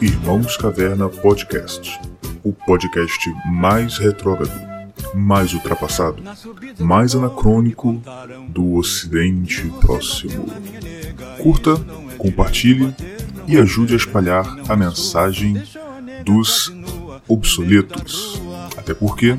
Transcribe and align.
Irmãos 0.00 0.56
Caverna 0.58 1.08
Podcast, 1.08 1.98
o 2.44 2.52
podcast 2.52 3.34
mais 3.46 3.96
retrógrado, 3.96 4.52
mais 5.14 5.54
ultrapassado, 5.54 6.22
mais 6.78 7.14
anacrônico 7.14 8.02
do 8.48 8.74
Ocidente 8.74 9.62
Próximo. 9.80 10.46
Curta, 11.42 11.76
compartilhe 12.18 12.94
e 13.48 13.56
ajude 13.56 13.94
a 13.94 13.96
espalhar 13.96 14.46
a 14.68 14.76
mensagem 14.76 15.62
dos 16.24 16.72
obsoletos. 17.26 18.40
Até 18.76 18.92
porque, 18.92 19.36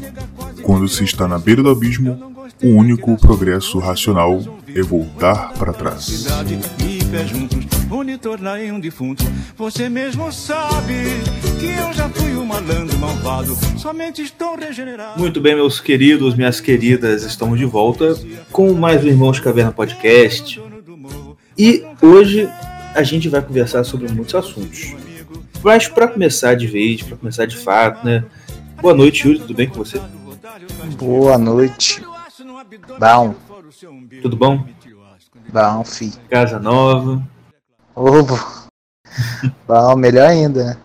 quando 0.63 0.87
se 0.87 1.03
está 1.03 1.27
na 1.27 1.37
beira 1.37 1.61
do 1.61 1.69
abismo, 1.69 2.33
o 2.63 2.67
único 2.69 3.15
progresso 3.17 3.77
racional 3.77 4.41
é 4.73 4.81
voltar 4.81 5.53
para 5.53 5.71
trás. 5.71 6.25
Pé 7.11 7.25
juntos, 7.25 7.65
une 7.89 8.17
tornar 8.17 8.61
em 8.61 8.71
um 8.71 8.79
defunto. 8.79 9.23
Você 9.55 9.87
mesmo 9.87 10.29
sabe 10.31 10.93
que 11.57 11.65
eu 11.65 11.93
já 11.93 12.09
fui 12.09 12.35
um 12.35 12.45
malandro 12.45 12.97
malvado. 12.97 13.55
Somente 13.77 14.21
estou 14.21 14.57
regenerado. 14.57 15.17
Muito 15.17 15.39
bem, 15.39 15.55
meus 15.55 15.79
queridos, 15.79 16.35
minhas 16.35 16.59
queridas, 16.59 17.23
estamos 17.23 17.57
de 17.57 17.65
volta 17.65 18.13
com 18.51 18.73
mais 18.73 19.05
um 19.05 19.07
Irmãos 19.07 19.39
Caverna 19.39 19.71
Podcast. 19.71 20.61
E 21.57 21.85
hoje 22.01 22.49
a 22.93 23.03
gente 23.03 23.29
vai 23.29 23.41
conversar 23.41 23.85
sobre 23.85 24.11
muitos 24.11 24.35
assuntos. 24.35 24.93
Mas 25.63 25.87
para 25.87 26.09
começar 26.09 26.55
de 26.55 26.67
vez, 26.67 27.01
para 27.03 27.15
começar 27.15 27.45
de 27.45 27.55
fato, 27.55 28.05
né? 28.05 28.25
Boa 28.81 28.93
noite, 28.93 29.25
Yuri, 29.25 29.39
tudo 29.39 29.53
bem 29.53 29.69
com 29.69 29.75
você? 29.75 30.01
Boa 30.97 31.37
noite. 31.37 32.01
Bom, 32.99 33.35
Tudo 34.21 34.35
bom? 34.35 34.65
Bom, 35.49 35.83
fi. 35.83 36.11
Casa 36.29 36.59
nova. 36.59 37.21
Ovo. 37.95 38.67
Bom, 39.67 39.95
melhor 39.95 40.29
ainda, 40.29 40.63
né? 40.63 40.77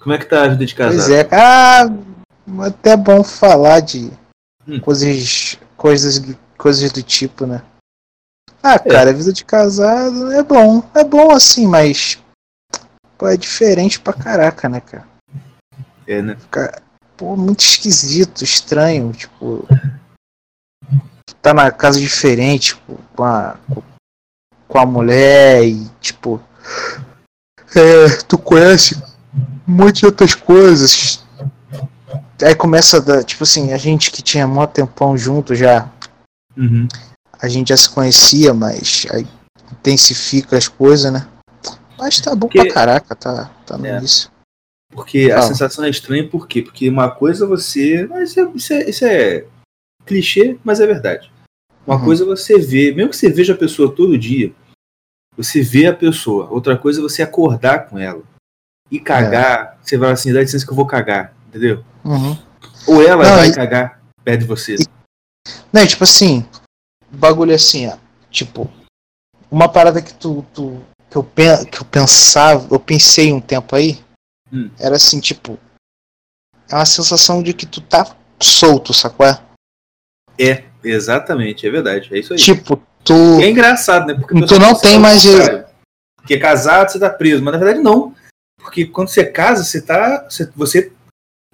Como 0.00 0.14
é 0.14 0.18
que 0.18 0.24
tá 0.26 0.44
a 0.44 0.48
vida 0.48 0.64
de 0.64 0.74
casado? 0.74 0.96
Pois 0.96 1.10
é, 1.10 1.28
ah, 1.32 1.84
até 2.66 2.96
bom 2.96 3.22
falar 3.22 3.80
de 3.80 4.10
Hum. 4.66 4.80
coisas, 4.80 5.58
coisas, 5.76 6.22
coisas 6.56 6.92
do 6.92 7.02
tipo, 7.02 7.46
né? 7.46 7.62
Ah, 8.62 8.78
cara, 8.78 9.10
a 9.10 9.12
vida 9.12 9.32
de 9.32 9.44
casado 9.44 10.30
é 10.32 10.42
bom. 10.42 10.82
É 10.94 11.02
bom 11.04 11.30
assim, 11.30 11.66
mas 11.66 12.18
pô, 13.16 13.28
é 13.28 13.36
diferente 13.36 13.98
pra 13.98 14.12
caraca, 14.12 14.68
né, 14.68 14.80
cara? 14.80 15.06
É, 16.06 16.20
né? 16.20 16.36
Fica, 16.36 16.82
pô, 17.16 17.36
muito 17.36 17.60
esquisito, 17.60 18.42
estranho, 18.42 19.12
tipo. 19.12 19.66
Tá 21.40 21.52
na 21.54 21.70
casa 21.70 21.98
diferente, 22.00 22.74
tipo, 22.74 22.98
com 23.14 23.24
a, 23.24 23.56
com 24.66 24.78
a 24.78 24.86
mulher 24.86 25.64
e, 25.64 25.88
tipo. 26.00 26.40
É, 27.74 28.08
tu 28.26 28.38
conhece 28.38 28.96
um 29.66 29.72
monte 29.72 30.00
de 30.00 30.06
outras 30.06 30.34
coisas. 30.34 31.22
Aí 32.42 32.54
começa, 32.54 32.96
a 32.98 33.00
dar, 33.00 33.24
tipo 33.24 33.42
assim, 33.44 33.72
a 33.72 33.76
gente 33.76 34.10
que 34.10 34.22
tinha 34.22 34.46
mó 34.46 34.66
tempão 34.66 35.16
junto 35.18 35.54
já, 35.54 35.90
Uhum. 36.56 36.86
a 37.40 37.48
gente 37.48 37.68
já 37.68 37.76
se 37.76 37.90
conhecia, 37.90 38.54
mas 38.54 39.06
aí 39.12 39.26
intensifica 39.72 40.56
as 40.56 40.68
coisas, 40.68 41.12
né? 41.12 41.26
Mas 41.98 42.20
tá 42.20 42.34
bom 42.34 42.46
Porque- 42.48 42.62
pra 42.64 42.72
caraca, 42.74 43.14
tá, 43.16 43.50
tá 43.66 43.76
no 43.76 43.86
É. 43.86 43.98
início. 43.98 44.30
Porque 44.92 45.30
a 45.30 45.42
sensação 45.42 45.84
é 45.84 45.90
estranha, 45.90 46.28
por 46.28 46.46
quê? 46.48 46.62
Porque 46.62 46.88
uma 46.88 47.10
coisa 47.10 47.46
você. 47.46 48.06
mas 48.08 48.30
Isso 48.30 48.40
é, 48.40 48.50
isso 48.54 48.72
é- 48.72 48.90
isso 48.90 49.04
é 49.04 49.44
clichê, 50.08 50.58
mas 50.64 50.80
é 50.80 50.86
verdade. 50.86 51.30
Uma 51.86 51.96
Uhum. 51.96 52.04
coisa 52.04 52.24
você 52.24 52.58
vê, 52.58 52.92
mesmo 52.92 53.10
que 53.10 53.16
você 53.16 53.30
veja 53.30 53.54
a 53.54 53.56
pessoa 53.56 53.94
todo 53.94 54.18
dia, 54.18 54.52
você 55.36 55.62
vê 55.62 55.86
a 55.86 55.94
pessoa. 55.94 56.48
Outra 56.50 56.76
coisa 56.76 57.00
é 57.00 57.02
você 57.02 57.22
acordar 57.22 57.88
com 57.88 57.98
ela. 57.98 58.22
E 58.90 58.98
cagar, 58.98 59.74
É. 59.74 59.84
você 59.84 59.96
vai 59.96 60.10
assim, 60.12 60.32
dá 60.32 60.40
licença 60.40 60.64
que 60.64 60.72
eu 60.72 60.76
vou 60.76 60.86
cagar, 60.86 61.34
entendeu? 61.48 61.84
Uhum. 62.04 62.36
Ou 62.86 63.02
ela 63.02 63.22
Não, 63.24 63.36
vai 63.36 63.48
e- 63.48 63.54
cagar 63.54 64.02
perto 64.24 64.40
de 64.40 64.46
você. 64.46 64.76
Não, 65.72 65.86
tipo 65.86 66.04
assim, 66.04 66.46
bagulho 67.10 67.52
é 67.52 67.54
assim, 67.56 67.86
ó. 67.86 67.96
Tipo, 68.30 68.70
uma 69.50 69.68
parada 69.68 70.00
que 70.02 70.12
tu. 70.14 70.44
tu 70.54 70.82
que, 71.10 71.16
eu, 71.16 71.24
pen- 71.24 71.64
que 71.64 71.80
eu 71.80 71.84
pensava, 71.86 72.66
eu 72.70 72.78
pensei 72.78 73.32
um 73.32 73.40
tempo 73.40 73.74
aí, 73.74 73.98
Hum. 74.52 74.70
era 74.78 74.96
assim, 74.96 75.20
tipo. 75.20 75.58
É 76.70 76.74
uma 76.74 76.84
sensação 76.84 77.42
de 77.42 77.54
que 77.54 77.64
tu 77.64 77.80
tá 77.80 78.14
solto, 78.42 78.92
sacou? 78.92 79.24
É? 79.26 79.40
É, 80.38 80.64
exatamente, 80.84 81.66
é 81.66 81.70
verdade. 81.70 82.08
É 82.12 82.18
isso 82.18 82.32
aí. 82.32 82.38
Tipo, 82.38 82.80
tu. 83.04 83.40
E 83.40 83.44
é 83.44 83.50
engraçado, 83.50 84.06
né? 84.06 84.14
Porque 84.14 84.34
Tu 84.46 84.58
não 84.58 84.74
tem 84.78 84.94
ao 84.96 85.00
mais- 85.00 85.24
contrário. 85.24 85.64
Porque 86.16 86.36
casado 86.38 86.90
você 86.92 86.98
tá 86.98 87.08
preso, 87.10 87.42
mas 87.42 87.52
na 87.52 87.58
verdade 87.58 87.82
não. 87.82 88.14
Porque 88.60 88.84
quando 88.86 89.08
você 89.08 89.24
casa, 89.24 89.64
você 89.64 89.80
tá. 89.80 90.26
Você, 90.56 90.92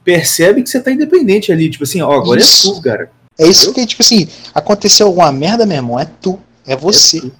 percebe 0.02 0.62
que 0.62 0.68
você 0.68 0.80
tá 0.80 0.90
independente 0.90 1.50
ali. 1.52 1.70
Tipo 1.70 1.84
assim, 1.84 2.02
ó, 2.02 2.12
agora 2.12 2.40
Isso. 2.40 2.70
é 2.70 2.74
tu, 2.74 2.82
cara. 2.82 3.10
É 3.38 3.46
isso 3.46 3.72
que, 3.72 3.84
tipo 3.86 4.02
assim, 4.02 4.28
aconteceu 4.54 5.06
alguma 5.06 5.32
merda, 5.32 5.64
meu 5.66 5.76
irmão, 5.76 5.98
é 5.98 6.04
tu. 6.04 6.38
É 6.66 6.76
você. 6.76 7.18
É 7.18 7.20
tu. 7.20 7.32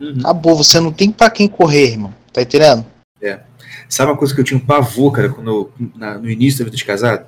Uhum. 0.00 0.14
Acabou, 0.20 0.56
você 0.56 0.80
não 0.80 0.92
tem 0.92 1.10
pra 1.10 1.30
quem 1.30 1.48
correr, 1.48 1.92
irmão. 1.92 2.14
Tá 2.32 2.42
entendendo? 2.42 2.84
Sabe 3.88 4.12
uma 4.12 4.16
coisa 4.18 4.32
que 4.32 4.40
eu 4.40 4.44
tinha 4.44 4.56
um 4.56 4.64
pavor, 4.64 5.10
cara, 5.12 5.28
quando 5.30 5.50
eu- 5.50 5.72
na- 5.96 6.16
no 6.16 6.30
início 6.30 6.60
da 6.60 6.64
vida 6.66 6.76
de 6.76 6.84
casado? 6.84 7.26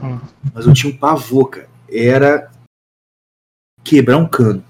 Hum. 0.00 0.20
Mas 0.54 0.64
eu 0.64 0.72
tinha 0.72 0.92
um 0.92 0.96
pavor, 0.96 1.46
cara. 1.50 1.68
Era 1.90 2.51
quebrar 3.84 4.16
um 4.16 4.26
cano. 4.28 4.64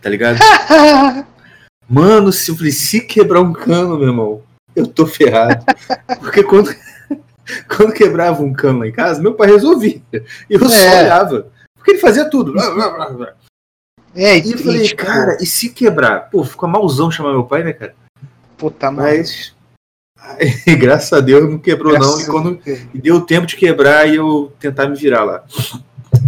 Tá 0.00 0.08
ligado? 0.10 0.38
Mano, 1.88 2.32
se 2.32 2.50
eu 2.50 2.56
falei, 2.56 2.72
se 2.72 3.00
quebrar 3.00 3.40
um 3.40 3.52
cano, 3.52 3.98
meu 3.98 4.08
irmão, 4.08 4.42
eu 4.74 4.86
tô 4.86 5.06
ferrado. 5.06 5.64
Porque 6.20 6.42
quando, 6.42 6.74
quando 7.68 7.92
quebrava 7.92 8.42
um 8.42 8.52
cano 8.52 8.80
lá 8.80 8.88
em 8.88 8.92
casa, 8.92 9.20
meu 9.22 9.34
pai 9.34 9.48
resolvia. 9.50 10.00
E 10.12 10.20
eu 10.54 10.68
só 10.68 10.74
É. 10.74 11.02
olhava. 11.04 11.52
Porque 11.76 11.92
ele 11.92 12.00
fazia 12.00 12.28
tudo. 12.30 12.54
É, 14.14 14.38
E 14.38 14.52
eu 14.52 14.58
falei, 14.58 14.84
tipo, 14.84 15.04
cara, 15.04 15.36
e 15.40 15.46
se 15.46 15.68
quebrar? 15.70 16.30
Pô, 16.30 16.42
fica 16.44 16.66
malzão 16.66 17.10
chamar 17.10 17.32
meu 17.32 17.44
pai, 17.44 17.62
né, 17.62 17.72
cara? 17.72 17.94
puta 18.56 18.90
Mas. 18.90 19.54
Graças 20.78 21.12
a 21.12 21.20
Deus 21.20 21.50
não 21.50 21.58
quebrou, 21.58 21.98
não. 21.98 22.20
E 22.20 22.26
quando 22.26 22.58
e 22.94 22.98
deu 22.98 23.20
tempo 23.20 23.46
de 23.46 23.56
quebrar 23.56 24.08
e 24.08 24.16
eu 24.16 24.52
tentar 24.58 24.88
me 24.88 24.96
virar 24.96 25.24
lá. 25.24 25.44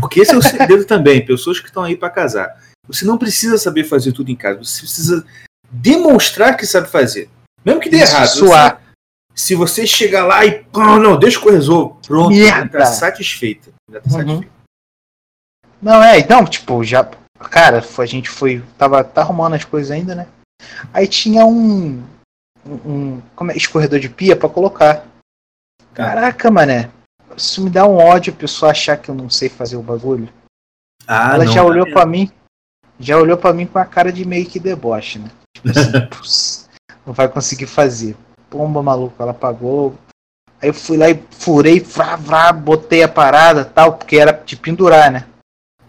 Porque 0.00 0.20
esse 0.20 0.32
é 0.32 0.36
o 0.36 0.42
segredo 0.42 0.84
também, 0.84 1.24
pessoas 1.24 1.58
que 1.60 1.66
estão 1.66 1.82
aí 1.82 1.97
para 1.97 2.10
casar. 2.10 2.48
Você 2.88 3.04
não 3.04 3.19
precisa 3.19 3.58
saber 3.58 3.84
fazer 3.84 4.12
tudo 4.12 4.30
em 4.30 4.36
casa, 4.36 4.62
você 4.62 4.80
precisa 4.80 5.24
demonstrar 5.70 6.56
que 6.56 6.66
sabe 6.66 6.88
fazer. 6.88 7.28
Mesmo 7.64 7.80
que 7.80 7.88
dê 7.91 7.98
Isso, 8.02 8.14
errado. 8.14 8.28
suar. 8.28 8.74
Você- 8.80 8.86
se 9.34 9.54
você 9.54 9.86
chegar 9.86 10.24
lá 10.24 10.47
e 10.47 10.64
pô, 10.64 10.80
não, 10.98 11.19
deixa 11.19 11.38
que 11.41 11.47
eu 11.48 11.52
resolvo. 11.52 11.98
Pronto, 12.06 12.34
já 12.34 12.56
Merda. 12.56 12.78
tá 12.78 12.86
satisfeita. 12.86 13.70
Já 13.91 14.00
tá 14.00 14.06
Uhum. 14.06 14.12
satisfeita. 14.12 14.52
Não, 15.82 16.03
é, 16.03 16.18
então, 16.18 16.44
tipo, 16.47 16.82
já. 16.82 17.04
Cara, 17.50 17.84
a 17.98 18.06
gente 18.06 18.30
foi. 18.30 18.62
Tava 18.78 19.04
tá 19.04 19.20
arrumando 19.20 19.54
as 19.54 19.64
coisas 19.64 19.91
ainda, 19.91 20.14
né? 20.14 20.26
Aí 20.92 21.06
tinha 21.06 21.44
um. 21.44 22.03
Um. 22.64 22.74
um- 22.86 23.22
como 23.34 23.50
é, 23.53 23.56
escorredor 23.56 23.98
de 24.00 24.08
pia 24.08 24.34
pra 24.34 24.48
colocar. 24.48 25.04
Caraca, 25.92 26.50
mané. 26.50 26.88
Isso 27.36 27.62
me 27.62 27.70
dá 27.70 27.86
um 27.86 27.97
ódio 27.97 28.32
a 28.32 28.36
pessoa 28.36 28.70
achar 28.70 28.97
que 28.97 29.10
eu 29.10 29.14
não 29.14 29.28
sei 29.28 29.48
fazer 29.48 29.76
o 29.76 29.82
bagulho. 29.82 30.28
Ah, 31.06 31.34
Ela 31.34 31.44
não, 31.44 31.52
já 31.52 31.62
olhou 31.62 31.86
pra 31.91 32.06
mim. 32.06 32.30
Já 32.98 33.19
olhou 33.19 33.36
pra 33.36 33.52
mim 33.52 33.66
com 33.66 33.78
a 33.78 33.84
cara 33.84 34.10
de 34.12 34.24
meio 34.24 34.47
que 34.47 34.58
deboche, 34.58 35.19
né? 35.19 35.30
Tipo 35.54 35.69
assim, 35.70 35.91
"Putz, 36.08 36.69
não 37.06 37.12
vai 37.12 37.28
conseguir 37.28 37.66
fazer. 37.66 38.16
Pomba 38.48 38.82
maluco, 38.82 39.22
ela 39.22 39.34
pagou. 39.34 39.94
Aí 40.62 40.70
eu 40.70 40.74
fui 40.74 40.97
lá 40.97 41.10
e 41.10 41.22
furei, 41.30 41.80
vrá, 41.80 42.16
vrá, 42.16 42.52
botei 42.52 43.02
a 43.02 43.08
parada 43.08 43.64
tal, 43.64 43.98
porque 43.98 44.16
era 44.16 44.32
de 44.32 44.56
pendurar, 44.56 45.10
né? 45.12 45.26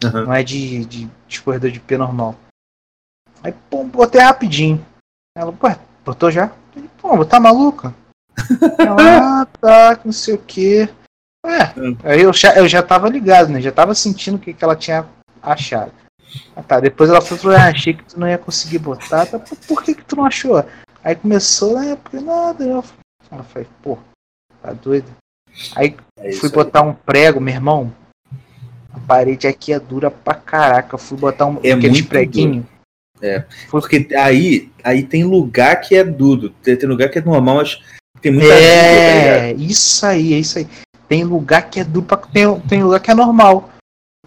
Aham. 0.04 0.26
Não 0.26 0.34
é 0.34 0.44
de, 0.44 0.86
de, 0.86 1.06
de 1.06 1.12
escorredor 1.30 1.72
de 1.72 1.80
pé 1.80 1.98
normal. 1.98 2.36
Aí, 3.42 3.54
pô, 3.70 3.84
botei 3.86 4.20
rapidinho. 4.22 4.86
Ela, 5.38 5.54
ué, 5.64 5.80
botou 6.04 6.30
já? 6.30 6.52
Pô, 7.00 7.24
tá 7.26 7.40
maluca? 7.40 7.94
Ela, 8.78 9.42
ah, 9.42 9.46
tá, 9.46 9.96
que 9.96 10.06
não 10.06 10.14
sei 10.14 10.36
o 10.36 10.40
quê. 10.40 10.90
É, 11.48 12.12
aí 12.12 12.22
eu 12.22 12.34
já, 12.34 12.54
eu 12.56 12.68
já 12.68 12.84
tava 12.84 13.10
ligado, 13.10 13.50
né? 13.50 13.62
Já 13.62 13.72
tava 13.72 13.96
sentindo 13.96 14.36
o 14.36 14.40
que, 14.40 14.54
que 14.54 14.64
ela 14.64 14.76
tinha 14.76 15.06
achado. 15.42 15.92
Ah, 16.56 16.62
tá, 16.62 16.80
depois 16.80 17.10
ela 17.10 17.22
falou, 17.22 17.56
ah, 17.56 17.68
achei 17.68 17.94
que 17.94 18.04
tu 18.04 18.20
não 18.20 18.28
ia 18.28 18.38
conseguir 18.38 18.80
botar. 18.80 19.26
Tá, 19.26 19.40
"Pô, 19.40 19.56
por 19.68 19.84
que 19.84 19.96
que 19.96 20.04
tu 20.04 20.16
não 20.18 20.26
achou? 20.26 20.64
Aí 21.04 21.16
começou, 21.16 21.82
é, 21.82 21.96
porque 21.96 22.20
nada. 22.20 22.64
Eu... 22.64 22.84
Ela 23.32 23.44
falei, 23.44 23.68
pô, 23.82 23.98
tá 24.62 24.74
doido? 24.74 25.08
Aí 25.76 25.96
É 26.20 26.34
fui 26.34 26.50
aí. 26.50 26.56
botar 26.56 26.82
um 26.82 26.94
prego, 26.94 27.40
meu 27.40 27.54
irmão. 27.54 27.94
A 28.94 29.00
parede 29.00 29.48
aqui 29.48 29.72
é 29.72 29.80
dura 29.80 30.12
pra 30.12 30.34
caraca. 30.34 30.98
Fui 30.98 31.18
botar 31.18 31.46
um, 31.46 31.60
É 31.64 31.72
aqueles 31.72 31.92
muito 31.92 32.10
preguinhos. 32.10 32.66
Porque 33.72 34.08
aí, 34.16 34.72
aí 34.84 35.04
tem 35.04 35.24
lugar 35.24 35.78
que 35.82 35.96
é 35.96 36.04
duro, 36.04 36.50
tem, 36.62 36.76
tem 36.78 36.88
lugar 36.88 37.10
que 37.10 37.18
é 37.18 37.22
normal, 37.22 37.56
mas 37.56 37.80
tem 38.22 38.32
muita 38.32 38.54
vida, 38.56 38.60
tá? 38.60 38.66
É, 38.66 39.54
isso 39.54 40.06
aí, 40.06 40.34
é 40.34 40.40
isso 40.40 40.60
aí. 40.60 40.68
Tem 41.08 41.24
lugar 41.24 41.70
que 41.70 41.80
é 41.80 41.84
duro 41.84 42.06
pra. 42.06 42.18
Tem, 42.18 42.60
tem 42.62 42.84
lugar 42.84 43.00
que 43.00 43.12
é 43.12 43.14
normal. 43.16 43.70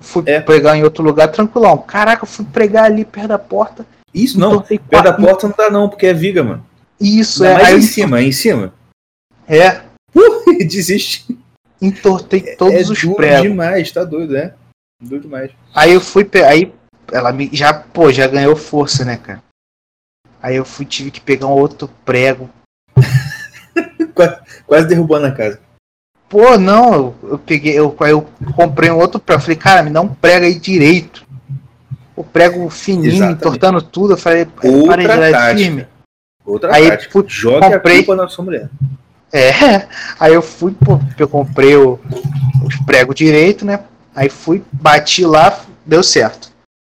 Fui 0.00 0.22
É. 0.26 0.40
pregar 0.40 0.76
em 0.76 0.82
outro 0.82 1.02
lugar 1.04 1.28
tranquilão. 1.28 1.76
Caraca, 1.78 2.24
fui 2.24 2.44
pregar 2.46 2.84
ali 2.84 3.04
perto 3.04 3.28
da 3.28 3.38
porta. 3.38 3.86
Isso 4.14 4.38
não, 4.40 4.60
perto 4.62 4.80
da 4.90 5.12
quatro- 5.12 5.24
porta 5.24 5.48
não 5.48 5.54
dá 5.56 5.70
não, 5.70 5.88
porque 5.88 6.06
é 6.06 6.14
viga, 6.14 6.42
mano. 6.42 6.66
Isso, 6.98 7.44
é. 7.44 7.54
mas 7.54 7.68
Aí 7.68 7.74
em 7.78 7.82
cima, 7.82 8.22
em 8.22 8.32
cima. 8.32 8.72
É, 9.46 9.82
Uh, 10.14 10.58
desiste. 10.66 11.38
entortei 11.80 12.40
todos 12.56 12.74
é 12.74 12.80
os 12.92 13.00
duro 13.02 13.14
pregos. 13.16 13.42
demais, 13.42 13.92
tá 13.92 14.02
doido, 14.04 14.32
né? 14.32 14.54
Doido 15.00 15.22
demais. 15.22 15.50
Aí 15.74 15.92
eu 15.92 16.00
fui, 16.00 16.28
aí 16.48 16.72
ela 17.12 17.32
me, 17.32 17.48
já, 17.52 17.72
pô, 17.72 18.10
já 18.12 18.26
ganhou 18.26 18.56
força, 18.56 19.04
né, 19.04 19.16
cara? 19.16 19.42
Aí 20.42 20.56
eu 20.56 20.64
fui, 20.64 20.84
tive 20.84 21.10
que 21.10 21.20
pegar 21.20 21.46
um 21.46 21.52
outro 21.52 21.88
prego. 22.04 22.50
Quase 24.66 24.88
derrubando 24.88 25.26
a 25.26 25.32
casa. 25.32 25.60
Pô, 26.30 26.56
não, 26.56 26.94
eu, 26.94 27.14
eu 27.32 27.38
peguei, 27.38 27.76
eu, 27.76 27.94
aí 27.98 28.12
eu 28.12 28.24
comprei 28.54 28.88
um 28.88 28.98
outro 28.98 29.18
prego. 29.18 29.42
Falei, 29.42 29.56
cara, 29.56 29.82
me 29.82 29.90
dá 29.90 30.00
um 30.00 30.08
prego 30.08 30.46
aí 30.46 30.54
direito. 30.54 31.26
O 32.14 32.22
prego 32.22 32.70
fininho, 32.70 33.08
Exatamente. 33.08 33.38
entortando 33.38 33.82
tudo. 33.82 34.12
Eu 34.12 34.16
falei, 34.16 34.46
Outra 34.62 34.86
parei 34.86 35.06
de 35.08 35.16
lá 35.16 35.30
tática. 35.32 35.56
firme. 35.56 35.86
Outra 36.44 36.74
Aí, 36.74 36.88
tática. 36.88 37.12
putz, 37.12 37.32
Jogue 37.32 37.60
comprei. 37.68 37.94
a 37.94 38.04
culpa 38.04 38.22
na 38.22 38.28
sua 38.28 38.44
mulher. 38.44 38.70
É, 39.32 39.88
aí 40.20 40.32
eu 40.32 40.40
fui, 40.40 40.72
pô, 40.72 41.00
eu 41.18 41.28
comprei 41.28 41.76
o, 41.76 41.98
os 42.64 42.76
pregos 42.86 43.16
direito, 43.16 43.64
né? 43.64 43.80
Aí 44.14 44.28
fui, 44.28 44.62
bati 44.70 45.24
lá, 45.24 45.60
deu 45.84 46.02
certo. 46.04 46.48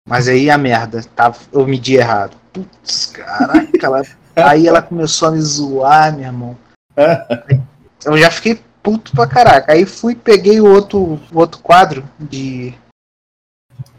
Mas 0.06 0.28
aí 0.28 0.50
a 0.50 0.58
merda, 0.58 1.02
tava, 1.16 1.38
eu 1.50 1.66
medi 1.66 1.94
errado. 1.94 2.36
Putz, 2.52 3.06
caraca, 3.06 3.70
ela, 3.82 4.02
aí 4.36 4.68
ela 4.68 4.82
começou 4.82 5.28
a 5.28 5.30
me 5.30 5.40
zoar, 5.40 6.14
meu 6.14 6.26
irmão. 6.26 6.56
Eu 8.04 8.18
já 8.18 8.32
fiquei 8.32 8.60
puto 8.82 9.12
pra 9.12 9.26
caraca. 9.26 9.72
Aí 9.72 9.84
fui, 9.86 10.14
peguei 10.14 10.60
o 10.60 10.66
outro, 10.66 11.20
o 11.32 11.38
outro 11.38 11.60
quadro 11.60 12.08
de, 12.18 12.74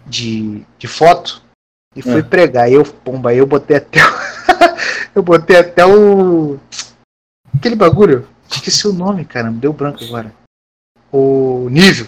de, 0.06 0.66
de 0.78 0.88
foto 0.88 1.42
e 1.96 2.02
fui 2.02 2.20
Ah. 2.20 2.24
pregar. 2.24 2.64
Aí 2.66 2.74
eu, 2.74 2.84
pomba, 2.84 3.30
aí 3.30 3.38
eu 3.38 3.46
botei 3.48 3.78
até 3.78 4.00
o, 4.04 4.10
eu 5.16 5.24
botei 5.24 5.58
até 5.58 5.86
o 5.86 6.60
aquele 7.56 7.76
bagulho. 7.76 8.28
Esqueci 8.50 8.88
o 8.88 8.94
nome, 8.94 9.26
caramba, 9.26 9.60
deu 9.60 9.74
branco 9.74 10.04
agora. 10.04 10.34
O 11.12 11.68
nível. 11.72 12.08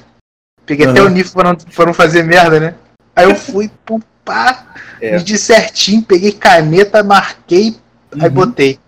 Peguei 0.66 0.88
até 0.88 1.00
Aham. 1.00 1.10
o 1.10 1.14
nível 1.14 1.32
pra 1.32 1.44
não, 1.50 1.56
pra 1.56 1.86
não 1.86 1.94
fazer 1.94 2.24
merda, 2.24 2.60
né? 2.60 2.76
Aí 3.16 3.26
eu 3.30 3.36
fui, 3.36 3.70
pum, 3.86 4.00
pá, 4.24 4.76
É. 5.00 5.12
medi 5.18 5.38
certinho, 5.38 6.04
peguei 6.04 6.32
caneta, 6.32 7.04
marquei, 7.04 7.80
aí 8.20 8.28
Uhum. 8.28 8.34
botei. 8.34 8.80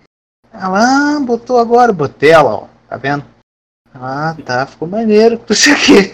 Ela, 0.51 1.16
ah, 1.16 1.19
botou 1.19 1.60
agora, 1.60 1.94
botei 1.94 2.31
ela, 2.31 2.50
ó, 2.54 2.68
tá 2.89 2.98
vendo? 2.98 3.24
Ah, 3.99 4.35
tá, 4.45 4.65
ficou 4.65 4.88
maneiro, 4.88 5.41
não 5.49 5.55
sei 5.55 5.73
o 5.73 5.75
quê. 5.77 6.11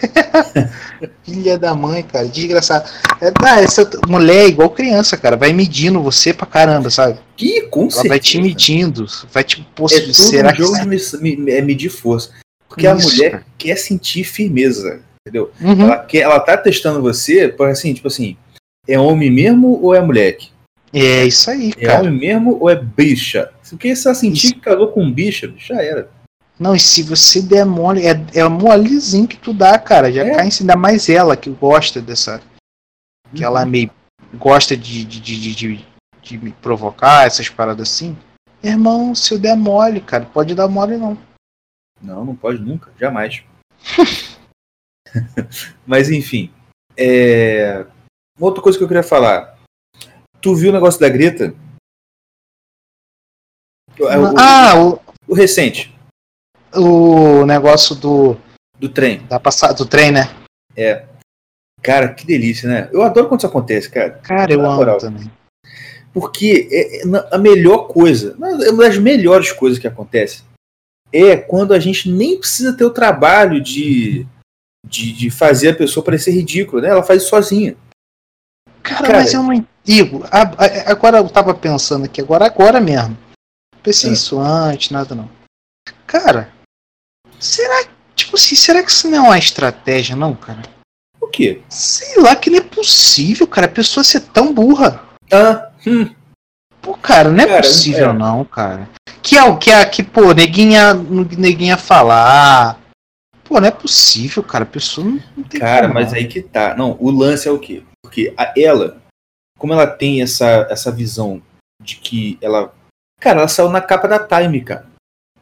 Filha 1.22 1.58
da 1.58 1.74
mãe, 1.74 2.02
cara, 2.02 2.26
desgraçado. 2.26 2.88
É, 3.20 3.30
tá, 3.30 3.60
essa 3.60 3.88
mulher 4.08 4.44
é 4.44 4.48
igual 4.48 4.70
criança, 4.70 5.16
cara, 5.16 5.36
vai 5.36 5.52
medindo 5.52 6.02
você 6.02 6.32
pra 6.32 6.46
caramba, 6.46 6.88
sabe? 6.90 7.18
Que 7.36 7.62
com 7.62 7.82
Ela 7.82 7.90
certeza. 7.90 8.08
vai 8.08 8.20
te 8.20 8.40
medindo, 8.40 9.06
vai 9.32 9.44
te 9.44 9.66
pô, 9.74 9.86
É 9.86 10.00
tudo 10.00 10.14
será 10.14 10.48
um 10.50 10.52
que 10.52 10.58
jogo 10.62 10.78
de 10.80 10.86
me- 10.86 11.36
me- 11.36 11.52
é 11.52 11.60
medir 11.60 11.90
força. 11.90 12.30
Porque 12.68 12.86
a 12.86 12.94
Isso, 12.96 13.08
mulher 13.10 13.30
cara. 13.32 13.44
quer 13.58 13.76
sentir 13.76 14.24
firmeza, 14.24 15.00
entendeu? 15.26 15.50
Uhum. 15.60 15.82
Ela, 15.82 15.98
quer, 15.98 16.18
ela 16.20 16.40
tá 16.40 16.56
testando 16.56 17.02
você, 17.02 17.48
por 17.48 17.68
assim, 17.68 17.92
tipo 17.92 18.08
assim, 18.08 18.36
é 18.88 18.98
homem 18.98 19.30
mesmo 19.30 19.78
ou 19.82 19.94
é 19.94 20.00
moleque? 20.00 20.48
É 20.92 21.24
isso 21.26 21.50
aí, 21.50 21.72
É 21.76 21.86
cara. 21.86 22.00
homem 22.00 22.12
mesmo 22.18 22.56
ou 22.60 22.70
é 22.70 22.76
bicha? 22.76 23.50
Porque 23.68 23.94
se 23.94 24.06
ela 24.06 24.14
sentir 24.14 24.46
Isso. 24.46 24.54
que 24.54 24.60
casou 24.60 24.88
com 24.88 25.10
bicha, 25.10 25.52
já 25.58 25.82
era. 25.82 26.08
Não, 26.58 26.74
e 26.74 26.78
se 26.78 27.02
você 27.02 27.42
der 27.42 27.64
mole, 27.66 28.06
é, 28.06 28.12
é 28.38 28.48
molezinho 28.48 29.26
que 29.26 29.36
tu 29.36 29.52
dá, 29.52 29.78
cara. 29.78 30.12
Já 30.12 30.24
É. 30.24 30.34
cai 30.36 30.46
em 30.46 30.50
cima, 30.50 30.72
ainda 30.72 30.80
mais 30.80 31.08
ela 31.08 31.36
que 31.36 31.50
gosta 31.50 32.00
dessa. 32.00 32.40
Que 33.34 33.40
Uhum. 33.40 33.46
ela 33.46 33.66
meio 33.66 33.90
gosta 34.34 34.76
de, 34.76 35.04
de, 35.04 35.20
de, 35.20 35.54
de, 35.54 35.84
de- 36.22 36.38
me 36.38 36.52
provocar, 36.52 37.26
essas 37.26 37.48
paradas 37.48 37.88
assim. 37.90 38.16
Irmão, 38.62 39.14
se 39.14 39.34
eu 39.34 39.38
der 39.38 39.56
mole, 39.56 40.00
cara, 40.00 40.24
pode 40.26 40.54
dar 40.54 40.68
mole 40.68 40.96
não. 40.96 41.18
Não, 42.00 42.24
não 42.24 42.34
pode 42.36 42.58
nunca, 42.60 42.92
jamais. 42.98 43.44
Mas 45.86 46.10
enfim. 46.10 46.52
É... 46.96 47.84
Uma 48.38 48.46
outra 48.48 48.62
coisa 48.62 48.76
que 48.78 48.82
eu 48.84 48.88
queria 48.88 49.02
falar. 49.02 49.58
Tu 50.40 50.54
viu 50.54 50.70
o 50.70 50.72
negócio 50.72 51.00
da 51.00 51.08
Greta? 51.08 51.54
O- 53.98 54.06
ah, 54.38 54.74
o, 54.76 55.00
o 55.28 55.34
recente, 55.34 55.93
o 56.76 57.44
negócio 57.46 57.94
do, 57.94 58.36
do 58.78 58.88
trem. 58.88 59.24
da 59.26 59.38
passada 59.40 59.74
do 59.74 59.86
trem, 59.86 60.10
né? 60.12 60.28
Cara, 61.82 62.14
que 62.14 62.26
delícia, 62.26 62.68
né? 62.68 62.88
Eu 62.92 63.02
adoro 63.02 63.28
quando 63.28 63.40
isso 63.40 63.46
acontece, 63.46 63.90
cara. 63.90 64.10
Cara, 64.22 64.52
eu 64.52 64.64
amo 64.64 64.98
também. 64.98 65.30
Porque 66.12 66.68
é- 66.70 66.98
é 67.02 67.02
a 67.32 67.38
melhor 67.38 67.88
coisa, 67.88 68.34
uma 68.36 68.56
das 68.84 68.96
melhores 68.98 69.52
coisas 69.52 69.78
que 69.78 69.86
acontece 69.86 70.44
é 71.12 71.36
quando 71.36 71.74
a 71.74 71.78
gente 71.78 72.10
nem 72.10 72.38
precisa 72.38 72.72
ter 72.76 72.84
o 72.84 72.90
trabalho 72.90 73.60
de, 73.60 74.26
de, 74.86 75.12
de 75.12 75.30
fazer 75.30 75.70
a 75.70 75.74
pessoa 75.76 76.04
parecer 76.04 76.30
ridícula, 76.30 76.82
né? 76.82 76.88
Ela 76.88 77.02
faz 77.02 77.20
isso 77.22 77.30
sozinha. 77.30 77.76
Cara, 78.82 79.06
Cara, 79.06 79.18
mas 79.20 79.34
eu 79.34 79.42
não 79.42 79.52
entendo. 79.52 80.24
A- 80.30 80.42
a- 80.42 80.90
Agora 80.90 81.18
eu 81.18 81.28
tava 81.28 81.52
pensando 81.54 82.04
aqui, 82.06 82.20
agora, 82.20 82.46
agora 82.46 82.80
mesmo. 82.80 83.16
Pensei 83.82 84.10
É. 84.10 84.12
isso 84.14 84.38
antes, 84.40 84.90
nada 84.90 85.14
não. 85.14 85.28
Cara, 86.06 86.50
será, 87.44 87.86
tipo 88.14 88.36
assim, 88.36 88.54
será 88.54 88.82
que 88.82 88.90
isso 88.90 89.08
não 89.08 89.18
é 89.18 89.20
uma 89.20 89.38
estratégia, 89.38 90.16
não, 90.16 90.34
cara? 90.34 90.62
O 91.20 91.26
quê? 91.28 91.62
Sei 91.68 92.20
lá, 92.20 92.34
que 92.36 92.50
não 92.50 92.58
é 92.58 92.62
possível, 92.62 93.46
cara, 93.46 93.66
a 93.66 93.70
pessoa 93.70 94.04
ser 94.04 94.20
tão 94.20 94.52
burra. 94.52 95.02
Ah, 95.32 95.70
hum, 95.86 96.08
Pô, 96.80 96.94
cara, 96.94 97.30
não 97.30 97.42
é 97.42 97.46
Cara, 97.46 97.62
possível, 97.62 98.10
é. 98.10 98.12
não, 98.12 98.44
cara. 98.44 98.88
Que 99.22 99.38
é 99.38 99.42
o 99.44 99.56
que 99.56 99.70
é 99.70 99.82
que, 99.86 100.02
pô, 100.02 100.34
neguinha, 100.34 100.92
neguinha 100.92 101.78
falar. 101.78 102.78
Pô, 103.42 103.58
não 103.58 103.68
é 103.68 103.70
possível, 103.70 104.42
cara. 104.42 104.64
A 104.64 104.66
pessoa 104.66 105.06
não, 105.06 105.18
não 105.34 105.44
tem 105.44 105.60
cara, 105.60 105.82
como, 105.88 105.94
mas 105.94 106.12
não. 106.12 106.18
aí 106.18 106.28
que 106.28 106.42
tá. 106.42 106.74
Não, 106.76 106.94
o 107.00 107.10
lance 107.10 107.48
é 107.48 107.50
o 107.50 107.58
quê? 107.58 107.82
Porque 108.02 108.34
a- 108.36 108.52
ela, 108.54 108.98
como 109.58 109.72
ela 109.72 109.86
tem 109.86 110.20
essa, 110.20 110.66
essa 110.68 110.92
visão 110.92 111.40
de 111.82 111.96
que 111.96 112.36
ela. 112.42 112.74
Cara, 113.18 113.38
ela 113.38 113.48
saiu 113.48 113.70
na 113.70 113.80
capa 113.80 114.06
da 114.06 114.18
Time, 114.18 114.60
cara. 114.60 114.86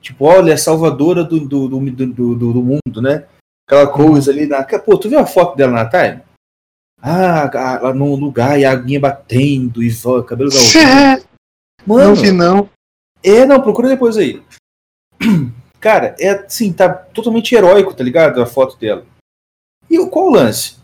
Tipo, 0.02 0.25
olha, 0.26 0.54
a 0.54 0.58
salvadora 0.58 1.22
do, 1.25 1.40
do, 1.40 1.69
do, 1.69 1.78
do, 1.90 2.06
do- 2.34 2.52
do 2.52 2.62
mundo, 2.62 3.00
né? 3.00 3.26
Aquela 3.66 3.87
coisa 3.87 4.31
ali 4.32 4.46
na. 4.46 4.62
Pô, 4.64 4.99
tu 4.99 5.08
viu 5.08 5.19
a 5.19 5.26
foto 5.26 5.56
dela 5.56 5.72
na 5.72 5.88
Time? 5.88 6.20
Ah, 7.00 7.49
ela 7.81 7.94
num 7.94 8.14
lugar 8.16 8.58
e 8.58 8.64
a 8.64 8.72
aguinha 8.72 9.00
batendo 9.00 9.82
e 9.82 9.88
voa, 9.90 10.25
cabelo 10.25 10.50
da 10.52 10.56
Mano, 11.86 12.08
não 12.10 12.15
vi, 12.15 12.31
não. 12.31 12.69
é, 13.24 13.44
não, 13.46 13.60
procura 13.60 13.88
depois 13.88 14.17
aí. 14.17 14.43
Cara, 15.81 16.15
é 16.19 16.31
assim, 16.31 16.72
tá 16.72 16.88
totalmente 16.88 17.55
heróico, 17.55 17.94
tá 17.94 18.05
ligado? 18.05 18.41
A 18.41 18.46
foto 18.46 18.76
dela. 18.79 19.05
E 19.91 19.98
qual 20.06 20.26
o 20.26 20.31
lance? 20.32 20.76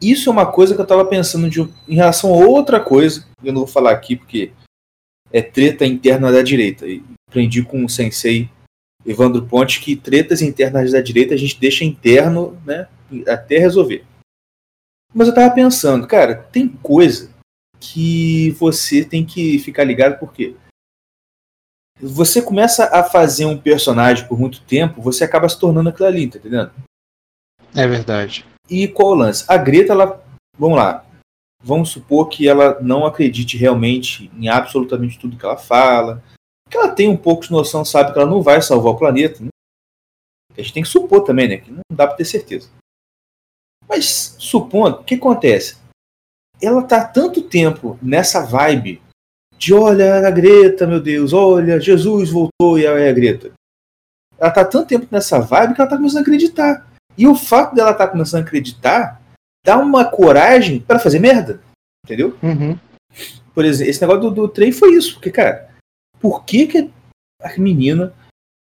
Isso 0.00 0.28
é 0.28 0.32
uma 0.32 0.50
coisa 0.50 0.74
que 0.74 0.80
eu 0.80 0.86
tava 0.86 1.04
pensando 1.04 1.48
de, 1.48 1.60
em 1.88 1.94
relação 1.94 2.30
a 2.32 2.36
outra 2.46 2.80
coisa, 2.80 3.24
eu 3.44 3.52
não 3.52 3.60
vou 3.60 3.68
falar 3.68 3.92
aqui 3.92 4.16
porque 4.16 4.52
é 5.32 5.40
treta 5.42 5.86
interna 5.86 6.32
da 6.32 6.42
direita. 6.42 6.86
E 6.86 7.02
aprendi 7.28 7.62
com 7.62 7.84
o 7.84 7.88
sensei 7.88 8.50
Evandro 9.04 9.46
Ponte 9.46 9.80
que 9.80 9.96
tretas 9.96 10.42
internas 10.42 10.92
da 10.92 11.00
direita 11.00 11.34
a 11.34 11.36
gente 11.36 11.58
deixa 11.58 11.84
interno, 11.84 12.60
né, 12.64 12.88
até 13.26 13.58
resolver. 13.58 14.04
Mas 15.14 15.28
eu 15.28 15.34
tava 15.34 15.52
pensando, 15.54 16.06
cara, 16.06 16.36
tem 16.36 16.68
coisa 16.68 17.30
que 17.80 18.50
você 18.52 19.04
tem 19.04 19.24
que 19.24 19.58
ficar 19.58 19.84
ligado 19.84 20.18
porque 20.18 20.54
você 22.00 22.40
começa 22.40 22.84
a 22.96 23.02
fazer 23.02 23.44
um 23.44 23.58
personagem 23.58 24.26
por 24.26 24.38
muito 24.38 24.62
tempo, 24.62 25.02
você 25.02 25.24
acaba 25.24 25.48
se 25.48 25.58
tornando 25.58 25.88
aquilo 25.88 26.06
ali, 26.06 26.28
tá 26.28 26.38
entendendo? 26.38 26.72
É 27.74 27.86
verdade. 27.86 28.44
E 28.68 28.88
qual 28.88 29.10
o 29.10 29.14
lance? 29.14 29.44
A 29.48 29.56
Greta, 29.56 29.92
ela. 29.92 30.24
Vamos 30.58 30.78
lá. 30.78 31.04
Vamos 31.62 31.90
supor 31.90 32.28
que 32.28 32.48
ela 32.48 32.80
não 32.80 33.04
acredite 33.04 33.56
realmente 33.56 34.30
em 34.34 34.48
absolutamente 34.48 35.18
tudo 35.18 35.36
que 35.36 35.44
ela 35.44 35.56
fala. 35.56 36.22
Que 36.70 36.76
ela 36.76 36.88
tem 36.88 37.08
um 37.08 37.16
pouco 37.16 37.42
de 37.42 37.50
noção, 37.50 37.84
sabe 37.84 38.12
que 38.12 38.18
ela 38.18 38.30
não 38.30 38.42
vai 38.42 38.62
salvar 38.62 38.92
o 38.92 38.98
planeta. 38.98 39.42
Né? 39.42 39.48
A 40.56 40.62
gente 40.62 40.72
tem 40.72 40.82
que 40.82 40.88
supor 40.88 41.24
também, 41.24 41.48
né? 41.48 41.56
Que 41.56 41.70
não 41.70 41.80
dá 41.92 42.06
pra 42.06 42.16
ter 42.16 42.24
certeza. 42.24 42.70
Mas, 43.88 44.36
supondo, 44.38 44.98
o 44.98 45.04
que 45.04 45.16
acontece? 45.16 45.76
Ela 46.62 46.82
tá 46.82 46.98
há 46.98 47.04
tanto 47.04 47.42
tempo 47.42 47.98
nessa 48.00 48.44
vibe 48.44 49.02
de 49.58 49.74
olha 49.74 50.26
a 50.26 50.30
Greta, 50.30 50.86
meu 50.86 51.00
Deus, 51.00 51.32
olha, 51.32 51.80
Jesus 51.80 52.30
voltou 52.30 52.78
e 52.78 52.86
a 52.86 53.12
Greta. 53.12 53.52
Ela 54.38 54.50
tá 54.50 54.62
há 54.62 54.64
tanto 54.64 54.88
tempo 54.88 55.06
nessa 55.10 55.38
vibe 55.38 55.74
que 55.74 55.80
ela 55.80 55.90
tá 55.90 55.96
começando 55.96 56.20
a 56.20 56.22
acreditar. 56.22 56.86
E 57.16 57.26
o 57.26 57.34
fato 57.34 57.74
dela 57.74 57.90
estar 57.90 58.08
começando 58.08 58.42
a 58.42 58.46
acreditar 58.46 59.20
dá 59.64 59.76
uma 59.76 60.04
coragem 60.04 60.80
para 60.80 60.98
fazer 60.98 61.18
merda. 61.18 61.60
Entendeu? 62.04 62.36
Uhum. 62.42 62.78
Por 63.54 63.64
exemplo, 63.64 63.90
esse 63.90 64.00
negócio 64.00 64.22
do, 64.22 64.30
do 64.30 64.48
trem 64.48 64.72
foi 64.72 64.94
isso. 64.94 65.14
Porque, 65.14 65.30
cara, 65.30 65.69
por 66.20 66.44
que, 66.44 66.66
que 66.66 66.90
a 67.42 67.58
menina 67.58 68.12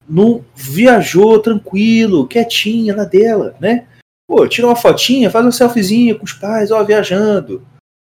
não 0.07 0.43
viajou 0.55 1.39
tranquilo, 1.39 2.27
quietinha 2.27 2.95
na 2.95 3.03
dela, 3.03 3.55
né? 3.59 3.87
Pô, 4.27 4.47
tira 4.47 4.67
uma 4.67 4.75
fotinha, 4.75 5.29
faz 5.29 5.45
uma 5.45 5.51
selfiezinha 5.51 6.15
com 6.15 6.23
os 6.23 6.33
pais, 6.33 6.71
ó, 6.71 6.83
viajando. 6.83 7.65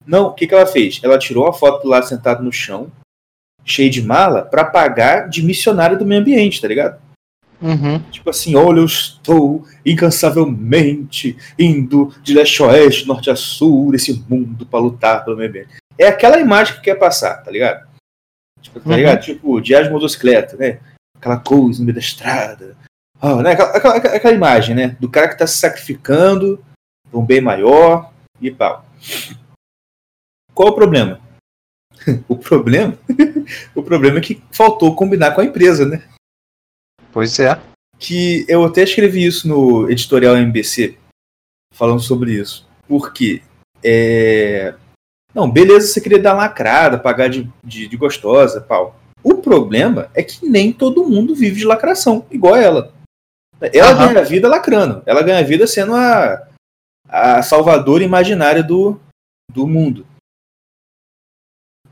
Não, 0.06 0.28
o 0.28 0.34
que, 0.34 0.46
que 0.46 0.54
ela 0.54 0.66
fez? 0.66 1.00
Ela 1.04 1.18
tirou 1.18 1.48
a 1.48 1.54
foto 1.54 1.88
lá 1.88 2.02
sentado 2.02 2.44
no 2.44 2.52
chão, 2.52 2.92
cheio 3.64 3.90
de 3.90 4.04
mala, 4.04 4.44
para 4.44 4.64
pagar 4.64 5.28
de 5.28 5.44
missionária 5.44 5.98
do 5.98 6.06
meio 6.06 6.22
ambiente, 6.22 6.62
tá 6.62 6.68
ligado? 6.68 7.02
Uhum. 7.62 8.00
Tipo 8.12 8.30
assim, 8.30 8.56
olha, 8.56 8.80
eu 8.80 8.86
estou 8.86 9.66
incansavelmente 9.86 11.38
indo 11.58 12.14
de 12.22 12.34
leste 12.34 12.62
a 12.62 12.68
oeste, 12.68 13.08
norte 13.08 13.30
a 13.30 13.36
sul, 13.36 13.92
desse 13.92 14.24
mundo 14.30 14.66
pra 14.66 14.80
lutar 14.80 15.24
pelo 15.24 15.38
meio 15.38 15.50
ambiente. 15.50 15.76
É 15.98 16.08
aquela 16.08 16.40
imagem 16.40 16.76
que 16.76 16.82
quer 16.82 16.96
passar, 16.96 17.44
tá 17.44 17.50
ligado? 17.50 17.88
Tipo, 18.66 18.80
tá 18.80 18.90
Uhum. 18.90 18.96
ligado? 18.96 19.22
Tipo, 19.24 19.62
diário 19.62 19.88
de 19.88 19.94
motocicleta, 19.94 20.58
né? 20.58 20.80
Aquela 21.18 21.40
coisa 21.40 21.80
no 21.80 21.86
meio 21.86 21.94
da 21.94 22.00
estrada. 22.00 22.76
Ah, 23.22 23.42
né? 23.42 23.52
aquela, 23.52 23.70
aquela- 23.78 23.96
aquela 24.16 24.34
imagem, 24.34 24.76
né? 24.76 24.88
Do 25.00 25.10
cara 25.10 25.30
que 25.30 25.38
tá 25.38 25.46
se 25.48 25.58
sacrificando 25.58 26.64
pra 27.10 27.20
um 27.20 27.26
bem 27.26 27.42
maior 27.42 28.12
e 28.42 28.52
tal. 28.52 28.86
Qual 30.54 30.70
o 30.70 30.76
problema? 30.76 31.22
o 32.28 32.36
problema? 32.38 32.98
o 33.76 33.84
problema 33.84 34.18
é 34.18 34.22
que 34.22 34.44
faltou 34.52 34.96
combinar 34.96 35.34
com 35.34 35.42
a 35.42 35.46
empresa, 35.46 35.86
né? 35.86 36.04
Pois 37.12 37.40
é. 37.40 37.60
que 37.98 38.46
eu 38.50 38.66
até 38.66 38.84
escrevi 38.84 39.26
isso 39.26 39.48
no 39.48 39.90
editorial 39.90 40.36
MBC, 40.36 40.98
falando 41.74 42.02
sobre 42.02 42.34
isso. 42.34 42.68
Porque, 42.88 43.42
é... 43.82 44.76
não, 45.36 45.52
beleza, 45.52 45.88
você 45.88 46.00
queria 46.00 46.18
dar 46.20 46.34
lacrada, 46.34 46.98
pagar 46.98 47.28
de, 47.30 47.48
de, 47.64 47.88
de 47.88 47.98
gostosa, 47.98 48.62
pau. 48.62 48.96
O 49.22 49.36
problema 49.36 50.10
é 50.14 50.24
que 50.24 50.48
nem 50.48 50.72
todo 50.72 51.08
mundo 51.08 51.36
vive 51.36 51.60
de 51.60 51.66
lacração, 51.66 52.26
igual 52.32 52.56
ela. 52.56 52.94
Ela 53.74 53.92
Aham. 53.92 54.14
ganha 54.14 54.24
vida 54.26 54.48
lacrando. 54.48 55.02
Ela 55.06 55.22
ganha 55.24 55.44
vida 55.44 55.66
sendo 55.68 55.94
a, 55.96 56.48
a 57.08 57.42
salvadora 57.42 58.04
imaginária 58.04 58.64
do, 58.64 59.00
do 59.52 59.68
mundo. 59.68 60.06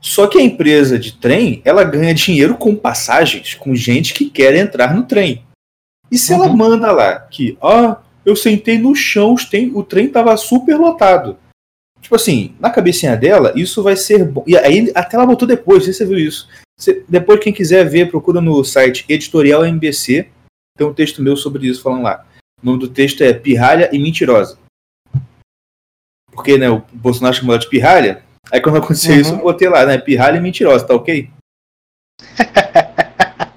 Só 0.00 0.26
que 0.26 0.38
a 0.38 0.42
empresa 0.42 0.98
de 0.98 1.12
trem, 1.18 1.62
ela 1.64 1.82
ganha 1.82 2.14
dinheiro 2.14 2.56
com 2.56 2.76
passagens, 2.76 3.54
com 3.54 3.74
gente 3.74 4.12
que 4.12 4.28
quer 4.28 4.54
entrar 4.54 4.94
no 4.94 5.04
trem. 5.04 5.44
E 6.10 6.18
se 6.18 6.32
ela 6.32 6.46
Uhum. 6.46 6.56
manda 6.56 6.92
lá 6.92 7.18
que, 7.20 7.56
ó, 7.60 7.96
eu 8.24 8.36
sentei 8.36 8.78
no 8.78 8.94
chão, 8.94 9.32
os 9.34 9.46
tem- 9.46 9.72
o 9.74 9.82
trem 9.82 10.08
tava 10.08 10.36
super 10.36 10.76
lotado. 10.76 11.38
Tipo 12.04 12.16
assim, 12.16 12.54
na 12.60 12.68
cabecinha 12.68 13.16
dela, 13.16 13.50
isso 13.56 13.82
vai 13.82 13.96
ser 13.96 14.24
bom. 14.24 14.44
E 14.46 14.56
aí, 14.58 14.92
até 14.94 15.16
ela 15.16 15.24
botou 15.24 15.48
depois, 15.48 15.78
não 15.78 15.84
sei 15.86 15.92
se 15.94 15.98
você 16.00 16.04
viu 16.06 16.18
isso. 16.18 16.46
Você- 16.78 17.02
depois, 17.08 17.40
quem 17.40 17.50
quiser 17.52 17.88
ver, 17.88 18.10
procura 18.10 18.42
no 18.42 18.62
site 18.62 19.06
Editorial 19.08 19.64
MBC. 19.64 20.28
Tem 20.76 20.86
um 20.86 20.92
texto 20.92 21.22
meu 21.22 21.34
sobre 21.34 21.66
isso 21.66 21.82
falando 21.82 22.02
lá. 22.02 22.26
O 22.62 22.66
nome 22.66 22.78
do 22.80 22.88
texto 22.88 23.22
é 23.22 23.32
Pirralha 23.32 23.88
e 23.90 23.98
Mentirosa. 23.98 24.58
Porque, 26.30 26.58
né, 26.58 26.68
o 26.68 26.82
Bolsonaro 26.92 27.34
chamou 27.34 27.54
ela 27.54 27.62
de 27.62 27.70
pirralha. 27.70 28.22
Aí 28.52 28.60
quando 28.60 28.76
aconteceu 28.76 29.14
Uhum. 29.14 29.20
isso, 29.20 29.32
eu 29.32 29.38
botei 29.38 29.68
lá, 29.68 29.86
né? 29.86 29.96
Pirralha 29.96 30.36
e 30.36 30.40
mentirosa, 30.40 30.84
tá 30.86 30.94
ok? 30.94 31.30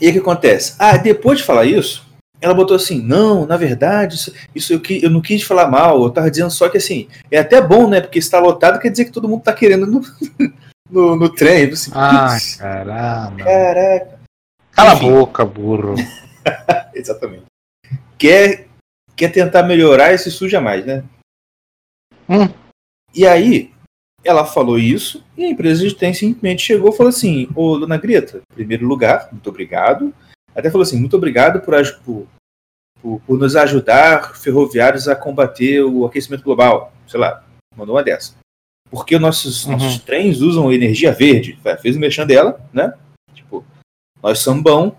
E 0.00 0.06
aí 0.06 0.10
o 0.10 0.14
que 0.14 0.18
acontece? 0.20 0.74
Ah, 0.78 0.96
depois 0.96 1.40
de 1.40 1.44
falar 1.44 1.66
isso, 1.66 2.06
ela 2.40 2.54
botou 2.54 2.74
assim, 2.76 3.00
não, 3.02 3.44
na 3.46 3.56
verdade, 3.56 4.14
isso, 4.16 4.32
isso 4.54 4.72
eu, 4.72 4.80
eu 5.02 5.10
não 5.10 5.20
quis 5.20 5.42
falar 5.42 5.68
mal, 5.70 6.02
eu 6.02 6.10
tava 6.10 6.30
dizendo 6.30 6.50
só 6.50 6.68
que 6.68 6.78
assim, 6.78 7.06
é 7.30 7.38
até 7.38 7.60
bom, 7.60 7.88
né? 7.88 8.00
Porque 8.00 8.18
está 8.18 8.38
lotado, 8.38 8.78
quer 8.80 8.90
dizer 8.90 9.04
que 9.04 9.12
todo 9.12 9.28
mundo 9.28 9.42
tá 9.42 9.52
querendo 9.52 9.86
no, 9.86 10.00
no, 10.90 11.16
no 11.16 11.28
trem. 11.28 11.70
Assim, 11.70 11.90
Ah, 11.94 12.30
"Putz, 12.32 12.56
caramba. 12.56 13.44
caraca. 13.44 14.20
Cala 14.72 14.94
enfim. 14.94 15.06
a 15.08 15.10
boca, 15.10 15.44
burro. 15.44 15.94
Exatamente. 16.94 17.44
Quer, 18.16 18.68
quer 19.16 19.30
tentar 19.30 19.62
melhorar 19.64 20.12
e 20.14 20.18
se 20.18 20.30
suja 20.30 20.60
mais, 20.60 20.84
né? 20.86 21.04
Hum. 22.28 22.48
E 23.14 23.26
aí, 23.26 23.72
ela 24.22 24.44
falou 24.44 24.78
isso 24.78 25.24
e 25.36 25.44
a 25.44 25.48
empresa 25.48 25.82
de 25.86 25.94
trem 25.94 26.14
simplesmente 26.14 26.62
chegou 26.62 26.90
e 26.90 26.96
falou 26.96 27.10
assim: 27.10 27.48
Ô, 27.54 27.76
dona 27.78 27.96
Greta, 27.96 28.40
em 28.52 28.54
primeiro 28.54 28.86
lugar, 28.86 29.28
muito 29.32 29.48
obrigado. 29.50 30.14
Até 30.54 30.70
falou 30.70 30.82
assim: 30.82 30.98
muito 30.98 31.16
obrigado 31.16 31.60
por, 31.60 31.74
por, 32.04 32.26
por, 33.00 33.20
por 33.20 33.38
nos 33.38 33.56
ajudar, 33.56 34.36
ferroviários, 34.36 35.08
a 35.08 35.16
combater 35.16 35.82
o 35.82 36.04
aquecimento 36.04 36.42
global. 36.42 36.92
Sei 37.06 37.18
lá, 37.18 37.44
mandou 37.76 37.94
uma 37.96 38.02
dessa. 38.02 38.34
Porque 38.90 39.14
os 39.14 39.20
nossos, 39.20 39.64
Uhum. 39.64 39.72
nossos 39.72 39.98
trens 40.02 40.40
usam 40.40 40.72
energia 40.72 41.12
verde. 41.12 41.58
Fez 41.80 41.96
o 41.96 42.00
mexão 42.00 42.26
dela, 42.26 42.60
né? 42.72 42.92
Tipo, 43.32 43.64
nós 44.22 44.40
somos 44.40 44.62
bom. 44.62 44.96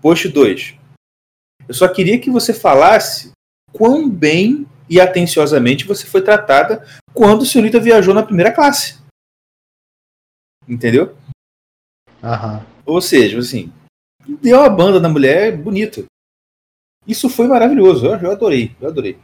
Post 0.00 0.28
2. 0.28 0.74
Eu 1.68 1.74
só 1.74 1.86
queria 1.86 2.18
que 2.20 2.28
você 2.28 2.52
falasse 2.52 3.30
quão 3.72 4.10
bem 4.10 4.66
e 4.90 5.00
atenciosamente 5.00 5.86
você 5.86 6.04
foi 6.06 6.20
tratada 6.20 6.84
quando 7.14 7.42
a 7.42 7.46
senhorita 7.46 7.78
viajou 7.78 8.12
na 8.12 8.24
primeira 8.24 8.52
classe. 8.52 9.00
Entendeu? 10.68 11.16
Aham. 12.22 12.64
Ou 12.84 13.00
seja, 13.00 13.38
assim, 13.38 13.72
deu 14.26 14.58
uma 14.58 14.70
banda 14.70 15.00
na 15.00 15.08
mulher 15.08 15.56
bonita. 15.56 16.04
Isso 17.06 17.28
foi 17.28 17.46
maravilhoso, 17.48 18.06
eu, 18.06 18.16
eu 18.16 18.30
adorei, 18.30 18.76
eu 18.80 18.88
adorei. 18.88 19.18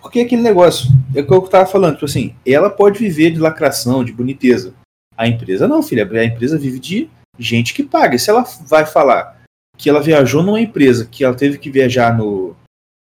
Porque 0.00 0.20
é 0.20 0.22
aquele 0.22 0.42
negócio, 0.42 0.88
é 1.14 1.20
o 1.20 1.26
que 1.26 1.32
eu 1.32 1.42
tava 1.42 1.66
falando, 1.66 1.94
tipo 1.94 2.06
assim, 2.06 2.34
ela 2.46 2.70
pode 2.70 2.98
viver 2.98 3.30
de 3.30 3.38
lacração, 3.38 4.02
de 4.02 4.12
boniteza. 4.12 4.74
A 5.16 5.28
empresa 5.28 5.68
não, 5.68 5.82
filha, 5.82 6.08
a 6.10 6.24
empresa 6.24 6.58
vive 6.58 6.78
de 6.78 7.10
gente 7.38 7.74
que 7.74 7.82
paga. 7.82 8.18
Se 8.18 8.30
ela 8.30 8.42
vai 8.66 8.86
falar 8.86 9.38
que 9.76 9.88
ela 9.88 10.02
viajou 10.02 10.42
numa 10.42 10.60
empresa 10.60 11.06
que 11.06 11.22
ela 11.22 11.36
teve 11.36 11.58
que 11.58 11.70
viajar 11.70 12.16
no 12.16 12.56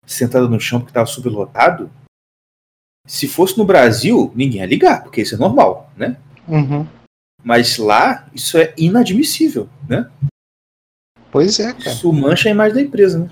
sentada 0.05 0.47
no 0.47 0.59
chão 0.59 0.79
porque 0.79 0.89
estava 0.89 1.05
superlotado, 1.05 1.91
se 3.05 3.27
fosse 3.27 3.57
no 3.57 3.65
Brasil, 3.65 4.31
ninguém 4.35 4.61
ia 4.61 4.65
ligar, 4.65 5.03
porque 5.03 5.21
isso 5.21 5.35
é 5.35 5.38
normal, 5.38 5.91
né? 5.95 6.17
Uhum. 6.47 6.88
Mas 7.43 7.77
lá, 7.77 8.27
isso 8.34 8.58
é 8.58 8.74
inadmissível, 8.77 9.69
né? 9.88 10.10
Pois 11.31 11.60
é, 11.60 11.74
cara. 11.74 11.91
Isso 11.91 12.12
mancha 12.12 12.50
a 12.50 12.51
imagem 12.51 12.75
da 12.75 12.81
empresa, 12.81 13.19
né? 13.19 13.29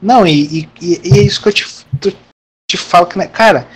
Não, 0.00 0.26
e, 0.26 0.60
e- 0.62 0.68
e- 0.80 1.18
é 1.18 1.22
isso 1.22 1.42
que 1.42 1.48
eu 1.48 1.52
te, 1.52 1.64
tu- 2.00 2.16
te 2.70 2.76
falo 2.76 3.06
que, 3.06 3.18
né, 3.18 3.26
cara, 3.26 3.68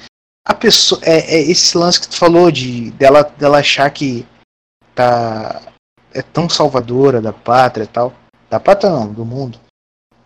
a 0.46 0.54
pessoa. 0.54 1.00
É, 1.04 1.36
é 1.36 1.40
esse 1.42 1.76
lance 1.76 2.00
que 2.00 2.08
tu 2.08 2.16
falou 2.16 2.50
de 2.50 2.90
dela, 2.92 3.22
dela 3.22 3.58
achar 3.58 3.90
que 3.90 4.26
tá. 4.94 5.60
É 6.14 6.20
tão 6.20 6.48
salvadora 6.48 7.20
da 7.22 7.32
pátria 7.32 7.84
e 7.84 7.88
tal. 7.88 8.14
Da 8.50 8.60
pátria 8.60 8.90
não, 8.92 9.10
do 9.12 9.24
mundo. 9.24 9.58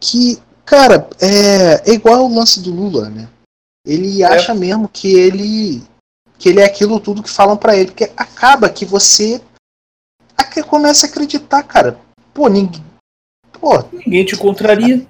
Que, 0.00 0.36
cara, 0.64 1.08
é, 1.20 1.90
é 1.90 1.94
igual 1.94 2.24
o 2.26 2.34
lance 2.34 2.60
do 2.60 2.72
Lula, 2.72 3.08
né? 3.08 3.28
Ele 3.86 4.24
acha 4.24 4.52
mesmo 4.54 4.88
que 4.88 5.14
ele. 5.14 5.82
Que 6.38 6.48
ele 6.48 6.60
é 6.60 6.64
aquilo 6.64 7.00
tudo 7.00 7.22
que 7.22 7.30
falam 7.30 7.56
pra 7.56 7.76
ele. 7.76 7.86
Porque 7.90 8.10
acaba 8.16 8.68
que 8.68 8.84
você. 8.84 9.40
começa 10.68 11.06
a 11.06 11.10
acreditar, 11.10 11.62
cara. 11.62 11.98
Pô, 12.32 12.48
ninguém. 12.48 12.84
Pô, 13.60 13.82
Ninguém 13.92 14.24
te 14.24 14.36
contraria. 14.36 15.06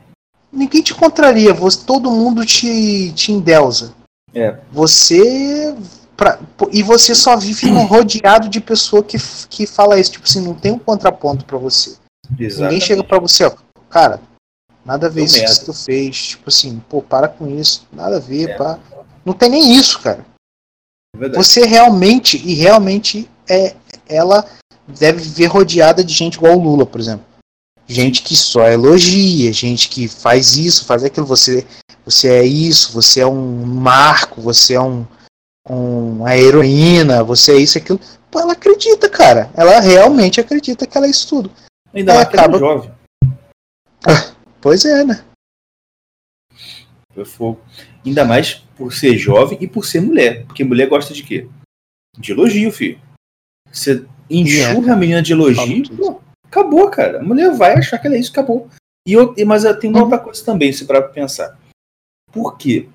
ninguém 0.53 0.83
te 0.83 0.95
contraria, 0.95 1.53
você, 1.53 1.85
todo 1.85 2.11
mundo 2.11 2.45
te, 2.47 3.13
te 3.13 3.33
endeusa. 3.33 3.93
É. 4.35 4.59
Você. 4.73 5.75
pra- 6.17 6.39
e 6.73 6.83
você 6.83 7.15
só 7.15 7.37
vive 7.37 7.71
num 7.71 7.85
rodeado 7.87 8.49
de 8.49 8.61
pessoa 8.61 9.03
que, 9.03 9.19
que 9.49 9.67
fala 9.67 9.99
isso. 9.99 10.13
Tipo 10.13 10.25
assim, 10.27 10.41
não 10.41 10.55
tem 10.55 10.73
um 10.73 10.79
contraponto 10.79 11.45
pra 11.45 11.59
você. 11.59 11.97
Ninguém 12.31 12.47
Exatamente. 12.47 12.85
chega 12.85 13.05
pra 13.05 13.19
você, 13.19 13.45
ó, 13.45 13.53
cara, 13.91 14.21
nada 14.85 15.07
a 15.07 15.11
ver 15.11 15.17
Deu 15.17 15.25
isso 15.27 15.39
merda. 15.39 15.55
que 15.59 15.65
tu 15.65 15.73
fez. 15.73 16.17
Tipo 16.29 16.49
assim, 16.49 16.83
pô, 16.89 17.03
para 17.03 17.29
com 17.29 17.47
isso. 17.49 17.87
Nada 17.93 18.17
a 18.17 18.21
ver, 18.21 18.51
É. 18.51 18.57
pá. 18.57 18.79
Não 19.25 19.33
tem 19.33 19.49
nem 19.51 19.73
isso, 19.75 20.01
cara. 20.01 20.25
É 21.17 21.19
verdade. 21.19 21.45
Você 21.45 21.65
realmente, 21.65 22.37
e 22.37 22.55
realmente, 22.55 23.29
é 23.49 23.75
ela 24.09 24.45
deve 24.87 25.21
viver 25.21 25.47
rodeada 25.47 26.05
de 26.05 26.13
gente 26.13 26.37
igual 26.37 26.57
o 26.57 26.63
Lula, 26.63 26.87
por 26.87 27.01
exemplo. 27.01 27.25
Gente 27.89 28.23
que 28.23 28.37
só 28.37 28.67
elogia, 28.69 29.53
gente 29.53 29.89
que 29.89 30.09
faz 30.09 30.57
isso, 30.57 30.85
faz 30.85 31.05
aquilo. 31.05 31.27
Você, 31.27 31.67
você 32.05 32.29
é 32.29 32.45
isso, 32.45 32.93
você 32.93 33.21
é 33.21 33.27
um 33.27 33.65
marco, 33.65 34.41
você 34.41 34.75
é 34.75 34.81
um, 34.81 35.07
um 35.69 36.19
uma 36.19 36.37
heroína, 36.37 37.23
você 37.25 37.53
é 37.53 37.59
isso, 37.59 37.79
aquilo. 37.79 38.01
Pô, 38.31 38.41
ela 38.41 38.53
acredita, 38.53 39.09
cara. 39.09 39.51
Ela 39.55 39.81
realmente 39.81 40.41
acredita 40.41 40.87
que 40.87 40.97
ela 40.97 41.07
é 41.07 41.11
isso 41.11 41.29
tudo. 41.29 41.51
Ainda 41.95 42.15
mais 42.15 42.27
ela 42.27 42.35
é 42.35 42.39
acaba- 42.41 42.59
jovem. 42.59 42.91
Pois 44.61 44.85
é, 44.85 45.05
né? 45.05 45.25
Foi 47.17 47.25
fogo. 47.25 47.61
Ainda 48.05 48.27
mais 48.27 48.57
por 48.77 48.93
ser 48.93 49.17
jovem 49.17 49.57
e 49.59 49.67
por 49.67 49.87
ser 49.87 50.03
mulher. 50.03 50.45
Porque 50.45 50.63
mulher 50.63 50.87
gosta 50.87 51.15
de 51.15 51.23
quê? 51.23 51.49
De 52.19 52.33
elogio, 52.33 52.71
filho. 52.71 53.01
Você 53.73 54.05
enxurra 54.29 54.93
a 54.93 54.97
menina 54.97 55.23
de 55.23 55.33
elogio, 55.33 55.97
pô, 55.97 56.21
acabou, 56.47 56.91
cara. 56.91 57.21
A 57.21 57.23
mulher 57.23 57.51
vai 57.57 57.73
achar 57.75 57.99
que 57.99 58.07
ela 58.07 58.17
é 58.17 58.21
isso, 58.21 58.31
acabou. 58.33 58.69
E 59.09 59.15
eu, 59.15 59.35
mas 59.47 59.63
tem 59.81 59.89
uma 59.89 60.01
Uhum. 60.01 60.05
outra 60.05 60.19
coisa 60.19 60.45
também, 60.45 60.71
se 60.73 60.85
para 60.85 61.01
pensar. 61.01 61.59
Por 62.31 62.59
quê? 62.59 62.87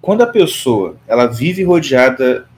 Quando 0.00 0.22
a 0.22 0.26
pessoa 0.26 0.96
ela 1.06 1.26
vive 1.26 1.62
rodeada. 1.62 2.48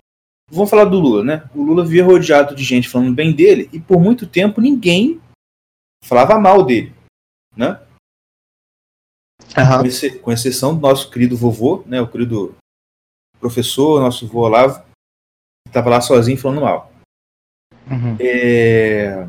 Vamos 0.49 0.71
falar 0.71 0.85
do 0.85 1.01
Lula, 1.01 1.25
né? 1.25 1.51
O 1.55 1.63
Lula 1.63 1.83
vivia 1.83 2.05
rodeado 2.05 2.55
de 2.55 2.63
gente 2.63 2.89
falando 2.89 3.13
bem 3.13 3.35
dele 3.35 3.69
e 3.73 3.81
por 3.81 3.99
muito 3.99 4.27
tempo 4.27 4.61
ninguém 4.61 5.21
falava 6.05 6.39
mal 6.39 6.63
dele, 6.63 6.93
né? 7.57 7.81
Aham. 9.57 9.81
com, 9.81 9.87
exce- 9.87 10.19
com 10.19 10.33
exceção 10.33 10.75
do 10.75 10.81
nosso 10.81 11.11
querido 11.11 11.37
vovô, 11.37 11.83
né, 11.87 12.01
o 12.01 12.09
querido 12.09 12.55
professor, 13.41 14.01
nosso 14.01 14.27
vô 14.27 14.41
Olavo, 14.41 14.81
que 14.83 15.69
estava 15.69 15.91
lá 15.91 16.01
sozinho 16.01 16.39
falando 16.39 16.61
mal. 16.63 16.93
Uhum. 17.91 18.17
É... 18.21 19.27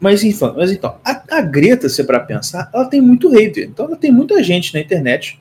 Mas, 0.00 0.22
enfim, 0.22 0.52
mas 0.56 0.70
então, 0.70 1.00
a, 1.04 1.38
a 1.38 1.40
Greta, 1.42 1.88
se 1.88 2.00
é 2.00 2.04
pra 2.04 2.20
pensar, 2.20 2.70
ela 2.72 2.88
tem 2.88 3.00
muito 3.00 3.28
hater. 3.30 3.68
Então 3.68 3.86
ela 3.86 3.96
tem 3.96 4.12
muita 4.12 4.42
gente 4.44 4.72
na 4.72 4.80
internet 4.80 5.40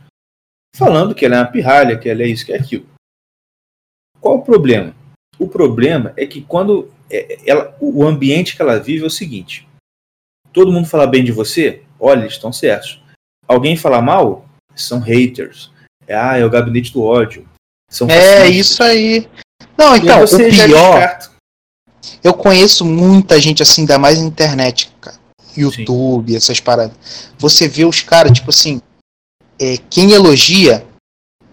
falando 0.75 1.13
que 1.13 1.25
ela 1.25 1.35
é 1.35 1.39
uma 1.41 1.51
pirralha, 1.51 1.97
que 1.99 2.09
ela 2.09 2.23
é 2.23 2.27
isso, 2.27 2.45
que 2.45 2.51
é 2.53 2.57
aquilo. 2.57 2.87
Qual 4.19 4.37
o 4.37 4.41
problema? 4.43 4.95
O 5.37 5.47
problema 5.47 6.11
é 6.17 6.25
que 6.25 6.41
quando 6.41 6.91
é, 7.09 7.37
ela, 7.47 7.77
o 7.79 8.03
ambiente 8.03 8.55
que 8.55 8.61
ela 8.61 8.79
vive 8.79 9.03
é 9.03 9.07
o 9.07 9.11
seguinte: 9.11 9.67
todo 10.51 10.71
mundo 10.71 10.87
fala 10.87 11.05
bem 11.05 11.23
de 11.23 11.31
você, 11.31 11.83
olha, 11.99 12.21
eles 12.21 12.33
estão 12.33 12.51
certos. 12.51 12.99
Alguém 13.47 13.77
fala 13.77 14.01
mal, 14.01 14.45
são 14.75 14.99
haters. 14.99 15.71
É, 16.07 16.15
ah, 16.15 16.37
é 16.37 16.45
o 16.45 16.49
gabinete 16.49 16.91
do 16.93 17.03
ódio. 17.03 17.47
São 17.89 18.09
É 18.09 18.39
fascistas. 18.39 18.55
isso 18.55 18.83
aí. 18.83 19.29
Não, 19.77 19.95
então, 19.95 20.23
o 20.23 20.27
já 20.27 20.65
pior, 20.65 21.19
eu 22.23 22.33
conheço 22.33 22.83
muita 22.85 23.39
gente 23.39 23.61
assim, 23.61 23.81
ainda 23.81 23.97
mais 23.97 24.19
na 24.19 24.25
internet, 24.25 24.91
cara. 24.99 25.17
YouTube, 25.55 26.35
essas 26.35 26.59
paradas. 26.59 26.95
Você 27.37 27.67
vê 27.67 27.85
os 27.85 28.01
caras, 28.01 28.31
tipo 28.31 28.49
assim, 28.49 28.81
é, 29.59 29.77
quem 29.89 30.11
elogia, 30.11 30.85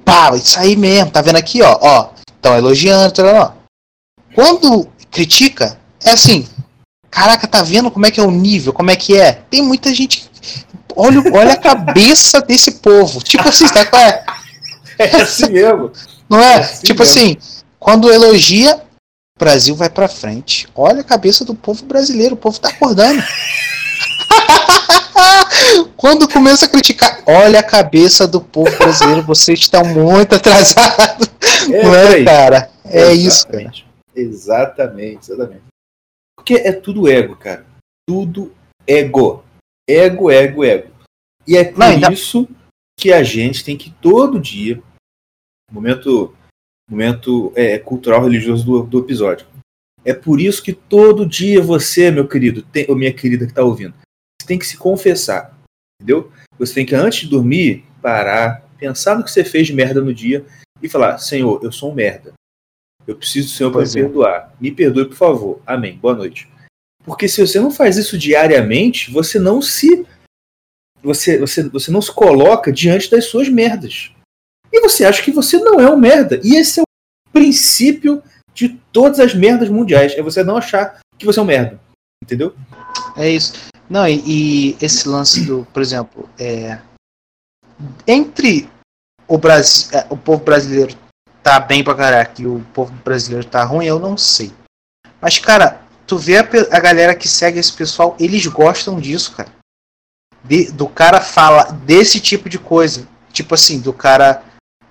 pá, 0.05 0.35
isso 0.37 0.59
aí 0.59 0.77
mesmo, 0.77 1.11
tá 1.11 1.23
vendo 1.23 1.37
aqui, 1.37 1.63
ó, 1.63 1.79
ó, 1.81 2.11
estão 2.35 2.57
elogiando, 2.57 3.15
tá, 3.15 3.23
ó. 3.25 3.53
Quando 4.35 4.89
critica, 5.11 5.79
é 6.03 6.11
assim, 6.11 6.47
caraca, 7.11 7.47
tá 7.47 7.63
vendo 7.63 7.91
como 7.91 8.05
é 8.05 8.11
que 8.11 8.21
é 8.21 8.23
o 8.23 8.31
nível, 8.31 8.73
como 8.73 8.91
é 8.91 8.97
que 8.97 9.17
é? 9.17 9.33
Tem 9.33 9.63
muita 9.63 9.95
gente, 9.95 10.29
olha, 10.97 11.23
olha 11.33 11.53
a 11.53 11.61
cabeça 11.61 12.41
desse 12.41 12.73
povo, 12.73 13.23
tipo 13.23 13.49
assim, 13.49 13.67
tá 13.69 13.87
qual 13.87 14.03
é? 14.03 14.25
É 14.99 15.23
assim 15.23 15.51
mesmo. 15.51 15.93
Não 16.29 16.39
é? 16.39 16.55
É 16.55 16.61
assim 16.61 16.87
tipo 16.87 17.03
mesmo. 17.03 17.21
assim, 17.21 17.37
quando 17.79 18.13
elogia, 18.13 18.77
o 18.77 19.39
Brasil 19.39 19.75
vai 19.75 19.91
pra 19.91 20.09
frente. 20.09 20.69
Olha 20.75 21.01
a 21.01 21.05
cabeça 21.05 21.45
do 21.45 21.55
povo 21.55 21.85
brasileiro, 21.85 22.35
o 22.35 22.39
povo 22.39 22.61
tá 22.61 22.69
acordando. 22.69 23.23
quando 25.97 26.29
começa 26.29 26.67
a 26.67 26.69
criticar, 26.69 27.23
olha 27.27 27.61
a 27.61 27.63
cabeça 27.63 28.27
do 28.27 28.41
povo 28.41 28.77
brasileiro, 28.77 29.23
vocês 29.23 29.61
estão 29.61 29.85
muito 29.85 30.35
atrasados. 30.35 31.29
Não 31.69 31.81
por 31.81 31.97
é, 31.97 32.09
aí. 32.09 32.25
cara? 32.25 32.71
É 32.85 33.13
isso, 33.13 33.47
cara. 33.49 33.73
Exatamente, 34.15 35.33
exatamente. 35.33 35.63
Porque 36.37 36.55
é 36.55 36.73
tudo 36.73 37.09
ego, 37.09 37.37
cara. 37.37 37.65
Tudo 38.07 38.53
ego. 38.87 39.43
Ego, 39.89 40.31
ego, 40.31 40.65
ego. 40.65 40.93
E 41.47 41.57
é 41.57 41.65
por 41.65 41.79
Não, 41.79 42.13
isso 42.13 42.49
que 42.99 43.13
a 43.13 43.23
gente 43.23 43.65
tem 43.65 43.77
que 43.77 43.91
todo 43.91 44.41
dia, 44.41 44.83
momento, 45.71 46.35
momento 46.89 47.53
é, 47.55 47.79
cultural 47.79 48.23
religioso 48.23 48.65
do, 48.65 48.83
do 48.85 48.99
episódio. 49.01 49.47
É 50.05 50.13
por 50.13 50.41
isso 50.41 50.63
que 50.63 50.73
todo 50.73 51.27
dia 51.27 51.63
você, 51.63 52.11
meu 52.11 52.29
querido, 52.29 52.63
tem, 52.63 52.87
ou 52.89 52.97
minha 52.97 53.13
querida 53.13 53.47
que 53.47 53.53
está 53.53 53.63
ouvindo, 53.63 53.95
você 54.41 54.47
tem 54.47 54.59
que 54.59 54.67
se 54.67 54.77
confessar, 54.77 55.59
entendeu? 56.01 56.31
Você 56.59 56.75
tem 56.75 56.87
que 56.87 56.95
antes 56.95 57.21
de 57.21 57.29
dormir 57.29 57.85
parar, 58.03 58.69
pensar 58.79 59.17
no 59.17 59.25
que 59.25 59.31
você 59.31 59.45
fez 59.45 59.67
de 59.67 59.73
merda 59.73 60.01
no 60.01 60.13
dia 60.13 60.45
e 60.83 60.89
falar: 60.89 61.19
Senhor, 61.19 61.61
eu 61.63 61.73
sou 61.73 61.91
um 61.91 61.95
merda. 61.95 62.35
Eu 63.07 63.17
preciso 63.17 63.49
do 63.49 63.55
Senhor 63.55 63.71
para 63.71 63.83
me 63.83 63.89
é. 63.89 63.93
perdoar. 63.93 64.55
Me 64.61 64.71
perdoe, 64.71 65.07
por 65.07 65.17
favor. 65.17 65.63
Amém. 65.67 65.97
Boa 65.97 66.15
noite. 66.15 66.49
Porque 67.05 67.29
se 67.29 67.41
você 67.41 67.61
não 67.61 67.71
faz 67.71 67.97
isso 67.97 68.17
diariamente, 68.17 69.11
você 69.11 69.39
não 69.39 69.61
se 69.61 70.07
você, 71.03 71.39
você, 71.39 71.69
você 71.69 71.91
não 71.91 72.01
se 72.01 72.11
coloca 72.11 72.73
diante 72.73 73.11
das 73.11 73.27
suas 73.27 73.49
merdas. 73.49 74.11
E 74.73 74.81
você 74.81 75.05
acha 75.05 75.23
que 75.23 75.31
você 75.31 75.59
não 75.59 75.79
é 75.79 75.91
um 75.91 75.99
merda. 75.99 76.41
E 76.43 76.57
esse 76.57 76.81
é 76.81 76.83
o 76.83 77.33
princípio 77.33 78.23
de 78.55 78.71
todas 78.91 79.21
as 79.21 79.35
merdas 79.35 79.69
mundiais. 79.69 80.15
É 80.15 80.23
você 80.23 80.43
não 80.43 80.57
achar 80.57 80.99
que 81.19 81.27
você 81.27 81.39
é 81.39 81.43
um 81.43 81.47
merda. 81.47 81.79
Entendeu? 82.23 82.55
É 83.17 83.29
isso. 83.29 83.53
Não, 83.89 84.09
e, 84.09 84.23
e 84.27 84.77
esse 84.81 85.07
lance 85.07 85.45
do, 85.45 85.67
por 85.73 85.83
exemplo, 85.83 86.29
é, 86.39 86.81
entre 88.07 88.69
o, 89.29 89.37
Brasil, 89.37 89.91
é, 89.93 90.07
o 90.09 90.17
povo 90.17 90.43
brasileiro 90.43 90.97
tá 91.43 91.61
bem 91.61 91.85
pra 91.85 91.95
caraca 91.95 92.41
e 92.41 92.47
o 92.47 92.65
povo 92.73 92.93
brasileiro 93.05 93.47
tá 93.47 93.63
ruim, 93.63 93.87
eu 93.87 93.99
não 93.99 94.17
sei. 94.17 94.51
Mas, 95.21 95.39
cara, 95.39 95.84
tu 96.07 96.19
vê 96.19 96.39
a, 96.39 96.49
a 96.71 96.81
galera 96.81 97.15
que 97.15 97.29
segue 97.29 97.59
esse 97.59 97.73
pessoal, 97.73 98.17
eles 98.19 98.47
gostam 98.47 98.99
disso, 99.01 99.33
cara. 99.33 99.49
De- 100.43 100.71
do 100.73 100.87
cara 100.87 101.21
fala 101.21 101.65
desse 101.65 102.21
tipo 102.21 102.49
de 102.49 102.59
coisa. 102.59 103.07
Tipo 103.33 103.55
assim, 103.55 103.81
do 103.81 103.93
cara 103.93 104.43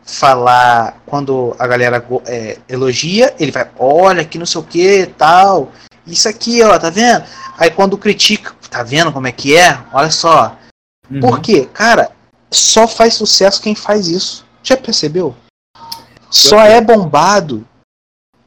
falar 0.06 1.02
quando 1.06 1.56
a 1.58 1.66
galera 1.66 2.06
é, 2.26 2.58
elogia, 2.68 3.34
ele 3.40 3.52
vai, 3.52 3.70
olha 3.78 4.26
que 4.26 4.38
não 4.38 4.46
sei 4.46 4.60
o 4.62 4.64
que 4.64 5.06
tal. 5.18 5.72
Isso 6.06 6.28
aqui, 6.28 6.62
ó, 6.62 6.78
tá 6.78 6.90
vendo? 6.90 7.24
Aí 7.58 7.72
quando 7.72 7.98
critica, 7.98 8.54
tá 8.70 8.84
vendo 8.84 9.12
como 9.14 9.28
é 9.28 9.32
que 9.32 9.56
é? 9.56 9.80
Olha 9.94 10.12
só. 10.12 10.58
Uhum. 11.10 11.20
Por 11.22 11.40
quê? 11.40 11.70
Cara, 11.74 12.12
só 12.52 12.88
faz 12.88 13.14
sucesso 13.14 13.62
quem 13.62 13.76
faz 13.76 14.08
isso. 14.08 14.46
Já 14.62 14.76
percebeu? 14.76 15.36
Só 16.30 16.60
é 16.62 16.82
bombado. 16.82 17.66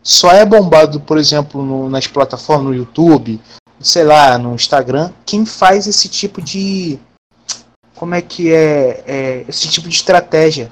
Só 0.06 0.30
é 0.30 0.44
bombado, 0.44 1.00
por 1.00 1.18
exemplo, 1.18 1.64
no- 1.64 1.90
nas 1.90 2.06
plataformas, 2.06 2.66
no 2.66 2.74
YouTube, 2.74 3.40
sei 3.80 4.04
lá, 4.04 4.38
no 4.38 4.54
Instagram, 4.54 5.10
quem 5.24 5.44
faz 5.44 5.88
esse 5.88 6.08
tipo 6.08 6.40
de. 6.40 6.96
Como 7.96 8.14
é 8.14 8.22
que 8.22 8.52
é? 8.52 9.02
é 9.04 9.44
esse 9.48 9.66
tipo 9.68 9.88
de 9.88 9.96
estratégia 9.96 10.70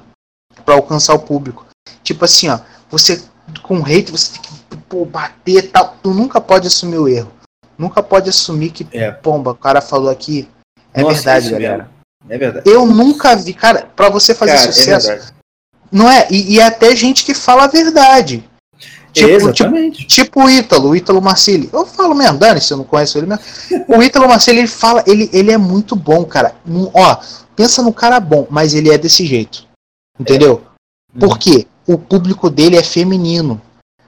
para 0.63 0.75
alcançar 0.75 1.13
o 1.13 1.19
público. 1.19 1.65
Tipo 2.01 2.23
assim, 2.23 2.47
ó, 2.47 2.59
você 2.89 3.21
com 3.61 3.79
hate, 3.83 4.09
você 4.09 4.33
tem 4.33 4.41
que 4.41 4.77
pô, 4.87 5.03
bater 5.03 5.65
e 5.65 5.67
tal. 5.67 5.97
Tu 6.01 6.13
nunca 6.13 6.39
pode 6.39 6.67
assumir 6.67 6.97
o 6.97 7.07
erro. 7.09 7.31
Nunca 7.77 8.01
pode 8.01 8.29
assumir 8.29 8.69
que, 8.69 8.87
É. 8.93 9.11
pomba, 9.11 9.51
o 9.51 9.55
cara 9.55 9.81
falou 9.81 10.09
aqui. 10.09 10.47
É 10.93 11.01
Nossa, 11.01 11.15
verdade, 11.15 11.49
galera. 11.49 11.89
É 12.29 12.37
verdade. 12.37 12.69
Eu 12.69 12.85
nunca 12.85 13.35
vi, 13.35 13.53
cara, 13.53 13.89
pra 13.97 14.09
você 14.09 14.33
fazer 14.33 14.53
Cara, 14.55 14.71
sucesso, 14.71 15.11
é 15.11 15.21
não 15.91 16.09
é? 16.09 16.25
E, 16.31 16.53
e 16.53 16.61
até 16.61 16.95
gente 16.95 17.25
que 17.25 17.33
fala 17.33 17.65
a 17.65 17.67
verdade. 17.67 18.49
Tipo, 19.15 19.29
tipo, 19.29 19.49
Exatamente. 19.49 20.07
tipo 20.07 20.43
o 20.43 20.49
Ítalo, 20.49 20.89
o 20.89 20.95
Ítalo 20.95 21.21
Marcilli. 21.21 21.69
Eu 21.71 21.85
falo 21.85 22.13
mesmo, 22.13 22.37
Dani, 22.37 22.59
se 22.59 22.73
eu 22.73 22.77
não 22.77 22.83
conheço 22.83 23.17
ele 23.17 23.27
mesmo. 23.27 23.41
O 23.87 24.03
Ítalo 24.03 24.27
Marcilli, 24.27 24.59
ele 24.59 24.67
fala, 24.67 25.01
ele, 25.07 25.29
ele 25.31 25.53
é 25.53 25.57
muito 25.57 25.95
bom, 25.95 26.25
cara. 26.25 26.53
Ó, 26.93 27.17
pensa 27.55 27.81
no 27.81 27.93
cara 27.93 28.19
bom, 28.19 28.45
mas 28.49 28.73
ele 28.73 28.91
é 28.91 28.97
desse 28.97 29.25
jeito. 29.25 29.65
Entendeu? 30.19 30.61
Por 31.17 31.39
quê? 31.39 31.65
O 31.87 31.97
público 31.97 32.49
dele 32.49 32.75
é 32.75 32.83
feminino. 32.83 33.61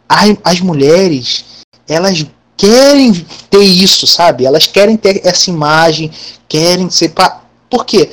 As, 0.09 0.35
as 0.43 0.59
mulheres, 0.59 1.45
elas 1.87 2.25
querem 2.57 3.13
ter 3.49 3.63
isso, 3.63 4.05
sabe? 4.05 4.45
Elas 4.45 4.67
querem 4.67 4.97
ter 4.97 5.25
essa 5.25 5.49
imagem, 5.49 6.11
querem 6.49 6.89
ser. 6.89 7.09
Pa... 7.09 7.43
Por 7.69 7.85
quê? 7.85 8.11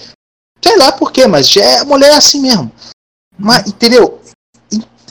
Sei 0.63 0.77
lá 0.77 0.93
por 0.93 1.11
quê, 1.11 1.27
mas 1.27 1.51
já 1.51 1.61
é, 1.61 1.79
a 1.81 1.85
mulher 1.85 2.13
é 2.13 2.17
assim 2.17 2.41
mesmo. 2.41 2.71
Mas, 3.37 3.67
entendeu? 3.67 4.21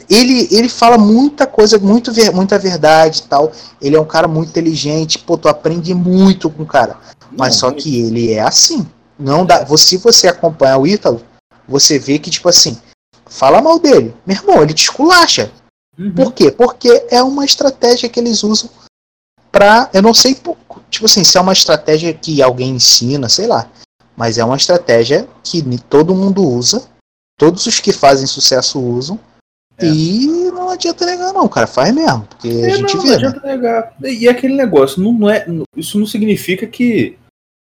Ele, 0.09 0.47
ele 0.51 0.69
fala 0.69 0.97
muita 0.97 1.45
coisa, 1.47 1.77
muito, 1.79 2.11
ver- 2.11 2.31
muita 2.33 2.57
verdade 2.59 3.23
tal. 3.23 3.51
Ele 3.81 3.95
é 3.95 3.99
um 4.01 4.05
cara 4.05 4.27
muito 4.27 4.49
inteligente, 4.49 5.19
pô, 5.19 5.37
tu 5.37 5.47
aprende 5.47 5.93
muito 5.93 6.49
com 6.49 6.63
o 6.63 6.65
cara. 6.67 6.97
Mas 7.31 7.53
Não, 7.55 7.59
só 7.59 7.71
que 7.71 7.99
ele 8.01 8.31
é 8.33 8.41
assim. 8.41 8.87
Não 9.17 9.45
dá. 9.45 9.63
você- 9.63 9.85
Se 9.85 9.97
você 9.97 10.27
acompanhar 10.27 10.77
o 10.77 10.87
Ítalo, 10.87 11.21
você 11.67 11.97
vê 11.99 12.19
que, 12.19 12.29
tipo 12.29 12.49
assim, 12.49 12.77
fala 13.25 13.61
mal 13.61 13.79
dele. 13.79 14.13
Meu 14.25 14.35
irmão, 14.35 14.61
ele 14.61 14.73
te 14.73 14.83
esculacha. 14.83 15.51
Uhum. 15.97 16.11
Por 16.13 16.33
quê? 16.33 16.51
Porque 16.51 17.05
é 17.09 17.21
uma 17.23 17.45
estratégia 17.45 18.09
que 18.09 18.19
eles 18.19 18.43
usam 18.43 18.69
pra. 19.51 19.89
Eu 19.93 20.01
não 20.01 20.13
sei, 20.13 20.35
tipo 20.89 21.05
assim, 21.05 21.23
se 21.23 21.37
é 21.37 21.41
uma 21.41 21.53
estratégia 21.53 22.13
que 22.13 22.41
alguém 22.41 22.71
ensina, 22.71 23.29
sei 23.29 23.47
lá. 23.47 23.69
Mas 24.15 24.37
é 24.37 24.43
uma 24.45 24.57
estratégia 24.57 25.27
que 25.43 25.63
todo 25.89 26.13
mundo 26.15 26.43
usa. 26.47 26.83
Todos 27.37 27.65
os 27.65 27.79
que 27.79 27.91
fazem 27.91 28.27
sucesso 28.27 28.79
usam. 28.79 29.19
É. 29.77 29.85
E 29.87 30.27
não 30.51 30.69
adianta 30.69 31.05
negar, 31.05 31.33
não, 31.33 31.47
cara. 31.47 31.65
Faz 31.67 31.93
mesmo. 31.93 32.27
Porque 32.29 32.47
a 32.47 32.67
É, 32.67 32.69
gente 32.75 32.95
não, 32.95 33.01
vê, 33.03 33.09
não 33.09 33.19
né? 33.21 33.27
adianta 33.27 33.47
negar. 33.47 33.93
E 34.03 34.27
é 34.27 34.31
aquele 34.31 34.55
negócio, 34.55 35.01
não, 35.01 35.11
não 35.13 35.29
é, 35.29 35.45
isso 35.75 35.97
não 35.99 36.05
significa 36.05 36.67
que 36.67 37.17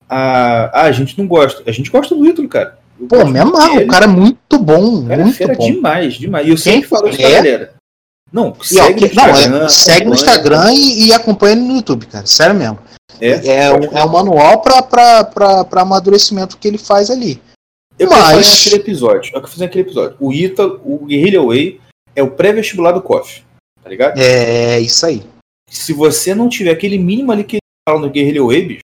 a, 0.07 0.83
a 0.83 0.91
gente 0.91 1.17
não 1.17 1.27
gosta. 1.27 1.61
A 1.67 1.71
gente 1.71 1.89
gosta 1.91 2.15
do 2.15 2.25
Ítalo, 2.25 2.47
cara. 2.47 2.77
Eu 2.99 3.07
Pô, 3.07 3.25
me 3.25 3.33
dele. 3.33 3.85
O 3.85 3.87
cara 3.87 4.05
é 4.05 4.07
muito 4.07 4.59
bom. 4.59 5.07
Cara 5.07 5.21
é 5.21 5.23
muito 5.23 5.37
fera 5.37 5.55
bom. 5.55 5.65
demais, 5.71 6.13
demais. 6.15 6.47
E 6.47 6.49
eu 6.49 6.55
Quem 6.55 6.63
sempre 6.73 6.89
falo 6.89 7.07
isso 7.09 7.17
pra 7.17 7.29
é? 7.29 7.33
galera. 7.33 7.73
Não, 8.31 8.47
E, 8.71 8.79
ó, 8.79 8.83
segue 8.85 9.01
no 9.01 9.09
que- 9.09 9.15
não, 9.15 9.23
é, 9.25 9.31
Instagram. 9.31 9.69
segue 9.69 10.05
no. 10.05 10.13
Instagram 10.13 10.73
e, 10.73 11.07
e 11.07 11.13
acompanha 11.13 11.53
ele 11.53 11.61
no 11.61 11.75
YouTube, 11.77 12.05
cara. 12.07 12.25
Sério 12.25 12.55
mesmo. 12.55 12.77
É, 13.21 13.29
É, 13.47 13.71
pode 13.71 13.87
um, 13.87 13.97
é 13.97 14.05
um 14.05 14.09
manual 14.09 14.61
pra 14.61 15.65
amadurecimento 15.81 16.57
que 16.57 16.67
ele 16.67 16.77
faz 16.77 17.09
ali. 17.09 17.41
Eu 17.97 18.09
Mas- 18.09 18.47
fazer 18.47 18.59
aquele 18.69 18.75
episódio. 18.81 19.29
Eu 19.29 19.33
quero 19.41 19.47
fazer 19.47 19.65
aquele 19.65 19.81
episódio. 19.83 20.15
O 20.19 20.31
Ítalo, 20.31 20.79
o 20.85 21.05
Guerrilla 21.05 21.45
Way 21.45 21.81
é 22.15 22.23
o 22.23 22.31
pré-vestibular 22.31 22.91
do 22.91 23.01
COF. 23.01 23.43
Tá 23.83 23.89
ligado? 23.89 24.17
É 24.17 24.79
isso 24.79 25.05
aí. 25.05 25.23
Se 25.69 25.93
você 25.93 26.33
não 26.33 26.49
tiver 26.49 26.71
aquele 26.71 26.97
mínimo 26.97 27.31
ali 27.31 27.43
que 27.43 27.57
ele 27.57 27.61
fala 27.87 27.99
no 27.99 28.47
Way, 28.47 28.65
bicho, 28.65 28.81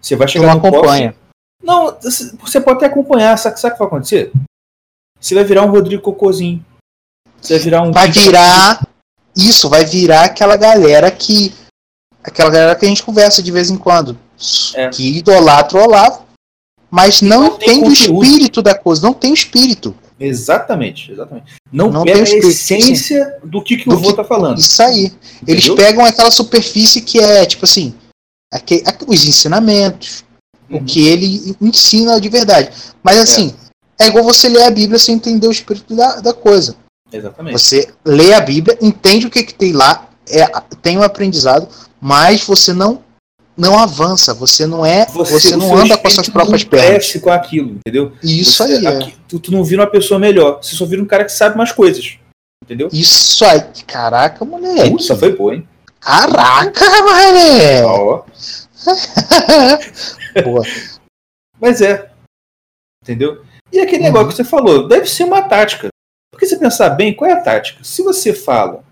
você 0.00 0.16
vai 0.16 0.28
chegar 0.28 0.48
não 0.48 0.54
no 0.56 0.60
COF. 0.60 0.76
acompanha. 0.76 1.14
Não, 1.62 1.98
você 2.00 2.60
pode 2.60 2.76
até 2.76 2.86
acompanhar, 2.86 3.36
sabe, 3.38 3.58
sabe 3.58 3.72
o 3.72 3.76
que 3.76 3.78
vai 3.80 3.88
acontecer? 3.88 4.32
Você 5.20 5.34
vai 5.34 5.44
virar 5.44 5.64
um 5.64 5.70
Rodrigo 5.70 6.02
Cocôzinho. 6.02 6.64
Você 7.40 7.54
vai 7.54 7.62
virar 7.64 7.82
um. 7.82 7.92
Vai 7.92 8.10
virar. 8.10 8.86
Isso, 9.34 9.68
vai 9.68 9.84
virar 9.84 10.24
aquela 10.24 10.56
galera 10.56 11.10
que 11.10 11.52
aquela 12.22 12.50
galera 12.50 12.74
que 12.76 12.84
a 12.84 12.88
gente 12.88 13.02
conversa 13.02 13.42
de 13.42 13.50
vez 13.50 13.70
em 13.70 13.76
quando. 13.76 14.18
É. 14.74 14.88
Que 14.90 15.18
idolatra 15.18 15.78
o 15.78 15.82
Olavo, 15.82 16.26
mas 16.90 17.22
não, 17.22 17.42
Não 17.42 17.58
tem 17.58 17.78
entende 17.78 18.10
o 18.10 18.22
espírito 18.22 18.62
da 18.62 18.74
coisa, 18.74 19.02
não 19.02 19.12
tem 19.12 19.30
o 19.30 19.34
espírito. 19.34 19.94
Exatamente, 20.18 21.12
exatamente. 21.12 21.54
Não, 21.72 21.90
Não 21.90 22.04
pega 22.04 22.20
a 22.20 22.22
essência 22.22 23.36
do 23.44 23.62
que, 23.62 23.76
que 23.76 23.88
Do 23.88 23.96
o 23.96 23.98
vô 23.98 24.10
que- 24.10 24.16
tá 24.16 24.24
falando. 24.24 24.58
Isso 24.58 24.82
aí. 24.82 25.12
Eles 25.46 25.64
Entendeu? 25.66 25.76
pegam 25.76 26.04
aquela 26.04 26.30
superfície 26.30 27.02
que 27.02 27.18
é, 27.20 27.44
tipo 27.44 27.64
assim, 27.64 27.94
aque- 28.52 28.82
aque- 28.86 29.04
os 29.06 29.24
ensinamentos, 29.26 30.24
o 30.70 30.76
Uhum. 30.76 30.84
que 30.84 31.06
ele 31.06 31.56
ensina 31.60 32.20
de 32.20 32.28
verdade. 32.28 32.70
Mas 33.02 33.18
assim, 33.18 33.54
é. 33.98 34.06
igual 34.06 34.24
você 34.24 34.48
ler 34.48 34.62
a 34.64 34.70
Bíblia 34.70 34.98
sem 34.98 35.14
entender 35.16 35.46
o 35.48 35.52
espírito 35.52 35.94
da, 35.94 36.20
da 36.20 36.32
coisa. 36.32 36.76
Exatamente. 37.12 37.52
Você 37.52 37.88
lê 38.04 38.32
a 38.34 38.40
Bíblia, 38.40 38.76
entende 38.80 39.26
o 39.26 39.30
que, 39.30 39.42
que 39.44 39.54
tem 39.54 39.72
lá, 39.72 40.08
é, 40.28 40.44
tem 40.82 40.98
um 40.98 41.02
aprendizado, 41.02 41.68
mas 42.00 42.42
você 42.42 42.72
não 42.72 43.04
não 43.56 43.78
avança, 43.78 44.34
você 44.34 44.66
não 44.66 44.84
é, 44.84 45.06
você, 45.06 45.54
o 45.54 45.58
não 45.58 45.76
anda 45.76 45.96
com 45.96 46.06
as 46.06 46.12
suas 46.14 46.28
próprias 46.28 46.62
não 46.62 46.70
pernas. 46.70 46.88
cresce 46.90 47.20
com 47.20 47.30
aquilo, 47.30 47.76
entendeu? 47.78 48.12
Isso 48.22 48.62
Você- 48.64 48.74
aí, 48.74 48.84
é. 48.84 48.88
aqui- 48.88 49.14
tu, 49.28 49.38
tu 49.40 49.50
não 49.52 49.64
vira 49.64 49.82
uma 49.82 49.90
pessoa 49.90 50.20
melhor, 50.20 50.58
você 50.62 50.76
só 50.76 50.84
vira 50.84 51.02
um 51.02 51.06
cara 51.06 51.24
que 51.24 51.32
sabe 51.32 51.56
mais 51.56 51.72
coisas. 51.72 52.18
Entendeu? 52.64 52.88
Isso 52.92 53.44
aí. 53.44 53.62
Caraca, 53.86 54.44
moleque. 54.44 54.90
Putz, 54.90 55.04
essa 55.04 55.16
foi 55.16 55.36
boa, 55.36 55.54
hein? 55.54 55.68
Caraca, 56.00 56.84
moleque. 57.02 57.84
Ó. 57.84 58.22
Boa. 60.44 60.62
Mas 61.60 61.80
é. 61.80 62.10
Entendeu? 63.02 63.42
E 63.72 63.78
aquele 63.80 63.98
Uhum. 63.98 64.04
negócio 64.04 64.28
que 64.28 64.34
você 64.36 64.44
falou, 64.44 64.86
deve 64.88 65.06
ser 65.06 65.24
uma 65.24 65.42
tática. 65.42 65.88
Porque 66.32 66.46
você 66.46 66.56
pensar 66.58 66.90
bem, 66.90 67.14
qual 67.14 67.30
é 67.30 67.34
a 67.34 67.40
tática? 67.40 67.82
Se 67.84 68.02
você 68.02 68.32
fala. 68.32 68.84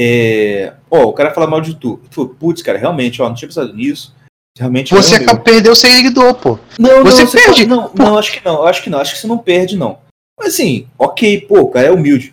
É. 0.00 0.74
Ó, 0.88 1.06
o 1.06 1.12
cara 1.12 1.34
fala 1.34 1.48
mal 1.48 1.60
de 1.60 1.74
tu. 1.74 2.00
Tu, 2.08 2.28
putz, 2.28 2.62
cara, 2.62 2.78
realmente, 2.78 3.20
ó, 3.20 3.28
não 3.28 3.34
tinha 3.34 3.48
pensado 3.48 3.74
nisso. 3.74 4.14
Realmente 4.56 4.94
Você 4.94 5.18
meu. 5.18 5.24
acaba 5.28 5.40
perdeu 5.40 5.74
seguidor, 5.74 6.34
pô. 6.34 6.58
Não, 6.78 7.02
Você 7.02 7.24
não, 7.24 7.30
perde. 7.30 7.66
Não, 7.66 7.90
não, 7.94 8.18
acho 8.18 8.32
que 8.32 8.44
não, 8.44 8.62
acho 8.64 8.82
que 8.82 8.90
não, 8.90 8.98
acho 9.00 9.14
que 9.14 9.20
você 9.20 9.26
não 9.26 9.38
perde, 9.38 9.76
não. 9.76 9.98
Mas 10.38 10.54
assim, 10.54 10.86
ok, 10.96 11.40
pô, 11.42 11.60
o 11.62 11.70
cara 11.70 11.88
é 11.88 11.90
humilde. 11.90 12.32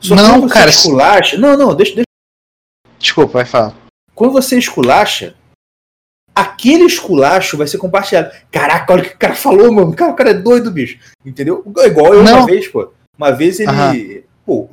Só 0.00 0.14
Não, 0.14 0.40
você 0.42 0.54
cara, 0.54 0.70
esculacha. 0.70 1.36
Não, 1.36 1.56
não, 1.56 1.74
deixa, 1.74 1.94
deixa. 1.94 2.06
Desculpa, 2.98 3.32
vai 3.34 3.44
falar. 3.44 3.74
Quando 4.14 4.32
você 4.32 4.58
esculacha, 4.58 5.34
aquele 6.34 6.84
esculacho 6.84 7.56
vai 7.58 7.66
ser 7.66 7.78
compartilhado. 7.78 8.30
Caraca, 8.50 8.92
olha 8.92 9.02
o 9.02 9.06
que 9.06 9.14
o 9.14 9.18
cara 9.18 9.34
falou, 9.34 9.70
mano. 9.72 9.94
Cara, 9.94 10.12
o 10.12 10.16
cara 10.16 10.30
é 10.30 10.34
doido, 10.34 10.70
bicho. 10.70 10.98
Entendeu? 11.24 11.64
Igual 11.84 12.14
eu 12.14 12.22
Não. 12.22 12.38
uma 12.38 12.46
vez, 12.46 12.68
pô. 12.68 12.92
Uma 13.16 13.30
vez 13.30 13.60
ele. 13.60 13.70
Aham. 13.70 13.94
Pô. 14.46 14.70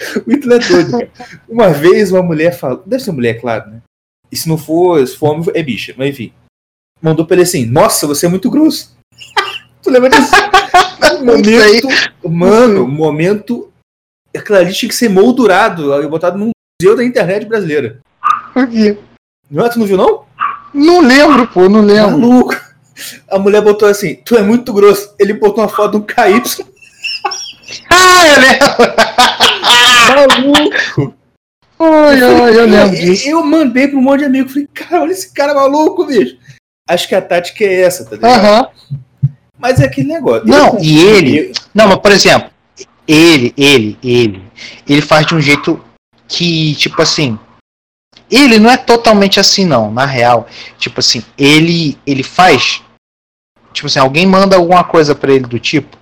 o 0.26 0.30
Hitler 0.30 0.62
é 0.62 0.68
doido, 0.68 0.90
cara. 0.90 1.10
Uma 1.48 1.70
vez 1.70 2.10
uma 2.10 2.22
mulher 2.22 2.52
falou. 2.52 2.82
Deve 2.86 3.02
ser 3.02 3.12
mulher, 3.12 3.40
claro, 3.40 3.70
né? 3.70 3.82
E 4.30 4.36
se 4.36 4.48
não 4.48 4.56
for, 4.56 5.06
se 5.06 5.16
for 5.16 5.30
homem, 5.30 5.46
é 5.54 5.62
bicha. 5.62 5.94
Mas 5.96 6.10
enfim. 6.10 6.32
Mandou 7.02 7.26
pra 7.26 7.36
ele 7.36 7.42
assim: 7.42 7.66
Nossa, 7.66 8.06
você 8.06 8.26
é 8.26 8.28
muito 8.28 8.50
grosso. 8.50 8.96
tu 9.82 9.90
lembra 9.90 10.10
disso? 10.10 10.32
momento. 11.24 11.88
Mano, 12.28 12.88
momento. 12.88 13.70
Aquilo 14.34 14.58
ali 14.58 14.72
tinha 14.72 14.88
que 14.88 14.94
ser 14.94 15.08
moldurado, 15.08 16.08
botado 16.08 16.38
num 16.38 16.50
museu 16.80 16.96
da 16.96 17.04
internet 17.04 17.46
brasileira. 17.46 18.00
Por 18.54 18.68
quê? 18.68 18.96
Não, 19.50 19.66
é? 19.66 19.68
tu 19.68 19.78
não 19.80 19.86
viu, 19.86 19.96
não? 19.96 20.24
Não 20.72 21.00
lembro, 21.00 21.48
pô, 21.48 21.68
não 21.68 21.80
lembro. 21.80 22.12
Maluco. 22.12 22.54
A 23.28 23.38
mulher 23.38 23.60
botou 23.60 23.88
assim: 23.88 24.14
Tu 24.24 24.36
é 24.36 24.42
muito 24.42 24.72
grosso. 24.72 25.14
Ele 25.18 25.34
botou 25.34 25.64
uma 25.64 25.68
foto 25.68 25.98
um 25.98 26.02
KY. 26.02 26.64
Ah, 27.90 28.26
eu 28.28 28.40
lembro. 28.40 28.66
Maluco. 30.48 31.14
Ai, 31.78 32.22
ai, 32.22 32.58
eu 32.58 32.66
lembro 32.66 32.96
Eu, 32.96 33.14
eu 33.38 33.44
mandei 33.44 33.88
pra 33.88 33.98
um 33.98 34.02
monte 34.02 34.20
de 34.20 34.24
amigo. 34.26 34.48
Falei: 34.48 34.68
Cara, 34.74 35.02
olha 35.02 35.12
esse 35.12 35.32
cara 35.32 35.54
maluco, 35.54 36.04
bicho. 36.06 36.36
Acho 36.88 37.08
que 37.08 37.14
a 37.14 37.22
tática 37.22 37.64
é 37.64 37.82
essa, 37.82 38.04
tá 38.04 38.16
ligado? 38.16 38.32
Aham. 38.44 38.68
Mas 39.58 39.80
é 39.80 39.84
aquele 39.86 40.08
negócio. 40.12 40.46
Não, 40.46 40.74
Eu- 40.74 40.82
e 40.82 40.98
ele- 40.98 41.38
eu- 41.38 41.52
Não, 41.74 41.86
mas 41.88 41.98
por 41.98 42.10
exemplo, 42.10 42.50
ele, 43.06 43.52
ele, 43.56 43.98
ele, 44.02 44.42
ele 44.88 45.02
faz 45.02 45.26
de 45.26 45.34
um 45.34 45.40
jeito 45.40 45.82
que, 46.26 46.74
tipo 46.76 47.00
assim, 47.02 47.38
ele 48.30 48.58
não 48.58 48.70
é 48.70 48.76
totalmente 48.76 49.38
assim 49.38 49.64
não, 49.66 49.90
na 49.92 50.06
real. 50.06 50.46
Tipo 50.78 51.00
assim, 51.00 51.22
ele, 51.38 51.98
ele 52.06 52.22
faz, 52.22 52.82
tipo 53.72 53.86
assim, 53.86 53.98
alguém 53.98 54.26
manda 54.26 54.56
alguma 54.56 54.82
coisa 54.82 55.14
pra 55.14 55.32
ele 55.32 55.46
do 55.46 55.58
tipo, 55.58 55.98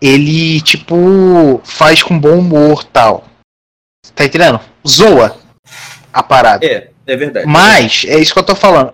ele 0.00 0.60
tipo 0.60 1.60
faz 1.64 2.02
com 2.02 2.18
bom 2.18 2.38
humor, 2.38 2.84
tal. 2.84 3.24
Tá 4.14 4.24
entendendo? 4.24 4.60
Zoa 4.86 5.38
a 6.12 6.22
parada. 6.22 6.64
É, 6.64 6.90
é 7.06 7.16
verdade. 7.16 7.46
Mas, 7.46 8.04
é 8.06 8.18
isso 8.18 8.32
que 8.32 8.38
eu 8.38 8.44
tô 8.44 8.54
falando. 8.54 8.92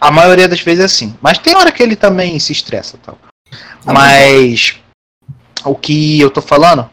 A 0.00 0.10
maioria 0.10 0.48
das 0.48 0.60
vezes 0.60 0.80
é 0.80 0.84
assim. 0.86 1.16
Mas 1.22 1.38
tem 1.38 1.54
hora 1.56 1.70
que 1.72 1.82
ele 1.82 1.96
também 1.96 2.38
se 2.38 2.52
estressa 2.52 2.98
tal. 2.98 3.18
Ah, 3.86 3.92
Mas 3.92 4.76
o 5.64 5.74
que 5.74 6.20
eu 6.20 6.30
tô 6.30 6.42
falando? 6.42 6.90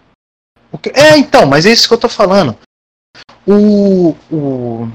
o 0.72 0.78
que- 0.78 0.92
é, 0.94 1.18
então, 1.18 1.46
mas 1.48 1.66
é 1.66 1.72
isso 1.72 1.88
que 1.88 1.94
eu 1.94 1.98
tô 1.98 2.08
falando. 2.10 2.56
O, 3.48 4.16
o 4.32 4.88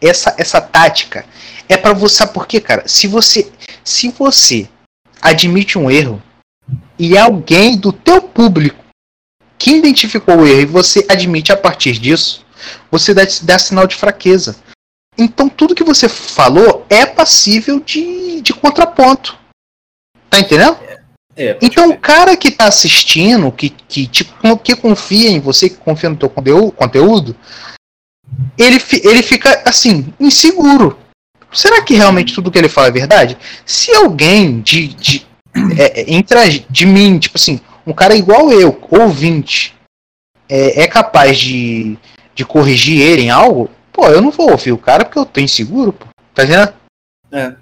essa 0.00 0.34
essa 0.38 0.60
tática 0.60 1.24
é 1.68 1.76
pra 1.76 1.92
você, 1.92 2.16
sabe 2.16 2.32
por 2.32 2.46
quê, 2.46 2.60
cara? 2.60 2.86
Se 2.88 3.06
você 3.06 3.50
se 3.84 4.08
você 4.10 4.68
admite 5.22 5.78
um 5.78 5.88
erro 5.90 6.20
e 6.98 7.16
alguém 7.16 7.76
do 7.76 7.92
teu 7.92 8.20
público 8.20 8.84
que 9.58 9.72
identificou 9.76 10.38
o 10.38 10.46
erro 10.46 10.60
e 10.60 10.66
você 10.66 11.04
admite 11.08 11.52
a 11.52 11.56
partir 11.56 11.98
disso, 11.98 12.44
você 12.90 13.12
dá, 13.12 13.22
dá 13.42 13.58
sinal 13.58 13.86
de 13.86 13.96
fraqueza. 13.96 14.56
Então 15.16 15.48
tudo 15.48 15.74
que 15.74 15.84
você 15.84 16.08
falou 16.08 16.86
é 16.88 17.04
passível 17.04 17.80
de, 17.80 18.40
de 18.40 18.52
contraponto. 18.52 19.36
Tá 20.30 20.38
entendendo? 20.38 20.76
É, 21.36 21.54
pode 21.54 21.66
Então 21.66 21.88
o 21.90 21.98
cara 21.98 22.36
que 22.36 22.50
tá 22.50 22.66
assistindo, 22.66 23.50
que, 23.50 23.70
que, 23.70 24.06
te- 24.06 24.28
que 24.62 24.76
confia 24.76 25.30
em 25.30 25.40
você, 25.40 25.68
que 25.68 25.76
confia 25.76 26.10
no 26.10 26.16
teu 26.16 26.28
conteúdo, 26.28 27.36
ele, 28.56 28.78
ele 29.02 29.22
fica 29.22 29.62
assim, 29.64 30.12
inseguro. 30.20 30.98
Será 31.52 31.82
que 31.82 31.94
realmente 31.94 32.34
tudo 32.34 32.50
que 32.50 32.58
ele 32.58 32.68
fala 32.68 32.88
é 32.88 32.92
verdade? 32.92 33.38
Se 33.64 33.94
alguém 33.94 34.60
de, 34.60 34.88
de, 34.88 35.26
é, 35.78 36.00
é, 36.02 36.04
de 36.70 36.86
mim, 36.86 37.18
tipo 37.18 37.36
assim, 37.36 37.60
um 37.86 37.92
cara 37.92 38.14
igual 38.14 38.50
eu, 38.52 38.72
ouvinte, 38.90 39.74
é, 40.48 40.82
é 40.82 40.88
capaz 40.88 41.38
de, 41.38 41.98
de 42.34 42.44
corrigir 42.44 43.00
ele 43.00 43.22
em 43.22 43.30
algo, 43.30 43.70
pô, 43.92 44.06
eu 44.08 44.20
não 44.22 44.30
vou 44.30 44.50
ouvir 44.50 44.72
o 44.72 44.78
cara 44.78 45.04
porque 45.04 45.18
eu 45.18 45.26
tô 45.26 45.40
inseguro, 45.40 45.92
pô. 45.92 46.06
Tá 46.34 46.44
vendo? 46.44 46.72
É. 47.32 47.56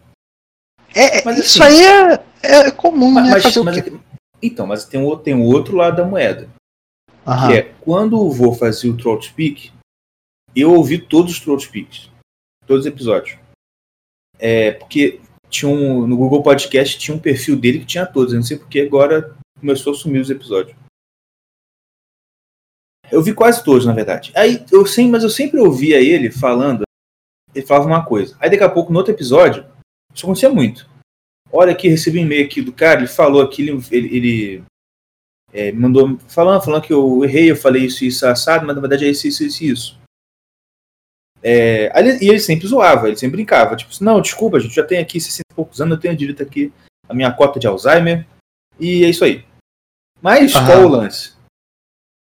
É, 0.94 1.18
é- 1.18 1.24
Mas 1.24 1.38
isso 1.38 1.62
assim- 1.62 1.84
aí 1.84 2.20
é, 2.42 2.66
é 2.68 2.70
comum, 2.70 3.10
Mas, 3.10 3.24
né? 3.24 3.30
mas- 3.32 3.42
Fazer 3.42 3.60
o 3.60 3.64
mas- 3.64 3.80
quê? 3.80 3.92
então, 4.42 4.66
mas 4.66 4.84
tem 4.84 5.00
outro- 5.02 5.24
tem 5.24 5.34
o 5.34 5.42
outro 5.42 5.76
lado 5.76 5.96
da 5.96 6.04
moeda. 6.04 6.48
Aham. 7.26 7.48
Que 7.48 7.54
é 7.54 7.62
quando 7.80 8.20
o 8.20 8.30
vô 8.30 8.52
fazia 8.52 8.90
o 8.90 8.96
Troll 8.96 9.20
Speak, 9.20 9.72
eu 10.54 10.72
ouvi 10.72 10.98
todos 10.98 11.32
os 11.32 11.40
Troll 11.40 11.58
Speaks. 11.58 12.08
Todos 12.66 12.86
os 12.86 12.92
episódios. 12.92 13.38
É, 14.38 14.72
porque 14.72 15.20
tinha 15.56 15.70
um, 15.70 16.06
no 16.06 16.16
Google 16.16 16.42
Podcast 16.42 16.98
tinha 16.98 17.16
um 17.16 17.20
perfil 17.20 17.56
dele 17.56 17.80
que 17.80 17.86
tinha 17.86 18.04
todos. 18.04 18.32
Eu 18.32 18.40
não 18.40 18.46
sei 18.46 18.58
porque 18.58 18.80
agora 18.80 19.34
começou 19.58 19.92
a 19.92 19.96
sumir 19.96 20.20
os 20.20 20.30
episódios. 20.30 20.76
Eu 23.10 23.22
vi 23.22 23.32
quase 23.32 23.64
todos, 23.64 23.86
na 23.86 23.92
verdade. 23.92 24.32
Aí 24.34 24.64
eu 24.70 24.84
sempre, 24.84 25.12
mas 25.12 25.22
eu 25.22 25.30
sempre 25.30 25.60
ouvia 25.60 26.00
ele 26.00 26.30
falando. 26.30 26.82
Ele 27.54 27.64
falava 27.64 27.86
uma 27.86 28.04
coisa. 28.04 28.36
Aí 28.38 28.50
daqui 28.50 28.64
a 28.64 28.68
pouco, 28.68 28.92
no 28.92 28.98
outro 28.98 29.14
episódio, 29.14 29.64
isso 30.12 30.26
acontecia 30.26 30.50
muito. 30.50 30.88
Olha 31.50 31.72
aqui, 31.72 31.88
recebi 31.88 32.18
um 32.18 32.22
e-mail 32.22 32.44
aqui 32.44 32.60
do 32.60 32.72
cara, 32.72 33.00
ele 33.00 33.06
falou 33.06 33.40
aqui, 33.40 33.62
ele, 33.62 33.80
ele, 33.90 34.64
é, 35.52 35.70
mandou 35.72 36.18
falando, 36.28 36.62
falando 36.62 36.82
que 36.82 36.92
eu 36.92 37.24
errei, 37.24 37.50
eu 37.50 37.56
falei 37.56 37.84
isso, 37.84 38.04
isso, 38.04 38.26
assado, 38.26 38.66
mas 38.66 38.74
na 38.74 38.80
verdade 38.80 39.06
é 39.06 39.08
isso, 39.08 39.28
isso, 39.28 39.44
isso, 39.44 39.64
isso. 39.64 39.98
É, 41.48 41.92
e 42.20 42.28
ele 42.28 42.40
sempre 42.40 42.66
zoava, 42.66 43.06
ele 43.06 43.16
sempre 43.16 43.36
brincava, 43.36 43.76
tipo, 43.76 43.92
não, 44.02 44.20
desculpa, 44.20 44.56
a 44.56 44.60
gente 44.60 44.74
já 44.74 44.82
tem 44.82 44.98
aqui 44.98 45.20
60 45.20 45.42
e 45.52 45.54
poucos 45.54 45.80
anos, 45.80 45.94
eu 45.94 46.00
tenho 46.00 46.16
direito 46.16 46.42
aqui 46.42 46.72
a 47.08 47.14
minha 47.14 47.30
cota 47.32 47.60
de 47.60 47.68
Alzheimer, 47.68 48.26
e 48.80 49.04
é 49.04 49.08
isso 49.10 49.24
aí. 49.24 49.44
Mas 50.20 50.56
Aham. 50.56 50.66
qual 50.66 50.82
o 50.82 50.88
lance? 50.88 51.34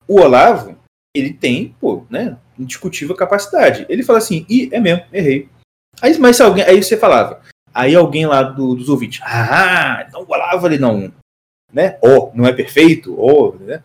O 0.07 0.21
Olavo, 0.21 0.77
ele 1.13 1.33
tem, 1.33 1.75
pô, 1.81 2.05
né, 2.09 2.37
indiscutível 2.57 3.13
capacidade. 3.13 3.85
Ele 3.89 4.03
fala 4.03 4.19
assim, 4.19 4.45
ih, 4.49 4.69
é 4.71 4.79
mesmo, 4.79 5.03
errei. 5.11 5.49
Aí, 6.01 6.17
mas 6.17 6.37
se 6.37 6.43
alguém, 6.43 6.63
aí 6.63 6.81
você 6.81 6.95
falava, 6.95 7.41
aí 7.73 7.93
alguém 7.95 8.25
lá 8.25 8.41
do- 8.41 8.73
dos 8.75 8.87
ouvintes, 8.87 9.19
ah, 9.23 10.05
então 10.07 10.21
o 10.23 10.31
Olavo 10.31 10.65
ele 10.65 10.77
não, 10.77 11.11
né, 11.73 11.97
ó, 12.01 12.31
não 12.33 12.45
é 12.45 12.53
perfeito, 12.53 13.15
ó, 13.19 13.53
né? 13.59 13.83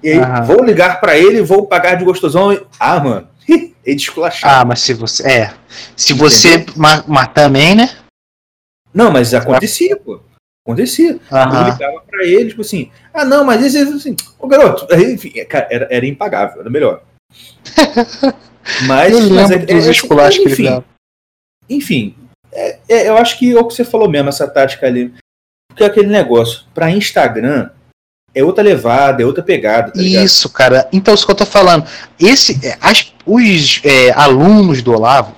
E 0.00 0.10
aí, 0.10 0.18
Aham. 0.20 0.42
vou 0.44 0.62
ligar 0.64 1.00
pra 1.00 1.18
ele, 1.18 1.42
vou 1.42 1.66
pagar 1.66 1.96
de 1.96 2.04
gostosão, 2.04 2.52
e, 2.52 2.64
ah, 2.78 3.00
mano, 3.00 3.28
ele 3.86 3.96
esculachava. 3.96 4.60
Ah, 4.60 4.64
mas 4.64 4.80
se 4.80 4.92
você. 4.92 5.26
É. 5.26 5.54
Se 5.96 6.12
você. 6.12 6.66
Mas 6.76 7.28
também, 7.32 7.74
né? 7.74 7.96
Não, 8.92 9.10
mas 9.10 9.32
acontecia, 9.32 9.96
pô. 9.96 10.20
Acontecia. 10.66 11.12
Eu 11.12 11.20
Aham. 11.36 11.70
ligava 11.70 12.00
pra 12.00 12.24
ele, 12.24 12.48
tipo 12.48 12.62
assim, 12.62 12.90
ah, 13.14 13.24
não, 13.24 13.44
mas 13.44 13.64
esse, 13.64 13.78
assim, 13.78 14.16
ô 14.38 14.48
garoto, 14.48 14.86
enfim, 14.96 15.30
cara, 15.44 15.68
era, 15.70 15.86
era 15.90 16.04
impagável, 16.06 16.60
era 16.60 16.68
melhor. 16.70 17.02
Mas, 18.88 19.12
Eu 19.12 19.30
mas 19.30 19.48
lembro 19.50 19.66
dos 19.66 19.86
é- 19.86 19.90
esculachos 19.92 20.38
que 20.38 20.42
ele 20.46 20.52
enfim, 20.54 20.64
dava. 20.64 20.84
Enfim, 21.70 22.16
é- 22.52 22.78
é- 22.88 23.08
eu 23.08 23.16
acho 23.16 23.38
que 23.38 23.56
é 23.56 23.60
o 23.60 23.64
que 23.64 23.74
você 23.74 23.84
falou 23.84 24.08
mesmo, 24.08 24.28
essa 24.28 24.48
tática 24.48 24.86
ali. 24.88 25.14
Porque 25.68 25.84
é 25.84 25.86
aquele 25.86 26.08
negócio, 26.08 26.64
pra 26.74 26.90
Instagram, 26.90 27.70
é 28.36 28.44
outra 28.44 28.62
levada, 28.62 29.22
é 29.22 29.26
outra 29.26 29.42
pegada, 29.42 29.90
tá? 29.92 30.00
Isso, 30.00 30.50
cara. 30.50 30.86
Então, 30.92 31.14
isso 31.14 31.24
que 31.24 31.32
eu 31.32 31.36
tô 31.36 31.46
falando. 31.46 31.86
Esse, 32.20 32.60
é, 32.64 32.76
as- 32.82 33.12
os 33.24 33.80
é, 33.82 34.10
alunos 34.12 34.82
do 34.82 34.92
Olavo 34.92 35.34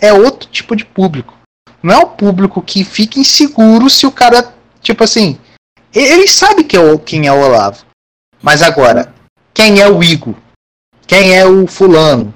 é 0.00 0.12
outro 0.12 0.48
tipo 0.50 0.74
de 0.74 0.84
público. 0.84 1.38
Não 1.80 1.94
é 1.94 1.98
o 1.98 2.08
público 2.08 2.60
que 2.60 2.82
fica 2.84 3.20
inseguro 3.20 3.88
se 3.88 4.04
o 4.04 4.10
cara, 4.10 4.52
tipo 4.82 5.04
assim, 5.04 5.38
e- 5.94 5.98
eles 6.00 6.32
sabem 6.32 6.64
que 6.64 6.76
é 6.76 6.98
quem 6.98 7.28
é 7.28 7.32
o 7.32 7.40
Olavo. 7.40 7.84
Mas 8.42 8.62
agora, 8.62 9.14
quem 9.54 9.80
é 9.80 9.88
o 9.88 10.02
Igor? 10.02 10.34
Quem 11.06 11.36
é 11.36 11.46
o 11.46 11.68
fulano? 11.68 12.34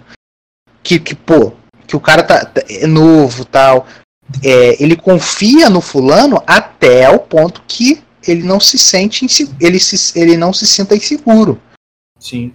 Que, 0.80 1.00
que 1.00 1.14
pô, 1.14 1.52
que 1.88 1.96
o 1.96 2.00
cara 2.00 2.22
tá, 2.22 2.44
tá- 2.44 2.62
é 2.68 2.86
novo 2.86 3.44
tal. 3.44 3.86
É, 4.44 4.80
ele 4.80 4.94
confia 4.96 5.68
no 5.68 5.80
fulano 5.80 6.40
até 6.46 7.10
o 7.10 7.18
ponto 7.18 7.62
que 7.66 8.03
ele 8.26 8.42
não 8.42 8.60
se 8.60 8.78
sente 8.78 9.26
ele, 9.60 9.78
se, 9.78 10.18
ele 10.18 10.36
não 10.36 10.52
se 10.52 10.66
sinta 10.66 10.96
inseguro 10.96 11.60
Sim. 12.18 12.54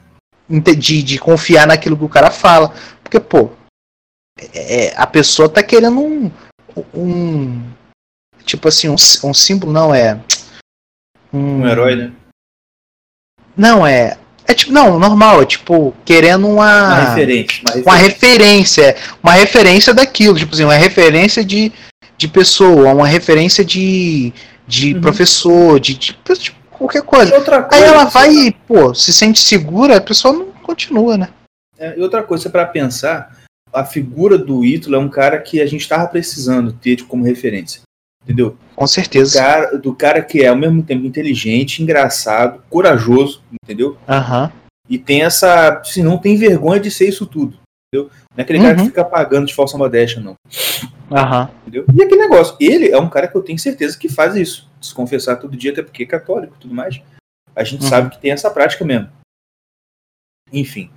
de, 0.50 1.04
de 1.04 1.18
confiar 1.20 1.68
naquilo 1.68 1.98
que 1.98 2.04
o 2.04 2.10
cara 2.10 2.32
fala. 2.32 2.74
Porque, 3.04 3.20
pô, 3.20 3.52
é- 4.54 4.94
a 4.96 5.06
pessoa 5.08 5.50
tá 5.50 5.62
querendo 5.62 6.00
um. 6.00 6.32
um 6.94 7.64
tipo 8.46 8.68
assim, 8.68 8.90
um, 8.90 8.96
um 9.24 9.34
símbolo, 9.34 9.72
não 9.72 9.94
é. 9.94 10.20
Um 11.32 11.68
herói, 11.68 11.96
né? 11.96 12.12
Não, 13.56 13.86
é. 13.86 14.18
É 14.48 14.54
tipo, 14.54 14.72
não, 14.72 14.98
normal, 14.98 15.44
é 15.44 15.46
tipo, 15.46 15.94
querendo 16.04 16.48
uma. 16.48 16.88
Uma 16.88 16.96
referente. 16.96 17.64
Uma 17.86 17.96
referência. 17.96 18.96
Uma 19.22 19.34
referência 19.34 19.94
daquilo, 19.94 20.40
tipo 20.40 20.56
assim, 20.56 20.64
uma 20.64 20.74
referência 20.74 21.46
de, 21.46 21.72
de 22.18 22.28
pessoa, 22.28 22.94
uma 22.94 23.08
referência 23.08 23.64
de, 23.64 24.34
de 24.70 24.94
Uhum. 24.94 25.02
professor, 25.02 25.80
de, 25.80 25.96
de, 25.96 26.18
de 26.40 26.52
qualquer 26.72 27.00
E 27.00 27.02
coisa. 27.02 27.36
outra 27.36 27.58
Aí 27.58 27.64
coisa, 27.64 27.86
ela 27.86 28.06
vai, 28.06 28.56
pô, 28.68 28.94
se 28.94 29.12
sente 29.12 29.40
segura, 29.40 29.98
a 29.98 30.02
pessoa 30.02 30.34
não 30.34 30.46
continua, 30.64 31.18
né? 31.18 31.30
É, 31.78 31.98
e 31.98 32.02
outra 32.02 32.22
coisa, 32.24 32.50
para 32.50 32.66
pensar, 32.66 33.36
a 33.74 33.84
figura 33.84 34.38
do 34.38 34.64
Ítalo 34.64 34.96
é 34.96 35.00
um 35.00 35.10
cara 35.10 35.40
que 35.40 35.60
a 35.60 35.66
gente 35.66 35.88
tava 35.88 36.08
precisando 36.08 36.72
ter 36.72 37.04
como 37.06 37.24
referência. 37.26 37.82
Entendeu? 38.24 38.58
Com 38.76 38.86
Do 38.86 38.88
certeza. 38.90 39.40
cara, 39.40 39.78
do 39.78 39.96
cara 39.96 40.22
que 40.22 40.42
é 40.44 40.48
ao 40.50 40.56
mesmo 40.56 40.84
tempo 40.84 41.06
inteligente, 41.06 41.82
engraçado, 41.82 42.62
corajoso, 42.70 43.42
entendeu? 43.64 43.98
Aham. 44.08 44.52
E 44.90 44.98
tem 45.00 45.24
essa. 45.24 45.82
Se 45.86 46.04
não 46.04 46.18
tem 46.18 46.36
vergonha 46.36 46.80
de 46.80 46.92
ser 46.92 47.08
isso 47.08 47.26
tudo. 47.26 47.58
Entendeu? 47.88 48.12
Não 48.32 48.38
é 48.38 48.42
aquele 48.42 48.60
cara 48.60 48.76
que 48.76 48.82
Uhum. 48.82 48.88
fica 48.88 49.06
pagando 49.06 49.48
de 49.48 49.56
falsa 49.56 49.78
modéstia, 49.78 50.22
não. 50.22 50.36
Aham. 51.12 51.50
Entendeu? 51.62 51.86
E 51.96 52.04
aquele 52.04 52.22
negócio, 52.22 52.56
ele 52.60 52.90
é 52.92 52.98
um 52.98 53.10
cara 53.10 53.28
que 53.28 53.36
eu 53.36 53.42
tenho 53.44 53.58
certeza 53.60 53.98
que 53.98 54.08
faz 54.10 54.36
isso. 54.36 54.70
Se 54.82 54.94
confessar 54.94 55.38
todo 55.38 55.58
dia, 55.58 55.72
até 55.72 55.82
porque 55.82 56.04
é 56.04 56.06
católico 56.06 56.56
e 56.56 56.60
tudo 56.60 56.74
mais. 56.74 57.02
A 57.56 57.64
gente 57.64 57.84
Uhum. 57.84 57.90
sabe 57.90 58.10
que 58.12 58.20
tem 58.22 58.32
essa 58.32 58.50
prática 58.52 58.86
mesmo. 58.86 59.10
Enfim. 60.52 60.92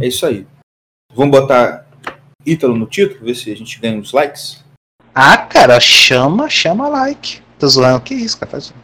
É 0.00 0.06
isso 0.06 0.24
aí. 0.26 0.46
Vamos 1.14 1.38
botar 1.38 1.86
Ítalo 2.44 2.76
no 2.76 2.86
título, 2.86 3.24
ver 3.24 3.34
se 3.34 3.50
a 3.52 3.56
gente 3.56 3.78
ganha 3.78 3.98
uns 3.98 4.12
likes. 4.12 4.64
Ah, 5.14 5.36
cara, 5.46 5.78
chama, 5.78 6.48
chama 6.48 6.88
like. 6.88 7.40
Tô 7.58 7.68
zoando, 7.68 8.02
que 8.02 8.14
isso, 8.14 8.38
cara? 8.38 8.50
Faz... 8.50 8.74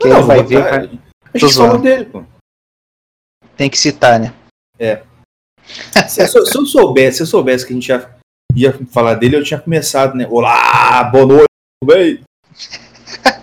Quem 0.00 0.10
Não, 0.12 0.22
vai 0.24 0.42
ver, 0.44 0.62
vai- 0.62 1.00
A 1.34 1.38
gente 1.38 1.54
falou 1.54 1.80
dele, 1.80 2.04
pô. 2.04 2.24
tem 3.56 3.68
que 3.68 3.76
citar, 3.78 4.20
né? 4.20 4.32
Se, 6.08 6.26
se 6.28 6.38
eu- 6.38 6.46
se 6.46 6.56
eu 6.56 6.64
soubesse, 6.66 7.16
se 7.18 7.22
eu 7.24 7.26
soubesse 7.26 7.66
que 7.66 7.72
a 7.72 7.74
gente 7.74 7.88
ia, 7.88 8.17
ia 8.58 8.78
falar 8.92 9.14
dele, 9.14 9.36
eu 9.36 9.42
tinha 9.44 9.60
começado, 9.60 10.14
né? 10.14 10.26
Olá, 10.30 11.04
boa 11.04 11.26
noite, 11.26 11.46
tudo 11.82 11.94
bem? 11.94 12.20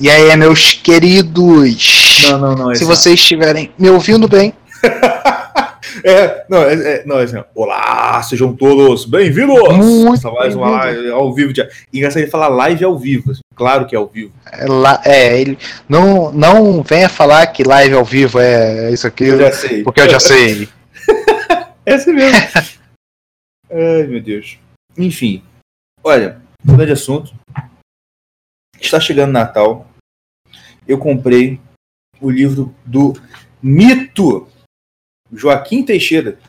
E 0.00 0.08
aí, 0.08 0.36
meus 0.36 0.74
queridos, 0.74 2.22
Não, 2.30 2.38
não, 2.38 2.54
não. 2.54 2.66
se 2.68 2.74
esse 2.74 2.84
vocês 2.84 3.18
estiverem 3.18 3.72
me 3.76 3.90
ouvindo 3.90 4.28
bem, 4.28 4.52
É, 6.04 6.44
não, 6.48 6.62
é, 6.62 6.74
é, 6.74 7.02
não, 7.04 7.18
é 7.18 7.24
assim. 7.24 7.42
Olá, 7.54 8.22
sejam 8.22 8.54
todos 8.54 9.04
bem-vindos! 9.04 9.58
Muito 9.76 10.32
mais 10.32 10.54
uma 10.54 10.82
bem-vindo. 10.82 11.00
live 11.02 11.10
ao 11.10 11.34
vivo. 11.34 11.52
De... 11.52 11.66
Engraçado 11.92 12.22
ele 12.22 12.30
falar 12.30 12.48
live 12.48 12.84
ao 12.84 12.96
vivo. 12.96 13.32
assim, 13.32 13.40
Claro 13.56 13.84
que 13.86 13.96
é 13.96 13.98
ao 13.98 14.06
vivo. 14.06 14.30
é, 14.52 14.66
lá, 14.66 15.00
é, 15.04 15.40
ele 15.40 15.58
não, 15.88 16.30
não 16.30 16.82
venha 16.84 17.08
falar 17.08 17.44
que 17.48 17.64
live 17.64 17.94
ao 17.96 18.04
vivo 18.04 18.38
é 18.38 18.92
isso 18.92 19.08
aqui, 19.08 19.24
Eu 19.24 19.38
já 19.38 19.50
sei. 19.52 19.82
porque 19.82 20.00
eu 20.02 20.08
já 20.10 20.20
sei. 20.20 20.68
É 21.84 21.94
assim 21.94 22.12
mesmo. 22.12 22.38
Ai, 23.70 24.06
meu 24.06 24.22
Deus. 24.22 24.58
Enfim, 24.96 25.44
olha, 26.02 26.40
mudando 26.64 26.86
de 26.86 26.92
assunto. 26.92 27.32
Está 28.80 28.98
chegando 28.98 29.32
Natal. 29.32 29.86
Eu 30.86 30.98
comprei 30.98 31.60
o 32.20 32.30
livro 32.30 32.74
do 32.86 33.12
Mito 33.62 34.48
Joaquim 35.30 35.84
Teixeira. 35.84 36.40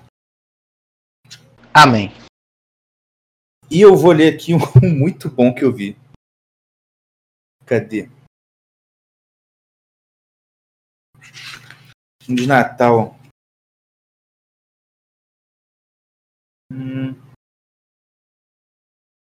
Amém. 1.73 2.10
E 3.69 3.82
eu 3.82 3.95
vou 3.97 4.13
ler 4.13 4.34
aqui 4.34 4.53
um 4.53 4.60
muito 4.82 5.29
bom 5.29 5.53
que 5.53 5.63
eu 5.63 5.73
vi. 5.73 5.97
Cadê? 7.65 8.10
Um 12.27 12.36
de 12.36 12.47
Natal. 12.47 13.18
Hum. 16.71 17.15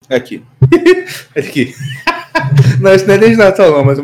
Aqui. 0.08 0.44
aqui. 1.36 1.74
não, 2.80 2.92
isso 2.92 3.06
não 3.06 3.14
é 3.14 3.18
nem 3.18 3.30
de 3.30 3.36
Natal, 3.36 3.70
não, 3.70 3.84
mas. 3.84 4.00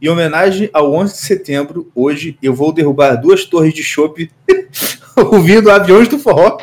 Em 0.00 0.08
homenagem 0.08 0.68
ao 0.72 0.92
11 0.92 1.12
de 1.12 1.20
setembro, 1.20 1.92
hoje 1.94 2.36
eu 2.42 2.52
vou 2.52 2.72
derrubar 2.72 3.14
duas 3.14 3.44
torres 3.44 3.72
de 3.72 3.84
chopp 3.84 4.28
ouvindo 5.16 5.70
aviões 5.70 6.08
do 6.08 6.18
forró. 6.18 6.58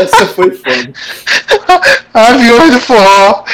Essa 0.00 0.26
foi 0.28 0.52
foda. 0.52 0.92
Aviões 2.14 2.72
do 2.72 2.80
forró. 2.80 3.44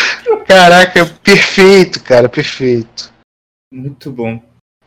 Caraca, 0.47 1.07
perfeito, 1.25 2.01
cara, 2.05 2.29
perfeito. 2.29 3.14
Muito 3.75 4.13
bom. 4.13 4.41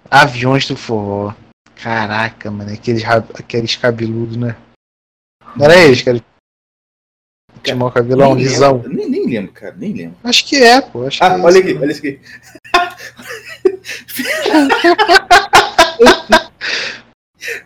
Aviões 0.09 0.65
do 0.65 0.77
forró. 0.77 1.33
Caraca, 1.75 2.49
mano, 2.49 2.71
aqueles, 2.71 3.03
aqueles 3.05 3.75
cabeludos, 3.75 4.37
né? 4.37 4.55
Não 5.57 5.65
era 5.65 5.75
eles, 5.75 6.01
cara? 6.01 6.23
Tinha 7.61 7.75
um 7.75 7.91
cabelão 7.91 8.33
Nem 8.33 8.45
lisão. 8.45 8.77
lembro, 8.77 8.93
Nem, 8.93 9.09
nem 9.09 9.25
lembro, 9.27 9.51
cara, 9.51 9.75
nem 9.75 9.91
lembro. 9.93 10.17
Acho 10.23 10.45
que 10.45 10.55
é, 10.55 10.79
pô. 10.79 11.05
Acho 11.05 11.21
Ah, 11.21 11.37
é 11.37 11.41
olha 11.41 11.59
isso. 11.59 11.67
aqui, 11.67 11.77
olha 11.77 11.91
isso 11.91 11.99
aqui. 11.99 12.21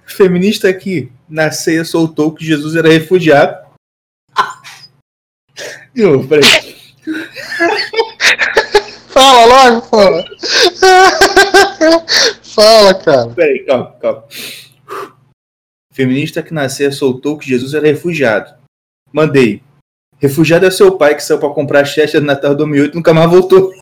Feminista 0.07 0.69
aqui 0.69 1.11
na 1.29 1.51
ceia 1.51 1.85
soltou 1.85 2.33
que 2.33 2.43
Jesus 2.45 2.75
era 2.75 2.89
refugiado. 2.89 3.63
De 5.93 6.01
novo, 6.03 6.27
peraí. 6.27 6.70
Fala 9.11 9.45
logo, 9.45 9.81
fala. 9.87 10.23
Fala, 12.43 12.93
cara. 12.93 13.29
Peraí, 13.29 13.65
calma, 13.65 13.95
calma. 14.01 14.23
Feminista 15.93 16.43
que 16.43 16.53
na 16.53 16.67
ceia 16.69 16.91
soltou 16.91 17.37
que 17.37 17.47
Jesus 17.47 17.73
era 17.73 17.87
refugiado. 17.87 18.53
Mandei. 19.11 19.61
Refugiado 20.17 20.65
é 20.65 20.71
seu 20.71 20.97
pai 20.97 21.15
que 21.15 21.23
saiu 21.23 21.39
pra 21.39 21.49
comprar 21.49 21.85
Chester 21.85 22.21
no 22.21 22.27
Natal 22.27 22.51
de 22.51 22.57
2008 22.57 22.93
e 22.93 22.95
nunca 22.95 23.13
mais 23.13 23.29
voltou. 23.29 23.73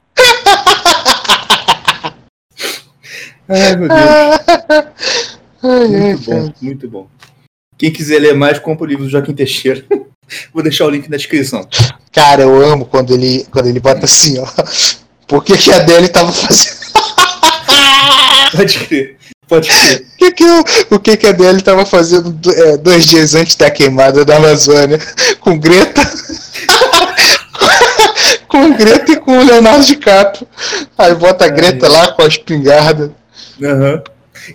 Ai, 3.48 3.76
meu 3.76 3.90
Deus. 3.90 4.40
Muito 5.62 6.32
bom, 6.32 6.54
muito 6.62 6.88
bom. 6.90 7.08
Quem 7.78 7.92
quiser 7.92 8.20
ler 8.20 8.34
mais, 8.36 8.58
compra 8.60 8.86
o 8.86 8.88
livro 8.88 9.04
do 9.06 9.10
Joaquim 9.10 9.34
Teixeira. 9.34 9.86
Vou 10.54 10.62
deixar 10.62 10.86
o 10.86 10.90
link 10.90 11.10
na 11.10 11.18
descrição. 11.18 11.68
Cara, 12.12 12.44
eu 12.44 12.62
amo 12.64 12.86
quando 12.86 13.14
ele, 13.14 13.46
quando 13.52 13.68
ele 13.68 13.80
bota 13.80 14.06
assim, 14.06 14.38
ó. 14.40 14.46
Por 15.30 15.44
que, 15.44 15.56
que 15.58 15.72
a 15.72 15.78
Adele 15.78 16.10
tava 16.10 16.32
fazendo. 16.34 16.80
Pode 18.58 18.80
crer. 18.80 19.18
Pode 19.48 19.70
crer. 19.70 20.02
O 20.02 20.18
que, 20.18 20.32
que, 20.32 20.44
o, 20.44 20.64
o 20.96 21.00
que, 21.00 21.18
que 21.18 21.28
a 21.28 21.30
Adele 21.30 21.62
tava 21.62 21.86
fazendo 21.86 22.32
do- 22.32 22.52
é, 22.52 22.78
dois 22.78 23.06
dias 23.06 23.36
antes 23.36 23.56
da 23.56 23.70
queimada 23.70 24.26
da 24.26 24.38
Amazônia? 24.38 24.98
Com 25.40 25.58
Greta. 25.60 26.02
com 28.48 28.74
Greta 28.74 29.12
e 29.12 29.16
com 29.18 29.38
o 29.38 29.44
Leonardo 29.44 29.86
DiCaprio. 29.86 30.48
Aí 30.98 31.14
bota 31.16 31.46
a 31.46 31.50
Greta 31.50 31.88
lá 31.88 32.12
com 32.14 32.24
a 32.24 32.28
espingarda. 32.28 33.14
Aham. 33.62 34.02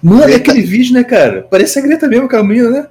Mano, 0.03 0.33
é 0.33 0.37
aquele 0.37 0.63
vídeo, 0.63 0.95
né, 0.95 1.05
cara? 1.05 1.47
Parece 1.49 1.79
a 1.79 1.83
Greta 1.83 2.09
mesmo, 2.09 2.27
aquela 2.27 2.43
menina, 2.43 2.71
né? 2.71 2.87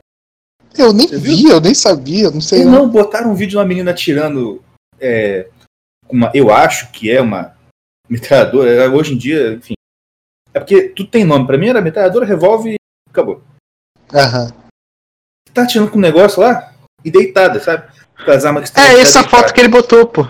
Eu 0.78 0.93
nem 0.93 1.08
Você 1.08 1.17
vi, 1.17 1.46
eu 1.50 1.60
nem 1.62 1.74
sabia, 1.74 2.32
não 2.32 2.41
sei 2.41 2.63
não. 2.63 2.72
não, 2.72 2.89
botaram 2.89 3.32
um 3.32 3.36
vídeo 3.36 3.52
de 3.52 3.58
uma 3.58 3.65
menina 3.65 3.93
tirando. 3.93 4.62
É, 5.00 5.48
uma, 6.10 6.32
eu 6.34 6.52
acho 6.52 6.89
que 6.91 7.12
é 7.12 7.22
uma 7.22 7.53
metralhadora, 8.13 8.69
é, 8.69 8.88
hoje 8.88 9.13
em 9.13 9.17
dia, 9.17 9.54
enfim. 9.54 9.73
É 10.54 10.60
porque 10.60 10.89
tudo 10.89 11.10
tem 11.10 11.23
nome. 11.23 11.47
Pra 11.47 11.58
mim 11.58 11.67
era 11.67 11.82
metralhadora, 11.82 12.26
revólver 12.26 12.73
e 12.73 12.76
acabou. 13.10 13.43
Aham. 14.13 14.52
Tá 15.54 15.63
atirando 15.63 15.89
com 15.91 15.97
um 15.97 16.02
negócio 16.02 16.41
lá 16.41 16.73
e 17.04 17.12
deitada, 17.12 17.60
sabe? 17.60 17.91
Com 18.23 18.32
as 18.32 18.45
armas 18.45 18.69
que 18.69 18.80
É 18.80 18.99
essa 18.99 19.23
foto 19.23 19.54
que 19.54 19.60
ele 19.60 19.67
botou, 19.67 20.06
pô. 20.08 20.28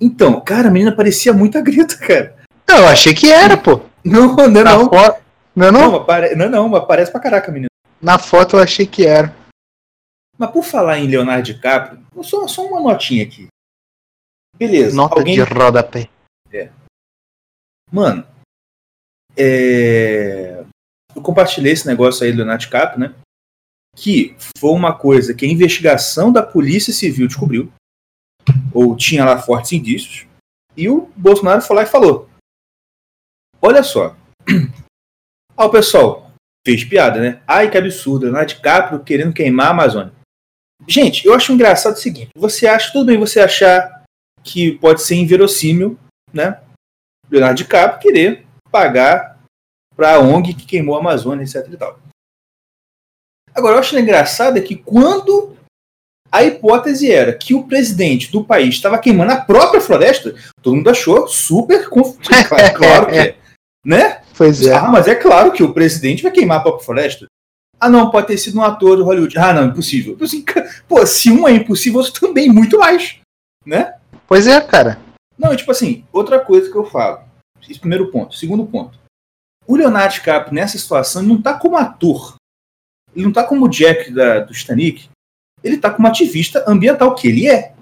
Então, 0.00 0.40
cara, 0.40 0.68
a 0.68 0.70
menina 0.70 0.94
parecia 0.94 1.32
muito 1.32 1.56
a 1.56 1.60
Greta, 1.60 1.96
cara. 1.96 2.36
Não, 2.68 2.78
eu 2.78 2.88
achei 2.88 3.14
que 3.14 3.30
era, 3.30 3.56
pô. 3.56 3.80
Não, 4.04 4.34
não, 4.34 4.60
é 4.60 4.64
Na 4.64 4.76
não. 4.76 4.88
foto. 4.88 5.22
Não, 5.54 5.66
é 5.66 5.70
não? 5.70 5.80
Não, 5.80 5.96
apare... 5.96 6.34
não, 6.34 6.48
não, 6.48 6.68
mas 6.68 6.84
parece 6.86 7.12
pra 7.12 7.20
caraca 7.20 7.52
menina. 7.52 7.68
Na 8.00 8.18
foto 8.18 8.56
eu 8.56 8.60
achei 8.62 8.86
que 8.86 9.06
era. 9.06 9.34
Mas 10.36 10.50
por 10.50 10.64
falar 10.64 10.98
em 10.98 11.06
Leonardo 11.06 11.44
DiCaprio, 11.44 12.02
só, 12.22 12.48
só 12.48 12.66
uma 12.66 12.80
notinha 12.80 13.22
aqui. 13.22 13.46
Beleza. 14.56 14.96
Nota 14.96 15.20
alguém... 15.20 15.34
de 15.34 15.42
rodapé. 15.42 16.08
Mano, 17.92 18.26
é... 19.36 20.64
eu 21.14 21.22
compartilhei 21.22 21.72
esse 21.72 21.86
negócio 21.86 22.24
aí 22.24 22.32
do 22.32 22.56
DiCaprio, 22.56 23.00
né? 23.00 23.14
Que 23.94 24.34
foi 24.56 24.70
uma 24.70 24.96
coisa 24.96 25.34
que 25.34 25.44
a 25.44 25.48
investigação 25.48 26.32
da 26.32 26.42
Polícia 26.42 26.92
Civil 26.92 27.26
descobriu, 27.26 27.70
ou 28.72 28.96
tinha 28.96 29.24
lá 29.24 29.38
fortes 29.38 29.72
indícios, 29.72 30.26
e 30.74 30.88
o 30.88 31.12
Bolsonaro 31.14 31.60
foi 31.60 31.76
lá 31.76 31.82
e 31.82 31.86
falou: 31.86 32.30
Olha 33.60 33.82
só. 33.82 34.16
Ah, 35.54 35.66
o 35.66 35.70
pessoal 35.70 36.32
fez 36.66 36.82
piada, 36.82 37.20
né? 37.20 37.42
Ai, 37.46 37.70
que 37.70 37.76
absurdo, 37.76 38.24
Leonardo 38.24 38.54
DiCaprio 38.54 39.04
querendo 39.04 39.34
queimar 39.34 39.66
a 39.66 39.70
Amazônia. 39.70 40.12
Gente, 40.88 41.26
eu 41.26 41.34
acho 41.34 41.52
engraçado 41.52 41.92
o 41.92 41.98
seguinte: 41.98 42.30
você 42.34 42.66
acha, 42.66 42.90
tudo 42.90 43.04
bem 43.04 43.18
você 43.18 43.38
achar 43.38 44.02
que 44.42 44.72
pode 44.78 45.02
ser 45.02 45.16
inverossímil, 45.16 45.98
né? 46.32 46.61
Leonardo 47.32 47.56
DiCaprio 47.56 48.00
querer 48.00 48.46
pagar 48.70 49.38
para 49.96 50.14
a 50.14 50.18
ONG 50.20 50.54
que 50.54 50.66
queimou 50.66 50.96
a 50.96 51.00
Amazônia, 51.00 51.42
etc 51.42 51.66
e 51.70 51.76
tal. 51.76 51.98
Agora, 53.54 53.76
eu 53.76 53.80
acho 53.80 53.98
engraçado 53.98 54.58
é 54.58 54.60
que 54.60 54.76
quando 54.76 55.56
a 56.30 56.42
hipótese 56.42 57.10
era 57.10 57.32
que 57.32 57.54
o 57.54 57.64
presidente 57.64 58.30
do 58.30 58.44
país 58.44 58.74
estava 58.74 58.98
queimando 58.98 59.32
a 59.32 59.40
própria 59.40 59.80
floresta, 59.80 60.34
todo 60.62 60.76
mundo 60.76 60.88
achou 60.88 61.28
super 61.28 61.88
conf... 61.88 62.16
claro, 62.48 62.74
claro 62.74 63.06
que 63.06 63.18
é, 63.18 63.36
né? 63.84 64.22
Pois 64.36 64.66
é. 64.66 64.74
Ah, 64.74 64.88
mas 64.88 65.08
é 65.08 65.14
claro 65.14 65.52
que 65.52 65.62
o 65.62 65.74
presidente 65.74 66.22
vai 66.22 66.32
queimar 66.32 66.58
a 66.58 66.62
própria 66.62 66.84
floresta. 66.84 67.26
Ah, 67.78 67.90
não, 67.90 68.10
pode 68.10 68.28
ter 68.28 68.38
sido 68.38 68.58
um 68.58 68.62
ator 68.62 68.96
de 68.96 69.02
Hollywood. 69.02 69.38
Ah, 69.38 69.52
não, 69.52 69.66
impossível. 69.66 70.16
Assim, 70.20 70.44
pô, 70.88 71.04
se 71.04 71.30
um 71.30 71.46
é 71.48 71.52
impossível, 71.52 72.00
outro 72.00 72.28
também, 72.28 72.48
muito 72.48 72.78
mais. 72.78 73.18
Né? 73.66 73.94
Pois 74.26 74.46
é, 74.46 74.60
cara. 74.60 74.98
Não, 75.42 75.56
tipo 75.56 75.72
assim, 75.72 76.06
outra 76.12 76.38
coisa 76.38 76.70
que 76.70 76.76
eu 76.76 76.84
falo. 76.84 77.28
Esse 77.68 77.80
primeiro 77.80 78.12
ponto. 78.12 78.36
Segundo 78.36 78.64
ponto. 78.64 78.96
O 79.66 79.74
Leonardo 79.74 80.14
DiCaprio, 80.14 80.54
nessa 80.54 80.78
situação, 80.78 81.20
ele 81.20 81.32
não 81.32 81.42
tá 81.42 81.58
como 81.58 81.76
ator. 81.76 82.36
Ele 83.12 83.24
não 83.24 83.32
tá 83.32 83.44
como 83.44 83.66
o 83.66 83.68
Jack 83.68 84.12
da, 84.12 84.38
do 84.38 84.52
Titanic. 84.52 85.10
Ele 85.62 85.78
tá 85.78 85.90
como 85.90 86.06
ativista 86.06 86.64
ambiental, 86.68 87.12
que 87.16 87.26
ele 87.26 87.48
é. 87.48 87.74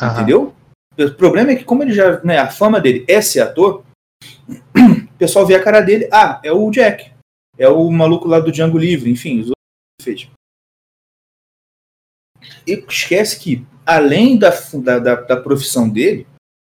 Aham. 0.00 0.12
Entendeu? 0.14 0.54
O 0.96 1.14
problema 1.14 1.50
é 1.50 1.56
que, 1.56 1.64
como 1.64 1.82
ele 1.82 1.92
já. 1.92 2.22
Né, 2.22 2.38
a 2.38 2.48
fama 2.48 2.80
dele 2.80 3.04
é 3.08 3.20
ser 3.20 3.40
ator, 3.40 3.84
o 4.48 5.18
pessoal 5.18 5.44
vê 5.44 5.56
a 5.56 5.62
cara 5.62 5.80
dele. 5.80 6.08
Ah, 6.12 6.40
é 6.44 6.52
o 6.52 6.70
Jack. 6.70 7.12
É 7.58 7.68
o 7.68 7.90
maluco 7.90 8.28
lá 8.28 8.38
do 8.38 8.52
Django 8.52 8.78
Livre, 8.78 9.10
enfim, 9.10 9.40
os 9.40 9.46
outros 9.48 9.56
fez. 10.02 10.30
E 12.66 12.72
esquece 12.88 13.40
que, 13.40 13.66
além 13.84 14.38
da, 14.38 14.50
da, 14.74 14.98
da, 14.98 15.14
da 15.16 15.36
profissão 15.36 15.88
dele, 15.88 16.26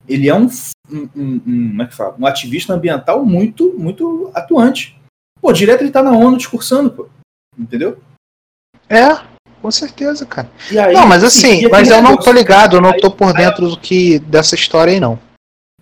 ele 0.10 0.28
é 0.28 0.36
um, 0.36 0.48
um, 0.92 1.10
um- 1.16 1.42
um- 1.46 1.78
como 1.96 2.10
é 2.10 2.22
um 2.22 2.26
ativista 2.26 2.74
ambiental 2.74 3.24
muito, 3.26 3.74
muito 3.78 4.32
atuante. 4.34 5.00
Pô, 5.42 5.54
direto 5.54 5.82
ele 5.82 5.92
tá 5.92 6.04
na 6.04 6.12
ONU 6.12 6.38
discursando, 6.38 6.92
pô. 6.92 7.08
Entendeu? 7.58 7.98
É, 8.90 9.16
com 9.62 9.70
certeza, 9.72 10.26
cara. 10.26 10.50
Aí, 10.72 10.94
Não, 10.94 11.06
mas 11.08 11.24
assim, 11.24 11.68
mas 11.70 11.90
eu 11.90 12.02
não 12.02 12.18
tô 12.18 12.32
ligado, 12.32 12.78
eu 12.78 12.82
não 12.82 12.98
tô 12.98 13.12
por 13.12 13.34
dentro 13.34 13.70
do 13.70 13.80
que 13.80 14.20
dessa 14.20 14.56
história 14.56 14.94
aí, 14.94 15.00
não. 15.00 15.20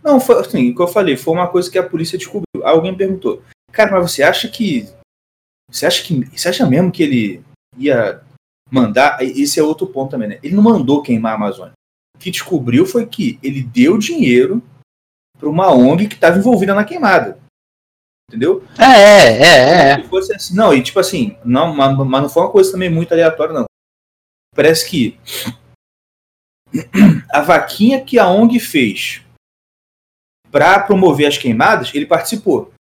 Não, 0.04 0.20
foi 0.20 0.40
assim, 0.40 0.72
o 0.72 0.76
que 0.76 0.82
eu 0.82 0.88
falei, 0.88 1.18
foi 1.18 1.34
uma 1.34 1.48
coisa 1.48 1.70
que 1.70 1.78
a 1.78 1.84
polícia 1.88 2.18
descobriu. 2.18 2.46
Alguém 2.64 2.96
perguntou, 2.96 3.42
cara, 3.72 3.92
mas 3.92 4.12
você 4.12 4.24
acha 4.24 4.48
que. 4.48 4.88
Você 5.70 5.86
acha 5.86 6.04
que. 6.04 6.26
Você 6.38 6.48
acha 6.50 6.66
mesmo 6.66 6.92
que 6.92 7.04
ele 7.04 7.44
ia 7.78 8.22
mandar. 8.72 9.22
Esse 9.22 9.60
é 9.60 9.64
outro 9.64 9.88
ponto 9.88 10.12
também, 10.12 10.30
né? 10.30 10.40
Ele 10.42 10.56
não 10.56 10.64
mandou 10.64 11.02
queimar 11.02 11.34
a 11.34 11.36
Amazônia. 11.36 11.74
Que 12.20 12.32
descobriu 12.32 12.86
foi 12.86 13.06
que 13.06 13.40
ele 13.44 13.62
deu 13.62 13.98
dinheiro 13.98 14.62
para 15.38 15.50
uma 15.50 15.72
ONG 15.72 16.08
que 16.08 16.16
estava 16.16 16.38
envolvida 16.38 16.74
na 16.74 16.84
queimada. 16.84 17.40
Entendeu? 18.30 18.66
É, 18.78 18.84
é, 18.84 19.42
é, 19.42 19.90
é. 19.92 20.02
Se 20.04 20.10
fosse 20.10 20.34
assim, 20.36 20.56
não, 20.56 20.74
e 20.74 20.84
tipo 20.84 21.00
assim, 21.00 21.38
não, 21.46 21.74
mas, 21.74 21.96
mas 21.98 22.22
não 22.24 22.30
foi 22.30 22.44
uma 22.44 22.52
coisa 22.52 22.72
também 22.72 22.90
muito 22.90 23.12
aleatória, 23.14 23.54
não. 23.54 23.66
Parece 24.54 24.90
que 24.90 25.18
a 27.32 27.42
vaquinha 27.42 28.04
que 28.04 28.20
a 28.20 28.28
ONG 28.28 28.60
fez 28.60 29.22
para 30.52 30.80
promover 30.80 31.28
as 31.28 31.38
queimadas, 31.38 31.94
ele 31.94 32.06
participou. 32.06 32.74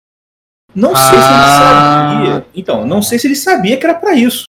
Não 0.75 0.95
sei 0.97 1.05
se 1.07 1.15
ele 1.15 1.25
Ah. 1.25 2.15
sabia. 2.15 2.47
Então, 2.55 2.87
não 2.87 3.03
sei 3.03 3.19
se 3.19 3.27
ele 3.27 3.37
sabia 3.37 3.77
que 3.79 3.85
era 3.85 3.95
para 3.99 4.15
isso. 4.15 4.45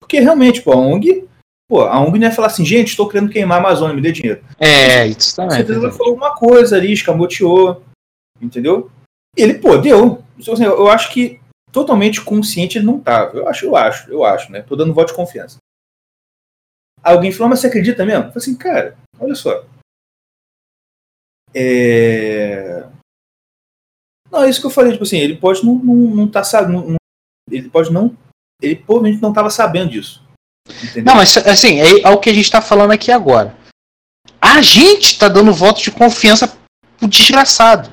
Porque 0.00 0.18
realmente, 0.20 0.62
pô, 0.62 0.72
a 0.72 0.76
ONG, 0.76 1.28
pô, 1.68 1.82
a 1.82 2.00
ONG 2.00 2.18
não 2.18 2.26
ia 2.26 2.34
falar 2.34 2.48
assim, 2.48 2.64
gente, 2.64 2.88
estou 2.88 3.08
querendo 3.08 3.30
queimar 3.30 3.58
a 3.58 3.60
Amazônia, 3.60 3.94
me 3.94 4.02
dê 4.02 4.12
dinheiro. 4.12 4.44
É, 4.58 5.06
isso 5.06 5.34
Com 5.36 5.42
também. 5.42 5.56
certeza 5.58 5.80
ela 5.80 5.92
falou 5.92 6.14
uma 6.14 6.34
coisa 6.34 6.76
ali, 6.76 6.92
escamoteou, 6.92 7.82
entendeu? 8.40 8.90
E 9.36 9.42
ele, 9.42 9.54
pô, 9.54 9.76
deu. 9.76 10.22
Então, 10.38 10.54
assim, 10.54 10.64
Eu 10.64 10.88
acho 10.88 11.12
que 11.12 11.40
totalmente 11.72 12.22
consciente 12.22 12.78
ele 12.78 12.86
não 12.86 13.00
tava. 13.00 13.36
Eu 13.36 13.48
acho, 13.48 13.66
eu 13.66 13.76
acho, 13.76 14.10
eu 14.10 14.24
acho, 14.24 14.52
né? 14.52 14.62
Tô 14.62 14.76
dando 14.76 14.94
voto 14.94 15.08
de 15.08 15.14
confiança. 15.14 15.58
Alguém 17.02 17.32
falou, 17.32 17.50
mas 17.50 17.60
você 17.60 17.66
acredita 17.66 18.06
mesmo? 18.06 18.24
Eu 18.24 18.32
falei 18.32 18.38
assim, 18.38 18.56
cara, 18.56 18.96
olha 19.18 19.34
só. 19.34 19.64
É... 21.54 22.88
Não, 24.30 24.42
é 24.42 24.48
isso 24.48 24.60
que 24.60 24.66
eu 24.66 24.70
falei, 24.70 24.92
tipo 24.92 25.04
assim, 25.04 25.18
ele 25.18 25.36
pode 25.36 25.64
não, 25.64 25.74
não, 25.74 25.94
não 25.94 26.28
tá 26.28 26.42
sabendo. 26.42 26.96
Ele 27.50 27.68
pode 27.68 27.92
não. 27.92 28.16
Ele 28.62 28.76
provavelmente 28.76 29.20
não 29.20 29.32
tava 29.32 29.50
sabendo 29.50 29.90
disso. 29.90 30.23
Entendeu? 30.68 31.04
Não, 31.04 31.14
mas 31.16 31.36
assim, 31.36 31.80
é, 31.80 32.02
é 32.02 32.08
o 32.10 32.18
que 32.18 32.30
a 32.30 32.34
gente 32.34 32.50
tá 32.50 32.60
falando 32.60 32.92
aqui 32.92 33.12
agora. 33.12 33.54
A 34.40 34.60
gente 34.62 35.18
tá 35.18 35.28
dando 35.28 35.52
voto 35.52 35.82
de 35.82 35.90
confiança 35.90 36.56
pro 36.98 37.08
desgraçado. 37.08 37.90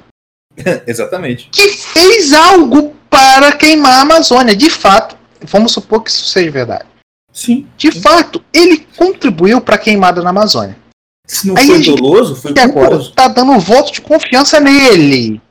Exatamente. 0.88 1.50
Que 1.50 1.70
fez 1.70 2.34
algo 2.34 2.96
para 3.10 3.52
queimar 3.54 3.94
a 3.94 4.02
Amazônia. 4.02 4.56
De 4.56 4.70
fato, 4.70 5.18
vamos 5.42 5.72
supor 5.72 6.04
que 6.04 6.10
isso 6.10 6.26
seja 6.26 6.52
verdade. 6.52 6.86
Sim. 7.34 7.68
De 7.78 7.92
fato, 7.92 8.44
ele 8.54 8.86
contribuiu 8.98 9.62
para 9.62 9.76
a 9.76 9.80
queimada 9.80 10.22
na 10.22 10.30
Amazônia. 10.30 10.78
Se 11.26 11.48
não 11.48 11.56
Aí 11.58 11.64
a 11.64 11.76
foi 11.76 11.84
doloso, 11.84 12.36
foi 12.36 12.54
agora 12.60 13.00
tá 13.12 13.28
dando 13.28 13.58
voto 13.60 13.94
de 13.94 14.02
confiança 14.02 14.60
nele. 14.60 15.42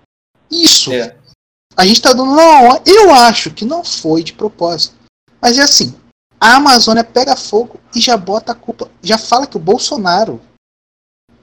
Isso. 0.50 0.92
É. 0.92 1.16
A 1.76 1.87
gente 1.87 2.02
tá 2.02 2.12
dando. 2.12 2.35
Não, 2.35 2.83
eu 2.85 3.11
acho 3.11 3.50
que 3.50 3.64
não 3.64 3.83
foi 3.83 4.22
de 4.22 4.35
propósito. 4.35 4.94
Mas 5.40 5.59
é 5.59 5.62
assim: 5.62 5.94
a 6.40 6.57
Amazônia 6.57 7.05
pega 7.05 7.37
fogo 7.37 7.79
e 7.94 8.00
já 8.00 8.16
bota 8.16 8.53
a 8.53 8.55
culpa. 8.55 8.90
Já 9.03 9.18
fala 9.18 9.46
que 9.46 9.57
o 9.57 9.61
Bolsonaro 9.61 10.40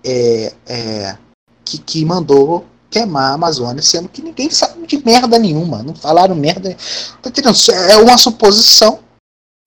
é. 0.03 0.53
é 0.65 1.17
que, 1.63 1.77
que 1.77 2.05
mandou 2.05 2.65
queimar 2.89 3.31
a 3.31 3.33
Amazônia, 3.33 3.81
sendo 3.81 4.07
que 4.07 4.21
ninguém 4.21 4.49
sabe 4.49 4.88
de 4.88 5.03
merda 5.05 5.38
nenhuma. 5.38 5.83
Não 5.83 5.93
falaram 5.93 6.33
merda. 6.33 6.75
Tá 7.21 7.29
entendendo? 7.29 7.56
É 7.89 7.98
uma 7.98 8.17
suposição. 8.17 9.04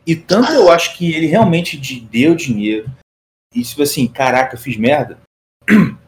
E 0.06 0.16
tanto 0.16 0.50
eu 0.52 0.70
acho 0.70 0.96
que 0.96 1.12
ele 1.12 1.26
realmente 1.26 1.76
de- 1.76 2.00
deu 2.00 2.34
dinheiro. 2.34 2.90
E 3.54 3.62
tipo 3.62 3.82
assim, 3.82 4.06
caraca, 4.08 4.56
fiz 4.56 4.76
merda. 4.76 5.20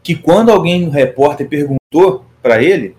Que 0.00 0.16
quando 0.16 0.50
alguém, 0.50 0.86
um 0.86 0.90
repórter, 0.90 1.46
perguntou 1.46 2.24
pra 2.40 2.62
ele, 2.62 2.96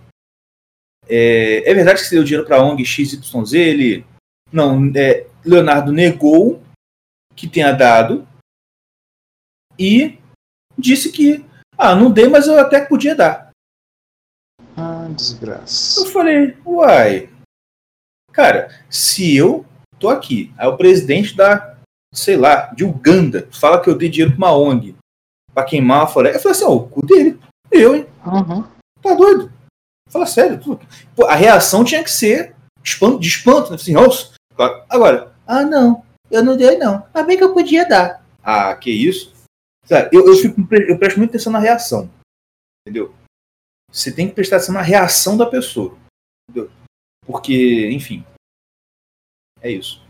é, 1.08 1.64
é 1.68 1.74
verdade 1.74 2.02
que 2.02 2.08
você 2.08 2.14
deu 2.14 2.24
dinheiro 2.24 2.45
pra 2.45 2.62
ONG 2.62 2.86
XYZ? 2.86 3.54
Ele. 3.54 4.06
Não, 4.52 4.91
é, 4.95 5.28
Leonardo 5.45 5.91
negou 5.91 6.62
que 7.36 7.47
tenha 7.47 7.72
dado 7.72 8.28
e 9.78 10.20
disse 10.78 11.12
que, 11.12 11.45
ah, 11.78 11.95
não 11.95 12.12
dei, 12.12 12.28
mas 12.28 12.47
eu 12.47 12.60
até 12.60 12.84
podia 12.84 13.16
dar. 13.16 13.52
Ah, 14.76 15.08
desgraça. 15.16 16.02
Eu 16.02 16.06
falei, 16.08 16.58
uai. 16.66 17.30
Cara, 18.32 18.70
se 18.89 19.36
eu 19.36 19.66
tô 20.00 20.10
aqui, 20.10 20.54
aí 20.58 20.68
o 20.68 20.78
presidente 20.78 21.36
da, 21.36 21.78
sei 22.14 22.38
lá, 22.38 22.68
de 22.74 22.84
Uganda 22.84 23.47
fala 23.52 23.82
que 23.82 23.89
eu 23.89 23.97
dei 23.97 24.10
dinheiro 24.10 24.36
pra 24.36 24.38
uma 24.38 24.58
ONG 24.58 24.95
pra 25.54 25.64
queimar 25.64 26.04
a 26.04 26.08
floresta. 26.08 26.38
Eu 26.38 26.41
falei 26.41 26.58
assim, 26.58 26.66
ó, 26.66 26.76
o 26.76 26.88
cu 26.88 27.06
dele. 27.06 27.39
Eu, 27.72 27.95
hein? 27.95 28.08
Uhum. 28.26 28.64
Tá 29.02 29.14
doido? 29.14 29.52
Fala 30.10 30.26
sério. 30.26 30.60
Pô, 31.16 31.26
a 31.26 31.36
reação 31.36 31.84
tinha 31.84 32.04
que 32.04 32.12
ser 32.12 32.56
espanto, 32.84 33.20
de 33.20 33.28
espanto, 33.28 33.70
né? 33.70 33.76
Assim, 33.76 33.93
nossa. 33.93 34.29
Agora, 34.89 35.34
ah, 35.47 35.64
não, 35.64 36.05
eu 36.30 36.43
não 36.43 36.57
dei, 36.57 36.78
não. 36.78 37.07
Mas 37.14 37.26
bem 37.26 37.38
que 37.38 37.43
eu 37.43 37.53
podia 37.53 37.88
dar. 37.88 38.26
Ah, 38.43 38.76
que 38.76 38.91
isso? 38.91 39.34
Sabe, 39.86 40.10
eu, 40.16 40.26
eu, 40.28 40.36
fico, 40.36 40.62
eu 40.74 40.99
presto 40.99 41.18
muita 41.18 41.32
atenção 41.34 41.51
na 41.51 41.60
reação. 41.60 42.10
Entendeu? 42.86 43.14
Você 43.91 44.12
tem 44.14 44.28
que 44.28 44.36
prestar 44.36 44.57
atenção 44.57 44.76
na 44.76 44.82
reação 44.82 45.36
da 45.38 45.45
pessoa. 45.45 45.97
Entendeu? 46.49 46.72
Porque, 47.26 47.89
enfim. 47.91 48.24
É 49.62 49.72
isso. 49.72 50.01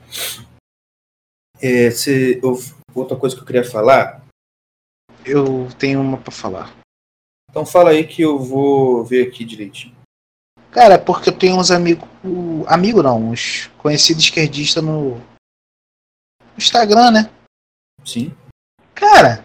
É, 1.61 1.89
você, 1.89 2.39
eu- 2.43 2.57
outra 2.93 3.17
coisa 3.17 3.35
que 3.35 3.41
eu 3.41 3.45
queria 3.45 3.63
falar. 3.63 4.25
Eu 5.25 5.67
tenho 5.77 6.01
uma 6.01 6.17
pra 6.17 6.31
falar. 6.31 6.73
Então 7.49 7.65
fala 7.65 7.89
aí 7.91 8.05
que 8.07 8.21
eu 8.21 8.39
vou 8.39 9.03
ver 9.03 9.27
aqui 9.27 9.43
direitinho. 9.43 9.95
Cara, 10.71 10.95
é 10.95 10.97
porque 10.97 11.29
eu 11.29 11.37
tenho 11.37 11.57
uns 11.57 11.71
amigos. 11.71 12.07
Amigo 12.67 13.01
não, 13.01 13.29
uns 13.31 13.67
conhecidos 13.77 14.23
esquerdistas 14.23 14.83
no 14.83 15.15
no 15.17 16.57
Instagram, 16.57 17.11
né? 17.11 17.29
Sim. 18.05 18.35
Cara. 18.93 19.43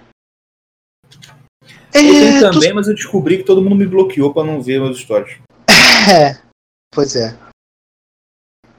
Eu 1.94 2.00
tenho 2.02 2.16
É, 2.36 2.40
tu- 2.40 2.50
também, 2.52 2.72
mas 2.74 2.88
eu 2.88 2.94
descobri 2.94 3.38
que 3.38 3.44
todo 3.44 3.62
mundo 3.62 3.76
me 3.76 3.86
bloqueou 3.86 4.32
pra 4.34 4.44
não 4.44 4.60
ver 4.60 4.80
meus 4.80 4.98
stories. 5.00 5.38
É, 6.06 6.38
pois 6.90 7.16
é. 7.16 7.34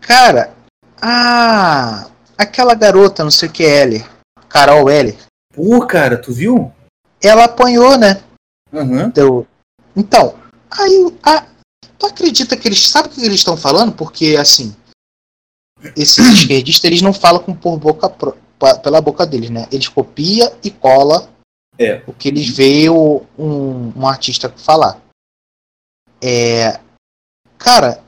Cara, 0.02 0.54
a. 1.02 2.08
Aquela 2.38 2.76
garota, 2.76 3.24
não 3.24 3.32
sei 3.32 3.48
o 3.50 3.52
que 3.52 3.64
é 3.64 3.82
L, 3.84 4.06
Carol 4.50 4.90
L, 4.90 5.18
Pô, 5.56 5.88
cara, 5.88 6.22
tu 6.22 6.32
viu? 6.34 6.72
ela 7.24 7.46
apanhou, 7.46 7.98
né? 7.98 8.22
Aham. 8.74 9.10
Deu... 9.10 9.48
Então, 9.96 10.38
aí. 10.70 11.18
A... 11.24 11.48
Tu 12.06 12.12
acredita 12.12 12.56
que 12.56 12.68
eles. 12.68 12.88
Sabe 12.88 13.08
o 13.10 13.12
que 13.12 13.22
eles 13.22 13.40
estão 13.40 13.58
falando? 13.58 13.92
Porque, 13.94 14.36
assim. 14.40 14.76
Esses 15.96 16.18
esquerdistas, 16.34 16.84
eles 16.86 17.02
não 17.02 17.14
falam 17.14 17.42
com 17.44 17.54
por 17.56 17.78
boca 17.78 18.10
pro- 18.10 18.38
pa- 18.58 18.78
pela 18.80 19.02
boca 19.02 19.26
deles, 19.26 19.50
né? 19.50 19.68
Eles 19.72 19.88
copia 19.88 20.58
e 20.64 20.72
cola 20.72 21.30
É. 21.78 22.02
o 22.08 22.14
que 22.14 22.28
eles 22.30 22.48
veem 22.50 22.90
um, 22.90 23.94
um 23.96 24.08
artista 24.08 24.50
falar. 24.58 25.00
É, 26.24 26.80
cara, 27.58 28.04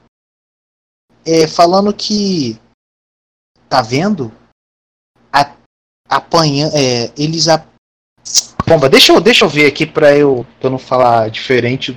é, 1.26 1.45
falando 1.48 1.93
que 1.93 2.60
tá 3.70 3.82
vendo 3.82 4.32
a, 5.32 5.54
apanha, 6.10 6.68
é, 6.74 7.12
eles 7.18 7.48
a, 7.48 7.64
bomba. 8.66 8.89
Deixa 8.89 9.12
eu 9.14 9.22
deixa 9.22 9.45
eu 9.45 9.50
ver 9.50 9.68
aqui 9.68 9.86
para 9.86 10.16
eu 10.18 10.45
pra 10.60 10.68
eu 10.68 10.72
não 10.72 10.80
falar 10.80 11.30
diferente 11.30 11.95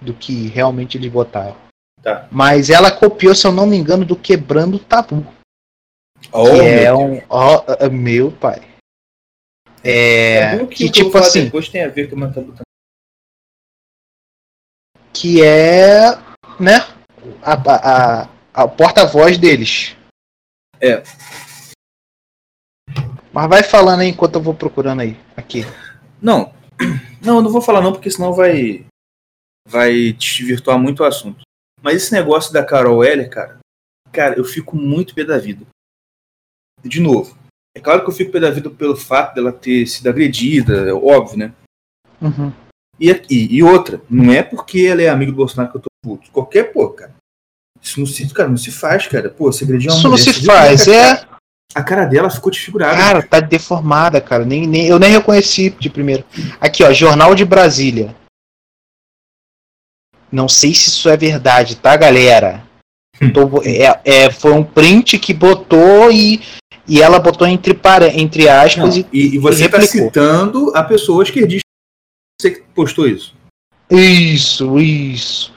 do 0.00 0.14
que 0.14 0.48
realmente 0.48 0.96
eles 0.96 1.10
botaram. 1.10 1.56
Tá. 2.02 2.26
Mas 2.30 2.70
ela 2.70 2.90
copiou, 2.90 3.34
se 3.34 3.46
eu 3.46 3.52
não 3.52 3.66
me 3.66 3.76
engano, 3.76 4.04
do 4.04 4.16
Quebrando 4.16 4.76
o 4.76 4.80
Tabu. 4.80 5.26
Oh, 6.32 6.44
que 6.44 6.50
meu 6.52 6.62
é 6.62 6.94
um. 6.94 7.16
é 7.78 7.88
meu 7.88 8.32
pai. 8.32 8.62
É. 9.82 10.58
bom 10.58 10.66
que 10.66 10.84
que 10.84 10.90
tipo 10.90 11.16
assim. 11.16 11.44
Depois 11.44 11.68
tem 11.68 11.84
a 11.84 11.88
ver 11.88 12.10
com 12.10 12.16
o 12.16 12.32
tabu 12.32 12.54
que 15.12 15.42
é 15.42 16.12
né 16.58 16.76
a, 17.42 17.52
a, 17.52 18.22
a- 18.22 18.28
a 18.52 18.68
porta-voz 18.68 19.38
deles. 19.38 19.96
É. 20.80 21.02
Mas 23.32 23.48
vai 23.48 23.62
falando 23.62 24.00
aí 24.00 24.08
enquanto 24.08 24.36
eu 24.36 24.42
vou 24.42 24.54
procurando 24.54 25.00
aí. 25.00 25.18
Aqui. 25.36 25.62
Não, 26.20 26.52
não, 27.22 27.36
eu 27.36 27.42
não 27.42 27.50
vou 27.50 27.60
falar 27.62 27.80
não, 27.80 27.92
porque 27.92 28.10
senão 28.10 28.32
vai 28.32 28.84
vai 29.70 30.12
desvirtuar 30.12 30.78
muito 30.78 31.00
o 31.00 31.06
assunto. 31.06 31.42
Mas 31.82 31.96
esse 31.96 32.12
negócio 32.12 32.52
da 32.52 32.64
Carol 32.64 33.04
Heller, 33.04 33.30
cara, 33.30 33.58
cara, 34.12 34.36
eu 34.36 34.44
fico 34.44 34.76
muito 34.76 35.14
pé 35.14 35.24
da 35.24 35.38
vida. 35.38 35.64
De 36.84 37.00
novo, 37.00 37.36
é 37.76 37.80
claro 37.80 38.02
que 38.02 38.10
eu 38.10 38.14
fico 38.14 38.32
pé 38.32 38.40
da 38.40 38.50
vida 38.50 38.68
pelo 38.70 38.96
fato 38.96 39.34
dela 39.34 39.52
ter 39.52 39.86
sido 39.86 40.08
agredida, 40.08 40.88
é 40.88 40.92
óbvio, 40.92 41.38
né? 41.38 41.52
Uhum. 42.20 42.52
E, 42.98 43.10
aqui, 43.10 43.48
e 43.50 43.62
outra, 43.62 44.02
não 44.10 44.30
é 44.32 44.42
porque 44.42 44.86
ela 44.86 45.00
é 45.00 45.08
amiga 45.08 45.32
do 45.32 45.36
Bolsonaro 45.36 45.70
que 45.70 45.78
eu 45.78 45.82
tô 45.82 45.88
puto. 46.02 46.30
Qualquer, 46.30 46.64
pô, 46.72 46.88
cara. 46.90 47.14
Isso 47.80 47.98
não 47.98 48.06
se, 48.06 48.28
cara, 48.34 48.48
não 48.48 48.58
se 48.58 48.70
faz, 48.70 49.06
cara. 49.06 49.30
Pô, 49.30 49.50
você 49.50 49.64
agrediu 49.64 49.90
uma 49.90 49.96
Isso 49.96 50.04
não 50.04 50.10
mulher, 50.10 50.22
se 50.24 50.32
você 50.34 50.40
viu 50.40 50.50
faz, 50.50 50.88
é. 50.88 51.10
a 51.12 51.16
cara- 51.72 51.84
cara 51.84 52.04
dela 52.04 52.28
ficou 52.28 52.50
desfigurada. 52.50 52.94
Cara, 52.96 53.22
tá 53.22 53.40
deformada, 53.40 54.20
cara. 54.20 54.44
Nem, 54.44 54.66
nem, 54.66 54.86
eu 54.86 54.98
nem 54.98 55.10
reconheci 55.12 55.70
de 55.70 55.88
primeiro. 55.88 56.24
Aqui, 56.60 56.84
ó, 56.84 56.92
Jornal 56.92 57.34
de 57.34 57.44
Brasília. 57.46 58.14
Não 60.32 60.48
sei 60.48 60.74
se 60.74 60.88
isso 60.88 61.08
é 61.08 61.16
verdade, 61.16 61.76
tá, 61.76 61.96
galera? 61.96 62.64
Tô- 63.34 63.62
é, 63.64 64.00
é, 64.04 64.30
foi 64.30 64.52
um 64.52 64.64
print 64.64 65.18
que 65.18 65.34
botou 65.34 66.10
e, 66.10 66.40
e 66.86 67.02
ela 67.02 67.18
botou 67.18 67.46
entre, 67.46 67.74
para, 67.74 68.08
entre 68.08 68.44
Não, 68.44 68.52
aspas 68.62 68.96
e 68.96 69.06
e, 69.12 69.34
e 69.34 69.38
você 69.38 69.68
tá 69.68 69.78
replicou. 69.78 70.06
citando 70.08 70.72
a 70.76 70.82
pessoa 70.82 71.22
esquerdista. 71.22 71.64
Você 72.40 72.52
que 72.52 72.62
postou 72.74 73.06
isso. 73.06 73.34
Isso, 73.90 74.78
isso. 74.78 75.52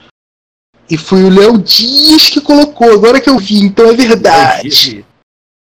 E 0.90 0.98
foi 0.98 1.22
o 1.24 1.30
Léo 1.30 1.56
Dias 1.56 2.28
que 2.28 2.40
colocou, 2.40 2.92
agora 2.92 3.20
que 3.20 3.30
eu 3.30 3.38
vi, 3.38 3.60
então 3.60 3.88
é 3.88 3.94
verdade. 3.94 5.04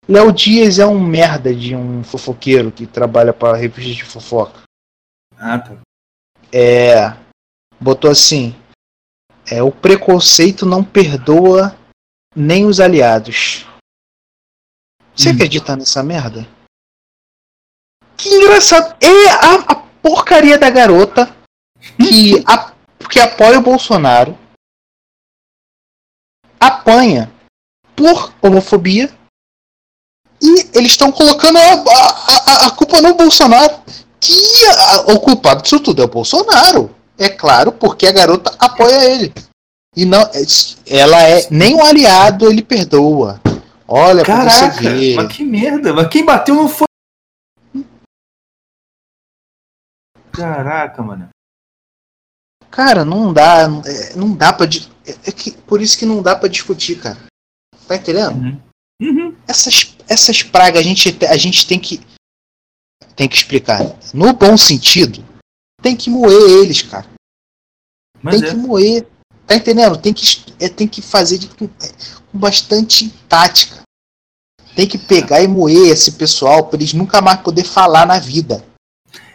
Léo 0.07 0.30
Dias 0.32 0.78
é 0.78 0.84
um 0.86 1.00
merda 1.00 1.54
de 1.54 1.74
um 1.74 2.04
fofoqueiro 2.04 2.70
que 2.70 2.86
trabalha 2.86 3.32
pra 3.32 3.57
revista 3.57 3.94
de 3.94 4.04
fofoca. 4.04 4.61
Ah, 5.38 5.59
tá. 5.59 5.76
É. 6.52 7.14
Botou 7.80 8.11
assim. 8.11 8.54
É, 9.51 9.62
o 9.62 9.70
preconceito 9.70 10.66
não 10.66 10.82
perdoa 10.84 11.76
nem 12.34 12.66
os 12.66 12.80
aliados. 12.80 13.64
Você 15.14 15.30
Hum. 15.30 15.32
acredita 15.34 15.76
nessa 15.76 16.03
merda? 16.03 16.47
Que 18.16 18.28
engraçado. 18.28 18.97
É 19.01 19.28
a, 19.30 19.55
a 19.72 19.74
porcaria 20.03 20.59
da 20.59 20.68
garota 20.70 21.26
que, 21.97 22.42
a- 22.47 22.74
que 23.09 23.20
apoia 23.20 23.59
o 23.59 23.62
Bolsonaro 23.62 24.36
apanha 26.59 27.32
por 27.94 28.32
homofobia 28.42 29.14
e 30.42 30.61
eles 30.76 30.90
estão 30.92 31.11
colocando 31.12 31.57
a, 31.59 31.62
a- 31.62 32.64
a- 32.64 32.66
a 32.66 32.70
culpa 32.72 33.01
no 33.01 33.14
Bolsonaro. 33.14 33.74
Que 34.20 34.32
o 35.12 35.20
culpado 35.20 35.62
disso 35.62 35.78
tudo 35.78 36.03
é 36.03 36.05
o 36.05 36.09
Bolsonaro. 36.09 36.94
É 37.19 37.29
claro, 37.29 37.73
porque 37.73 38.07
a 38.07 38.12
garota 38.12 38.55
apoia 38.59 39.05
ele. 39.11 39.33
E 39.97 40.05
não, 40.05 40.21
ela 40.87 41.23
é 41.23 41.47
nem 41.51 41.75
um 41.75 41.83
aliado 41.85 42.51
ele 42.51 42.62
perdoa. 42.62 43.41
Olha 43.89 44.23
pra 44.25 44.45
Caraca, 44.45 44.73
você 44.83 44.91
ver. 44.91 45.14
mas 45.17 45.35
que 45.35 45.45
merda. 45.45 45.95
Mas 45.95 46.09
quem 46.09 46.25
bateu 46.25 46.55
não 46.55 46.69
foi. 46.69 46.87
Caraca, 50.33 51.03
mano. 51.03 51.29
Cara, 52.71 53.05
não 53.05 53.33
dá, 53.33 53.67
não- 53.69 53.81
é, 53.87 54.14
não 54.14 54.35
dá 54.35 54.53
para 54.53 54.67
é, 54.67 55.11
é 55.29 55.33
que 55.33 55.53
por 55.53 55.81
isso 55.81 55.99
que 55.99 56.05
não 56.05 56.21
dá 56.23 56.37
pra 56.37 56.49
discutir, 56.49 57.01
cara. 57.01 57.17
Tá 57.89 57.97
entendendo? 57.97 58.35
Uhum. 58.37 58.61
Uhum. 59.01 59.37
Essas 59.49 59.97
essas 60.09 60.43
pragas 60.43 60.81
a 60.81 60.85
gente 60.85 61.12
te- 61.12 61.27
a 61.27 61.37
gente 61.37 61.67
tem 61.67 61.79
que 61.79 62.01
tem 63.14 63.29
que 63.29 63.37
explicar. 63.37 63.81
No 64.12 64.33
bom 64.35 64.57
sentido, 64.59 65.25
tem 65.83 65.97
que 65.97 66.11
moer 66.11 66.62
eles, 66.62 66.83
cara. 66.83 67.07
Mas 68.22 68.41
tem 68.41 68.49
é. 68.49 68.53
que 68.53 68.57
moer. 68.57 69.07
Tá 69.47 69.55
entendendo? 69.55 69.97
Tem 69.97 70.12
que, 70.12 70.45
é, 70.59 70.68
tem 70.68 70.89
que 70.89 71.01
fazer 71.01 71.39
de- 71.39 71.47
com, 71.47 71.66
é, 71.66 71.89
com 72.33 72.39
bastante 72.39 73.09
tática. 73.29 73.83
Tem 74.74 74.87
que 74.87 74.99
pegar 74.99 75.41
e 75.41 75.47
moer 75.49 75.91
esse 75.93 76.12
pessoal 76.12 76.64
pra 76.64 76.77
eles 76.79 76.93
nunca 76.93 77.20
mais 77.20 77.41
poder 77.41 77.64
falar 77.64 78.05
na 78.07 78.18
vida. 78.18 78.64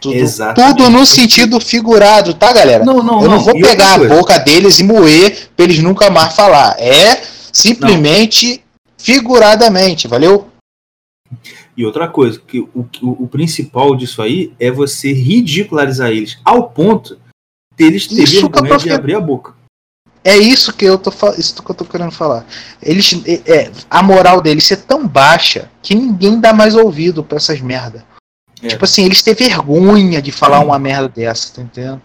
Tudo, 0.00 0.16
tudo 0.54 0.90
no 0.90 1.06
sentido 1.06 1.58
figurado, 1.60 2.34
tá, 2.34 2.52
galera? 2.52 2.84
Não, 2.84 3.02
não, 3.02 3.22
Eu 3.22 3.30
não 3.30 3.40
vou 3.40 3.56
E 3.56 3.62
pegar 3.62 3.94
a 3.94 3.98
boca 3.98 4.38
deles 4.38 4.78
e 4.78 4.84
moer 4.84 5.48
pra 5.56 5.64
eles 5.64 5.78
nunca 5.78 6.10
mais 6.10 6.34
falar. 6.34 6.76
É 6.78 7.22
simplesmente 7.52 8.62
figuradamente, 8.98 10.06
valeu? 10.06 10.48
E 11.76 11.86
outra 11.86 12.08
coisa, 12.08 12.38
que 12.40 12.60
o, 12.60 12.70
o, 12.74 13.24
o 13.24 13.28
principal 13.28 13.96
disso 13.96 14.20
aí 14.20 14.52
é 14.60 14.70
você 14.70 15.12
ridicularizar 15.12 16.10
eles 16.10 16.38
ao 16.44 16.68
ponto 16.68 17.18
deles 17.76 18.06
ter 18.06 18.22
Isso 18.22 18.40
que 18.40 18.44
eu 18.44 18.48
tô 18.50 18.62
vergonha 18.62 18.78
de 18.78 18.90
abrir 18.90 19.14
a 19.14 19.20
boca. 19.20 19.54
É 20.24 20.36
isso 20.36 20.72
que 20.72 20.84
eu 20.84 20.98
tô 20.98 21.10
isso 21.36 21.62
que 21.62 21.70
eu 21.70 21.74
tô 21.74 21.84
querendo 21.84 22.12
falar. 22.12 22.46
Eles 22.80 23.12
é, 23.26 23.52
é, 23.52 23.72
a 23.90 24.02
moral 24.02 24.40
deles 24.40 24.70
é 24.70 24.76
tão 24.76 25.06
baixa 25.08 25.70
que 25.82 25.94
ninguém 25.94 26.40
dá 26.40 26.52
mais 26.52 26.76
ouvido 26.76 27.24
pra 27.24 27.38
essas 27.38 27.60
merda. 27.60 28.04
É. 28.62 28.68
Tipo 28.68 28.84
assim, 28.84 29.04
eles 29.04 29.22
têm 29.22 29.34
vergonha 29.34 30.22
de 30.22 30.30
falar 30.30 30.60
uma 30.60 30.78
merda 30.78 31.08
dessa, 31.08 31.56
tá 31.56 31.62
entendendo? 31.62 32.00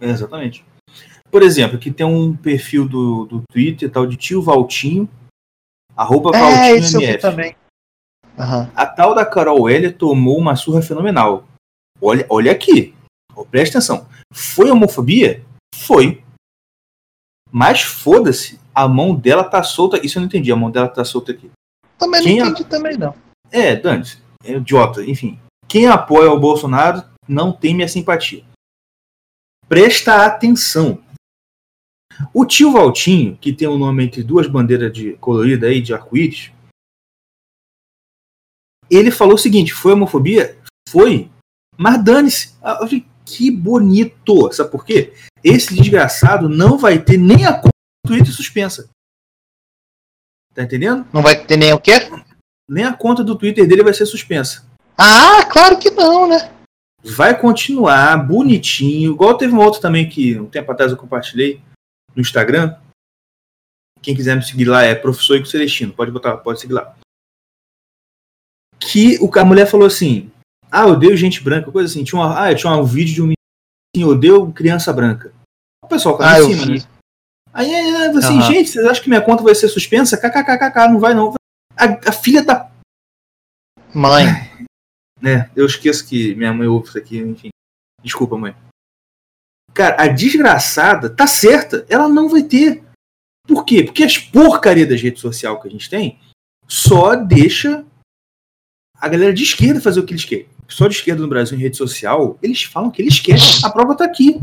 É, 0.00 0.08
exatamente. 0.08 0.64
Por 1.30 1.42
exemplo, 1.42 1.76
aqui 1.76 1.90
tem 1.90 2.06
um 2.06 2.34
perfil 2.34 2.88
do, 2.88 3.26
do 3.26 3.42
Twitter, 3.50 3.90
tal 3.90 4.06
de 4.06 4.16
tio 4.16 4.40
Valtinho, 4.40 5.08
arroba 5.94 6.30
É, 6.34 6.40
Valtinho 6.80 7.02
MF. 7.02 7.18
também. 7.18 7.56
Aham. 8.38 8.70
A 8.74 8.86
tal 8.86 9.14
da 9.14 9.24
Carol 9.24 9.68
Heller 9.68 9.96
tomou 9.96 10.38
uma 10.38 10.56
surra 10.56 10.82
fenomenal. 10.82 11.44
Olha, 12.00 12.26
olha 12.28 12.52
aqui. 12.52 12.94
Presta 13.50 13.78
atenção. 13.78 14.08
Foi 14.32 14.70
homofobia? 14.70 15.44
Foi. 15.74 16.22
Mas 17.50 17.82
foda-se, 17.82 18.58
a 18.74 18.88
mão 18.88 19.14
dela 19.14 19.44
tá 19.44 19.62
solta. 19.62 20.04
Isso 20.04 20.18
eu 20.18 20.20
não 20.20 20.26
entendi, 20.26 20.50
a 20.50 20.56
mão 20.56 20.70
dela 20.70 20.88
tá 20.88 21.04
solta 21.04 21.32
aqui. 21.32 21.50
Também 21.96 22.22
Quem 22.22 22.38
não 22.38 22.48
entendi 22.48 22.68
também 22.68 22.98
não. 22.98 23.14
É, 23.50 23.76
Dani, 23.76 24.04
é 24.42 24.52
idiota, 24.54 25.04
enfim. 25.04 25.38
Quem 25.68 25.86
apoia 25.86 26.30
o 26.30 26.40
Bolsonaro 26.40 27.04
não 27.28 27.52
tem 27.52 27.74
minha 27.74 27.88
simpatia. 27.88 28.44
Presta 29.68 30.26
atenção. 30.26 31.02
O 32.32 32.44
tio 32.44 32.72
Valtinho, 32.72 33.36
que 33.36 33.52
tem 33.52 33.66
o 33.66 33.72
um 33.72 33.78
nome 33.78 34.04
entre 34.04 34.22
duas 34.22 34.46
bandeiras 34.46 34.92
de 34.92 35.14
colorida 35.14 35.66
aí, 35.66 35.80
de 35.80 35.92
arco-íris, 35.92 36.52
ele 38.96 39.10
falou 39.10 39.34
o 39.34 39.38
seguinte: 39.38 39.72
foi 39.72 39.92
homofobia? 39.92 40.56
Foi. 40.88 41.30
Mas 41.76 42.02
dane-se. 42.04 42.54
Eu 42.62 42.86
falei, 42.86 43.06
que 43.24 43.50
bonito. 43.50 44.52
Sabe 44.52 44.70
por 44.70 44.84
quê? 44.84 45.12
Esse 45.42 45.74
desgraçado 45.74 46.48
não 46.48 46.78
vai 46.78 46.98
ter 46.98 47.16
nem 47.16 47.46
a 47.46 47.52
conta 47.52 47.68
do 48.04 48.08
Twitter 48.08 48.32
suspensa. 48.32 48.88
Tá 50.54 50.62
entendendo? 50.62 51.06
Não 51.12 51.22
vai 51.22 51.44
ter 51.44 51.56
nem 51.56 51.72
o 51.72 51.80
quê? 51.80 51.92
Nem 52.68 52.84
a 52.84 52.94
conta 52.94 53.24
do 53.24 53.36
Twitter 53.36 53.66
dele 53.66 53.82
vai 53.82 53.92
ser 53.92 54.06
suspensa. 54.06 54.64
Ah, 54.96 55.44
claro 55.50 55.78
que 55.78 55.90
não, 55.90 56.28
né? 56.28 56.52
Vai 57.02 57.38
continuar 57.38 58.16
bonitinho. 58.16 59.12
Igual 59.12 59.36
teve 59.36 59.52
um 59.52 59.60
outro 59.60 59.80
também 59.80 60.08
que 60.08 60.38
um 60.38 60.46
tempo 60.46 60.70
atrás 60.70 60.92
eu 60.92 60.96
compartilhei 60.96 61.60
no 62.14 62.22
Instagram. 62.22 62.76
Quem 64.00 64.14
quiser 64.14 64.36
me 64.36 64.42
seguir 64.42 64.66
lá 64.66 64.82
é 64.82 64.94
Professor 64.94 65.36
Ico 65.36 65.46
Celestino. 65.46 65.92
Pode 65.92 66.10
botar, 66.10 66.36
pode 66.36 66.60
seguir 66.60 66.74
lá. 66.74 66.94
Que 68.78 69.18
o, 69.20 69.30
a 69.38 69.44
mulher 69.44 69.66
falou 69.66 69.86
assim: 69.86 70.30
Ah, 70.70 70.86
odeio 70.86 71.16
gente 71.16 71.42
branca, 71.42 71.70
coisa 71.72 71.90
assim. 71.90 72.04
Tinha 72.04 72.20
uma, 72.20 72.48
ah, 72.48 72.54
tinha 72.54 72.74
um 72.76 72.84
vídeo 72.84 73.14
de 73.14 73.22
um 73.22 73.24
menino 73.24 73.34
assim, 73.94 74.04
odeio 74.04 74.52
criança 74.52 74.92
branca. 74.92 75.32
O 75.82 75.88
pessoal 75.88 76.18
caiu 76.18 76.46
ah, 76.46 76.50
em 76.50 76.54
cima, 76.54 76.74
né? 76.74 76.82
Aí, 77.52 77.72
aí 77.72 78.06
assim, 78.18 78.34
uhum. 78.34 78.42
gente, 78.42 78.70
vocês 78.70 78.84
acham 78.84 79.02
que 79.02 79.08
minha 79.08 79.20
conta 79.20 79.44
vai 79.44 79.54
ser 79.54 79.68
suspensa? 79.68 80.16
KKKKK, 80.16 80.88
não 80.88 80.98
vai 80.98 81.14
não. 81.14 81.34
A, 81.76 82.08
a 82.08 82.12
filha 82.12 82.42
da. 82.42 82.68
Mãe. 83.94 84.26
né? 85.20 85.48
Eu 85.54 85.64
esqueço 85.64 86.06
que 86.06 86.34
minha 86.34 86.52
mãe 86.52 86.66
ouve 86.66 86.88
isso 86.88 86.98
aqui, 86.98 87.18
enfim. 87.18 87.50
Desculpa, 88.02 88.36
mãe. 88.36 88.56
Cara, 89.72 90.02
a 90.02 90.08
desgraçada 90.08 91.08
tá 91.08 91.26
certa, 91.26 91.86
ela 91.88 92.08
não 92.08 92.28
vai 92.28 92.42
ter. 92.42 92.82
Por 93.46 93.64
quê? 93.64 93.84
Porque 93.84 94.02
as 94.02 94.18
porcaria 94.18 94.86
das 94.86 95.00
redes 95.00 95.20
sociais 95.20 95.60
que 95.60 95.68
a 95.68 95.70
gente 95.70 95.88
tem 95.88 96.18
só 96.66 97.14
deixa 97.14 97.84
a 99.00 99.08
galera 99.08 99.32
de 99.32 99.42
esquerda 99.42 99.80
fazer 99.80 100.00
o 100.00 100.04
que 100.04 100.12
eles 100.12 100.24
querem. 100.24 100.46
Só 100.68 100.88
de 100.88 100.94
esquerda 100.94 101.22
no 101.22 101.28
Brasil 101.28 101.58
em 101.58 101.60
rede 101.60 101.76
social, 101.76 102.38
eles 102.42 102.62
falam 102.62 102.88
o 102.88 102.92
que 102.92 103.02
eles 103.02 103.20
querem. 103.20 103.42
A 103.62 103.70
prova 103.70 103.96
tá 103.96 104.04
aqui. 104.04 104.40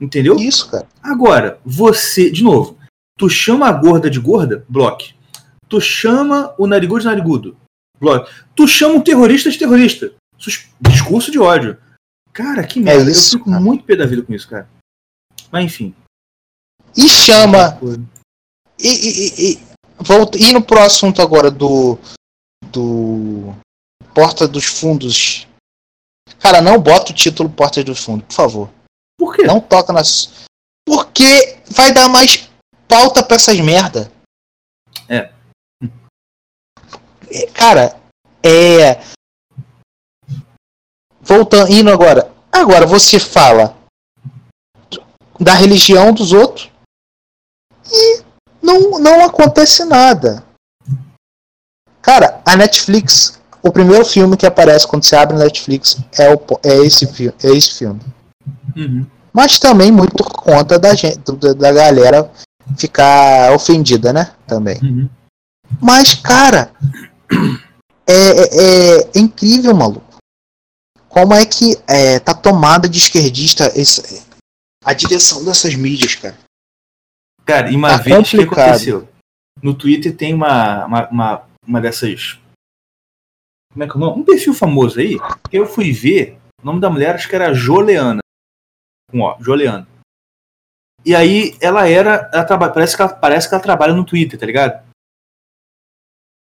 Entendeu? 0.00 0.36
Isso, 0.36 0.70
cara. 0.70 0.86
Agora, 1.02 1.58
você, 1.64 2.30
de 2.30 2.42
novo, 2.42 2.78
tu 3.16 3.28
chama 3.28 3.66
a 3.66 3.72
gorda 3.72 4.08
de 4.08 4.20
gorda, 4.20 4.64
bloque. 4.68 5.14
Tu 5.68 5.80
chama 5.80 6.54
o 6.58 6.66
narigudo 6.66 7.00
de 7.00 7.06
narigudo, 7.06 7.56
bloque. 8.00 8.30
Tu 8.54 8.66
chama 8.68 8.94
um 8.94 9.00
terrorista 9.00 9.50
de 9.50 9.58
terrorista. 9.58 10.12
Discurso 10.80 11.30
de 11.30 11.38
ódio. 11.38 11.76
Cara, 12.32 12.64
que 12.64 12.78
merda. 12.78 13.10
É 13.10 13.12
isso, 13.12 13.34
eu 13.34 13.38
fico 13.40 13.50
cara. 13.50 13.62
muito 13.62 13.84
pé 13.84 13.96
da 13.96 14.06
vida 14.06 14.22
com 14.22 14.32
isso, 14.32 14.48
cara. 14.48 14.68
Mas 15.50 15.64
enfim. 15.64 15.94
E 16.96 17.08
chama. 17.08 17.78
E, 18.78 18.88
e, 18.88 19.52
e, 19.52 19.58
volta, 19.98 20.38
indo 20.38 20.62
pro 20.62 20.78
assunto 20.78 21.20
agora 21.20 21.50
do. 21.50 21.98
Do. 22.70 23.54
Porta 24.18 24.48
dos 24.48 24.64
Fundos. 24.64 25.46
Cara, 26.40 26.60
não 26.60 26.76
bota 26.82 27.12
o 27.12 27.14
título 27.14 27.48
Porta 27.48 27.84
dos 27.84 28.02
Fundos, 28.02 28.26
por 28.26 28.34
favor. 28.34 28.70
Por 29.16 29.36
quê? 29.36 29.44
Não 29.44 29.60
toca 29.60 29.92
nas. 29.92 30.44
Porque 30.84 31.60
vai 31.70 31.94
dar 31.94 32.08
mais 32.08 32.50
pauta 32.88 33.22
pra 33.22 33.36
essas 33.36 33.60
merda. 33.60 34.10
É. 35.08 35.32
é 37.30 37.46
cara, 37.52 37.96
é. 38.42 39.00
Voltando, 41.20 41.70
indo 41.70 41.88
agora. 41.88 42.34
Agora 42.50 42.88
você 42.88 43.20
fala 43.20 43.78
da 45.38 45.54
religião 45.54 46.12
dos 46.12 46.32
outros 46.32 46.72
e 47.88 48.24
não, 48.60 48.98
não 48.98 49.24
acontece 49.24 49.84
nada. 49.84 50.44
Cara, 52.02 52.42
a 52.44 52.56
Netflix, 52.56 53.37
o 53.68 53.72
primeiro 53.72 54.04
filme 54.04 54.36
que 54.36 54.46
aparece 54.46 54.86
quando 54.86 55.04
você 55.04 55.16
abre 55.16 55.36
a 55.36 55.40
Netflix 55.40 55.98
é, 56.18 56.32
o, 56.32 56.40
é, 56.64 56.78
esse, 56.84 57.04
é 57.42 57.48
esse 57.50 57.78
filme. 57.78 58.00
Uhum. 58.76 59.06
Mas 59.32 59.58
também 59.58 59.92
muito 59.92 60.14
por 60.16 60.30
conta 60.32 60.78
da, 60.78 60.94
gente, 60.94 61.20
da 61.56 61.72
galera 61.72 62.30
ficar 62.76 63.52
ofendida, 63.52 64.12
né? 64.12 64.32
Também. 64.46 64.78
Uhum. 64.82 65.08
Mas, 65.80 66.14
cara, 66.14 66.72
é, 68.06 68.14
é, 68.14 68.98
é, 68.98 69.18
incrível, 69.18 69.74
maluco. 69.74 70.18
Como 71.08 71.34
é 71.34 71.44
que 71.44 71.76
é, 71.86 72.18
tá 72.18 72.34
tomada 72.34 72.88
de 72.88 72.98
esquerdista 72.98 73.72
esse, 73.78 74.22
a 74.84 74.92
direção 74.92 75.44
dessas 75.44 75.74
mídias, 75.74 76.14
cara? 76.14 76.38
Cara, 77.44 77.70
e 77.70 77.76
uma 77.76 77.90
tá 77.90 77.96
vez 77.96 78.30
que 78.30 78.40
aconteceu. 78.40 79.08
No 79.62 79.74
Twitter 79.74 80.16
tem 80.16 80.34
uma, 80.34 80.86
uma, 80.86 81.08
uma, 81.08 81.42
uma 81.66 81.80
dessas. 81.80 82.38
Como 83.72 83.84
é 83.84 83.86
que 83.86 83.92
é 83.92 83.96
o 83.96 83.98
nome? 83.98 84.20
Um 84.20 84.24
perfil 84.24 84.54
famoso 84.54 84.98
aí, 84.98 85.16
eu 85.52 85.66
fui 85.66 85.92
ver. 85.92 86.38
O 86.62 86.66
nome 86.66 86.80
da 86.80 86.90
mulher 86.90 87.14
acho 87.14 87.28
que 87.28 87.34
era 87.36 87.54
Joleana 87.54 88.20
com 89.10 89.20
ó, 89.20 89.36
Joleano. 89.40 89.86
E 91.04 91.14
aí 91.14 91.56
ela 91.60 91.88
era. 91.88 92.30
Ela 92.32 92.72
parece, 92.72 92.96
que 92.96 93.02
ela, 93.02 93.14
parece 93.14 93.48
que 93.48 93.54
ela 93.54 93.62
trabalha 93.62 93.94
no 93.94 94.04
Twitter, 94.04 94.38
tá 94.38 94.46
ligado? 94.46 94.86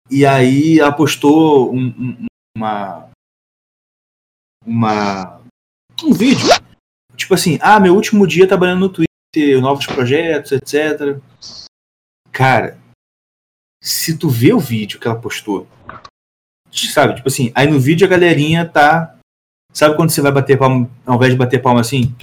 E 0.10 0.26
aí 0.26 0.80
ela 0.80 0.92
postou 0.92 1.74
um, 1.74 1.88
um, 1.88 2.26
uma. 2.56 3.10
Uma. 4.66 5.42
Um 6.04 6.14
vídeo. 6.14 6.48
Tipo 7.16 7.34
assim, 7.34 7.58
ah, 7.62 7.80
meu 7.80 7.96
último 7.96 8.28
dia 8.28 8.48
trabalhando 8.48 8.82
no 8.82 8.90
Twitter, 8.90 9.62
novos 9.62 9.86
projetos, 9.86 10.52
etc. 10.52 11.22
Cara, 12.32 12.80
se 13.82 14.18
tu 14.18 14.30
vê 14.30 14.52
o 14.54 14.60
vídeo 14.60 15.00
que 15.00 15.08
ela 15.08 15.20
postou, 15.20 15.68
sabe, 16.74 17.16
tipo 17.16 17.28
assim, 17.28 17.52
aí 17.56 17.68
no 17.68 17.80
vídeo 17.80 18.06
a 18.06 18.10
galerinha 18.10 18.66
tá. 18.66 19.16
Sabe 19.72 19.96
quando 19.96 20.12
você 20.12 20.22
vai 20.22 20.32
bater 20.32 20.58
palma, 20.58 20.90
ao 21.06 21.16
invés 21.16 21.32
de 21.32 21.38
bater 21.38 21.62
palma 21.62 21.82
assim, 21.82 22.16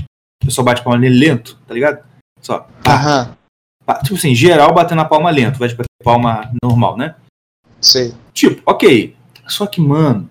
o 0.42 0.46
pessoal 0.46 0.64
bate 0.64 0.82
palma 0.82 1.00
lento, 1.00 1.58
tá 1.66 1.74
ligado? 1.74 2.04
Só. 2.40 2.68
Pá, 2.82 3.36
pá, 3.84 4.00
tipo 4.02 4.14
assim, 4.14 4.34
geral 4.34 4.72
batendo 4.72 5.00
a 5.00 5.04
palma 5.04 5.30
lento, 5.30 5.58
vai 5.58 5.68
de 5.68 5.74
bater 5.74 5.88
palma 6.02 6.52
normal, 6.62 6.96
né? 6.96 7.16
Sei. 7.80 8.14
Tipo, 8.32 8.62
ok. 8.70 9.16
Só 9.48 9.66
que, 9.66 9.80
mano, 9.80 10.30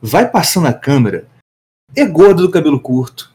vai 0.00 0.28
passando 0.28 0.66
a 0.66 0.72
câmera, 0.72 1.28
é 1.96 2.04
gordo 2.04 2.42
do 2.42 2.50
cabelo 2.50 2.80
curto. 2.80 3.32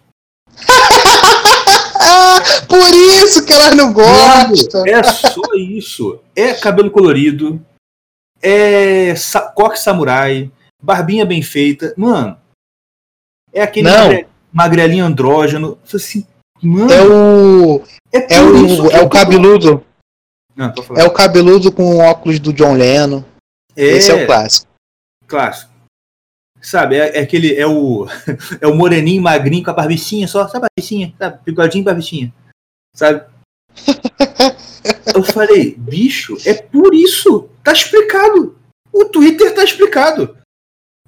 Por 2.68 2.94
isso 2.94 3.46
que 3.46 3.54
elas 3.54 3.76
não 3.76 3.94
gostam. 3.94 4.86
É 4.86 5.02
só 5.04 5.42
isso. 5.56 6.20
É 6.36 6.54
cabelo 6.54 6.92
colorido, 6.92 7.64
é 8.44 9.16
sa 9.16 9.42
coque 9.42 9.80
samurai, 9.80 10.52
barbinha 10.82 11.26
bem 11.26 11.42
feita. 11.42 11.94
Mano, 11.96 12.38
é 13.54 13.62
aquele 13.62 13.90
não 13.90 14.34
magrelinho 14.52 15.06
andrógeno. 15.06 15.80
Assim, 15.94 16.26
mano, 16.62 16.94
é 16.94 17.02
o. 17.02 17.84
É, 18.12 18.36
é 18.36 18.42
o, 18.42 18.92
é 18.92 19.02
o 19.02 19.10
cabeludo. 19.10 19.84
Não, 20.56 20.72
é 20.96 21.04
o 21.04 21.12
cabeludo 21.12 21.72
com 21.72 21.98
óculos 21.98 22.40
do 22.40 22.54
John 22.54 22.76
Lennon. 22.76 23.24
É, 23.76 23.84
Esse 23.84 24.12
é 24.12 24.24
o 24.24 24.26
clássico. 24.28 24.68
Clássico. 25.26 25.74
Sabe, 26.62 26.96
é, 26.96 27.18
é, 27.18 27.22
aquele. 27.22 27.56
É 27.56 27.66
o. 27.66 28.06
É 28.62 28.68
o 28.68 28.76
moreninho 28.76 29.22
magrinho 29.22 29.64
com 29.64 29.72
a 29.72 29.74
barbichinha 29.74 30.28
só, 30.28 30.48
sabe, 30.48 30.68
barbichinha, 30.68 31.14
sabe? 31.18 31.40
Bigodinho 31.44 31.82
e 31.82 31.86
barbichinha. 31.86 32.34
Sabe? 32.96 33.24
Eu 35.14 35.24
falei, 35.24 35.76
bicho, 35.76 36.38
é 36.46 36.54
por 36.54 36.94
isso. 36.94 37.50
Tá 37.64 37.72
explicado. 37.72 38.58
O 38.92 39.06
Twitter 39.06 39.54
tá 39.54 39.64
explicado. 39.64 40.38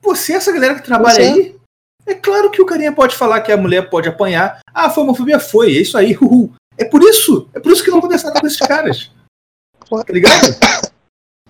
Você, 0.02 0.34
essa 0.34 0.52
galera 0.52 0.76
que 0.76 0.84
trabalha 0.84 1.16
Você... 1.16 1.22
aí, 1.22 1.56
é 2.06 2.14
claro 2.14 2.52
que 2.52 2.62
o 2.62 2.66
carinha 2.66 2.94
pode 2.94 3.16
falar 3.16 3.42
que 3.42 3.52
a 3.52 3.58
mulher 3.58 3.90
pode 3.90 4.08
apanhar. 4.08 4.60
Ah, 4.74 4.90
foi 4.90 5.04
homofobia? 5.04 5.40
Foi, 5.40 5.76
é 5.76 5.82
isso 5.82 5.98
aí. 5.98 6.16
Uhul. 6.16 6.54
É 6.78 6.86
por 6.86 7.02
isso. 7.02 7.50
É 7.54 7.60
por 7.60 7.72
isso 7.72 7.84
que 7.84 7.90
não 7.90 8.00
acontece 8.00 8.26
nada 8.26 8.40
com 8.40 8.48
esses 8.48 8.60
caras. 8.60 9.12
Tá 9.90 10.14
ligado? 10.14 10.48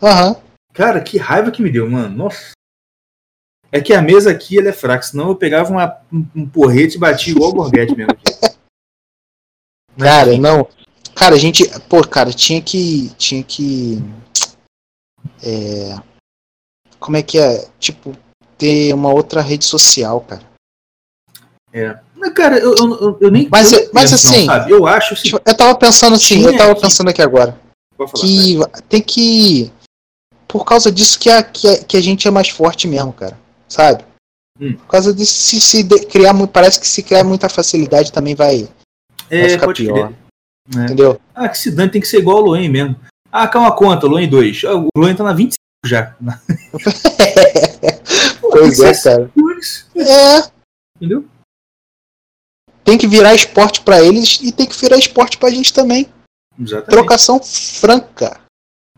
Aham. 0.02 0.30
Uhum. 0.30 0.46
Cara, 0.74 1.02
que 1.02 1.18
raiva 1.18 1.52
que 1.52 1.62
me 1.62 1.72
deu, 1.72 1.90
mano. 1.90 2.16
Nossa. 2.16 2.52
É 3.72 3.82
que 3.82 3.94
a 3.94 4.02
mesa 4.02 4.32
aqui 4.32 4.58
ela 4.58 4.70
é 4.70 4.74
fraca, 4.74 5.04
senão 5.04 5.30
eu 5.30 5.36
pegava 5.36 5.70
uma, 5.70 5.98
um, 6.12 6.26
um 6.36 6.50
porrete 6.50 6.96
e 6.96 7.00
batia 7.00 7.34
igual 7.34 7.52
o 7.52 7.54
Borghetti 7.54 7.96
mesmo. 7.96 8.12
Aqui. 8.12 8.56
Cara, 10.00 10.38
não. 10.38 10.68
Cara, 11.16 11.36
a 11.36 11.38
gente. 11.38 11.64
Pô, 11.88 12.06
cara, 12.06 12.32
tinha 12.32 12.62
que. 12.62 13.10
Tinha 13.18 13.42
que. 13.44 14.04
É. 15.42 15.98
Como 17.00 17.18
é 17.18 17.24
que 17.24 17.40
é? 17.40 17.66
Tipo, 17.80 18.16
ter 18.58 18.94
uma 18.94 19.12
outra 19.14 19.42
rede 19.42 19.66
social, 19.66 20.22
cara. 20.22 20.44
É. 21.72 21.98
Mas, 22.16 22.34
cara, 22.34 22.58
eu, 22.60 22.76
eu, 22.76 23.18
eu 23.22 23.32
nem. 23.32 23.48
Mas, 23.50 23.72
eu 23.72 23.90
mas 23.94 24.12
assim. 24.14 24.46
Não, 24.46 24.70
eu 24.70 24.88
acho. 24.88 25.16
Tipo, 25.16 25.42
eu 25.46 25.58
tava 25.58 25.76
pensando 25.76 26.16
assim, 26.16 26.44
eu 26.44 26.58
tava 26.58 26.76
pensando 26.76 27.10
aqui 27.10 27.22
agora. 27.22 27.58
Falar, 27.98 28.12
que 28.12 28.58
né? 28.58 28.66
tem 28.90 29.02
que. 29.02 29.72
Por 30.48 30.66
causa 30.66 30.92
disso 30.92 31.20
que 31.20 31.30
a, 31.30 31.42
que, 31.44 31.68
a, 31.68 31.84
que 31.84 31.98
a 31.98 32.02
gente 32.02 32.28
é 32.28 32.32
mais 32.32 32.50
forte 32.50 32.88
mesmo, 32.88 33.12
cara. 33.14 33.38
Sabe? 33.68 34.04
Hum. 34.60 34.74
Por 34.74 34.88
causa 34.88 35.14
de 35.14 35.26
se, 35.26 35.60
se 35.60 35.84
criar 36.06 36.34
muito. 36.34 36.52
Parece 36.52 36.80
que 36.80 36.88
se 36.88 37.04
criar 37.04 37.24
muita 37.24 37.50
facilidade 37.50 38.12
também 38.12 38.36
vai, 38.36 38.68
vai 39.30 39.40
É, 39.40 39.50
ficar 39.50 39.66
pode 39.66 39.84
pior. 39.84 40.08
crer. 40.10 40.25
É. 40.76 40.86
Entendeu? 40.86 41.20
Ah, 41.34 41.50
que 41.50 41.58
se 41.58 41.70
dane, 41.72 41.92
tem 41.92 42.02
que 42.02 42.08
ser 42.08 42.20
igual 42.20 42.38
o 42.38 42.46
Loen 42.48 42.70
mesmo. 42.70 42.96
Ah, 43.32 43.48
calma 43.48 43.76
conta, 43.76 44.08
Loen 44.08 44.30
2. 44.30 44.64
Ah, 44.66 44.76
O 44.76 44.90
Loen 44.98 45.16
tá 45.16 45.24
na 45.24 45.34
25 45.34 45.58
já. 45.86 46.16
Pois 48.42 48.80
é, 48.80 48.94
cara. 49.04 49.32
É. 49.98 50.52
Entendeu? 50.96 51.28
Tem 52.86 52.98
que 52.98 53.08
virar 53.08 53.34
esporte 53.36 53.82
pra 53.82 54.02
eles 54.02 54.40
e 54.42 54.52
tem 54.52 54.66
que 54.66 54.80
virar 54.80 54.98
esporte 54.98 55.38
pra 55.38 55.50
gente 55.50 55.74
também. 55.74 56.08
Exatamente. 56.58 56.90
Trocação 56.92 57.44
franca. 57.44 58.40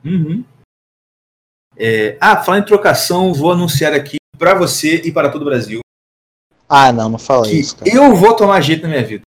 Uhum. 0.06 0.44
É, 1.76 2.18
ah, 2.22 2.44
falar 2.44 2.60
em 2.60 2.66
trocação, 2.66 3.34
vou 3.34 3.52
anunciar 3.52 3.94
aqui 3.94 4.18
pra 4.38 4.54
você 4.54 5.02
e 5.04 5.12
para 5.12 5.30
todo 5.32 5.42
o 5.42 5.46
Brasil 5.46 5.80
Ah, 6.70 6.92
não, 6.94 7.10
não 7.10 7.20
fala 7.20 7.52
isso, 7.52 7.78
cara. 7.78 7.90
eu 7.92 8.16
vou 8.16 8.36
tomar 8.36 8.62
jeito 8.62 8.84
na 8.84 8.90
minha 8.90 9.04
vida. 9.06 9.24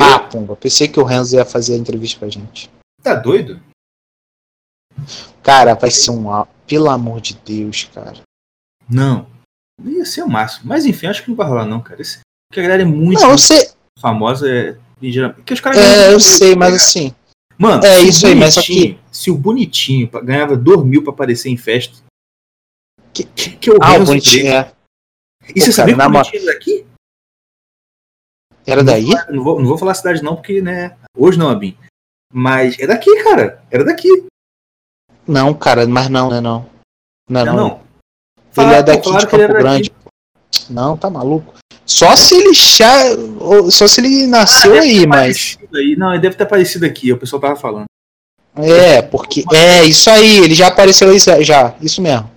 Ah, 0.00 0.18
pomba. 0.18 0.56
Pensei 0.56 0.88
que 0.88 0.98
o 1.00 1.04
Renzo 1.04 1.36
ia 1.36 1.44
fazer 1.44 1.74
a 1.74 1.78
entrevista 1.78 2.18
pra 2.18 2.28
gente. 2.28 2.70
Tá 3.02 3.14
doido? 3.14 3.60
Cara, 5.42 5.74
vai 5.74 5.90
ser 5.90 6.10
um. 6.10 6.26
Pelo 6.66 6.88
amor 6.88 7.20
de 7.20 7.34
Deus, 7.34 7.84
cara. 7.92 8.20
Não. 8.88 9.26
Ia 9.84 10.04
ser 10.04 10.22
o 10.22 10.28
máximo. 10.28 10.66
Mas 10.68 10.86
enfim, 10.86 11.06
acho 11.06 11.22
que 11.22 11.28
não 11.30 11.36
vai 11.36 11.46
rolar, 11.46 11.66
não, 11.66 11.80
cara. 11.80 12.00
Esse- 12.00 12.20
Porque 12.48 12.60
a 12.60 12.62
galera 12.62 12.82
é 12.82 12.86
muito, 12.86 13.20
Não, 13.20 13.28
muito 13.30 13.42
sei. 13.42 13.68
famosa. 13.98 14.48
É, 14.48 14.72
porque 15.34 15.54
os 15.54 15.60
caras 15.60 15.78
É, 15.78 16.12
eu 16.12 16.20
sei, 16.20 16.54
mas 16.54 16.70
cara. 16.70 16.76
assim. 16.82 17.14
Mano, 17.58 17.84
É 17.84 17.98
o 18.00 18.04
isso 18.04 18.26
aí, 18.26 18.34
mas 18.34 18.54
Bonitinho- 18.54 18.98
Se 19.10 19.30
o 19.30 19.36
bonitinho 19.36 20.08
ganhava 20.24 20.56
2 20.56 20.84
mil 20.84 21.02
pra 21.02 21.12
aparecer 21.12 21.48
em 21.50 21.56
festa. 21.56 21.96
Que- 23.12 23.24
que, 23.24 23.50
que 23.56 23.70
eu 23.70 23.78
Ah, 23.82 23.96
o 23.96 24.04
bonitinho 24.04 24.48
é. 24.52 24.72
E 25.54 25.60
você 25.60 25.66
Pô, 25.66 25.72
sabia 25.72 25.94
que 25.94 25.98
cara, 25.98 26.08
o 26.08 26.12
na 26.12 26.22
bonitinho 26.22 26.42
é 26.42 26.52
daqui? 26.54 26.81
Era 28.66 28.82
daí? 28.84 29.08
Não 29.30 29.42
vou, 29.42 29.58
não 29.58 29.66
vou 29.66 29.78
falar 29.78 29.92
a 29.92 29.96
cidade, 29.96 30.22
não, 30.22 30.36
porque, 30.36 30.60
né? 30.62 30.94
Hoje 31.16 31.38
não, 31.38 31.48
Abim. 31.48 31.76
Mas 32.32 32.78
é 32.78 32.86
daqui, 32.86 33.22
cara. 33.24 33.62
Era 33.70 33.84
daqui. 33.84 34.08
Não, 35.26 35.52
cara, 35.54 35.86
mas 35.86 36.08
não, 36.08 36.28
não 36.30 36.36
é 36.36 36.40
não. 36.40 36.66
Não, 37.28 37.40
é 37.40 37.44
Não, 37.44 37.56
não. 37.56 37.68
não. 37.68 37.82
Ele 38.64 38.74
é 38.74 38.82
daqui 38.82 39.10
de 39.16 39.26
Campo 39.26 39.52
Grande. 39.54 39.92
Não, 40.68 40.96
tá 40.96 41.08
maluco. 41.10 41.54
Só 41.84 42.14
se 42.14 42.34
ele 42.36 42.52
já. 42.54 42.88
Só 43.70 43.86
se 43.88 44.00
ele 44.00 44.26
nasceu 44.26 44.74
Ah, 44.74 44.80
aí, 44.80 45.06
mas. 45.06 45.58
Aí. 45.74 45.96
Não, 45.96 46.12
ele 46.12 46.22
deve 46.22 46.36
ter 46.36 46.44
aparecido 46.44 46.86
aqui, 46.86 47.12
o 47.12 47.18
pessoal 47.18 47.40
tava 47.40 47.56
falando. 47.56 47.84
É, 48.56 49.02
porque. 49.02 49.44
É, 49.52 49.82
isso 49.84 50.08
aí, 50.10 50.38
ele 50.38 50.54
já 50.54 50.68
apareceu 50.68 51.08
aí 51.10 51.18
já. 51.18 51.74
Isso 51.80 52.00
mesmo. 52.02 52.30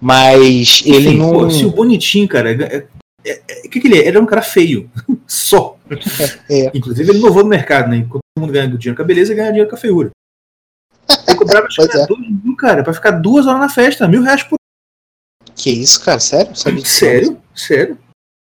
Mas 0.00 0.82
ele 0.86 1.08
Enfim, 1.10 1.18
não. 1.18 1.32
pô, 1.32 1.50
se 1.50 1.64
o 1.64 1.70
bonitinho, 1.70 2.28
cara. 2.28 2.52
é- 2.52 2.86
é- 3.30 3.42
é- 3.48 3.66
O 3.66 3.70
que, 3.70 3.80
que 3.80 3.88
ele 3.88 3.96
é? 3.96 4.00
Ele 4.00 4.08
era 4.08 4.20
um 4.22 4.26
cara 4.26 4.42
feio. 4.42 4.90
Só. 5.26 5.78
É. 6.50 6.70
Inclusive, 6.76 7.10
ele 7.10 7.18
inovou 7.18 7.42
no 7.42 7.48
mercado, 7.48 7.88
né? 7.88 7.96
Enquanto 7.96 8.20
todo 8.34 8.42
mundo 8.42 8.52
ganha 8.52 8.68
dinheiro 8.68 8.96
com 8.96 9.02
a 9.02 9.04
beleza, 9.06 9.34
ganha 9.34 9.48
dinheiro 9.48 9.68
com 9.68 9.76
a 9.76 9.78
feiura. 9.78 10.10
Ele 11.28 11.36
cobrava 11.36 11.66
é. 11.66 12.06
dois 12.06 12.20
mil, 12.20 12.56
cara, 12.56 12.82
pra 12.82 12.92
ficar 12.92 13.12
duas 13.12 13.46
horas 13.46 13.60
na 13.60 13.68
festa, 13.68 14.08
mil 14.08 14.22
reais 14.22 14.42
por. 14.42 14.56
Que 15.54 15.70
isso, 15.70 16.04
cara? 16.04 16.20
Sério? 16.20 16.54
Sabia? 16.54 16.84
Sério? 16.84 17.42
Sério? 17.54 17.98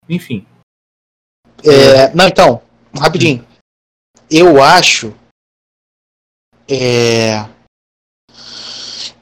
Enfim. 0.08 0.46
É, 1.64 2.14
não, 2.14 2.26
então, 2.26 2.62
rapidinho. 2.96 3.46
Eu 4.30 4.62
acho. 4.62 5.14
É. 6.68 7.44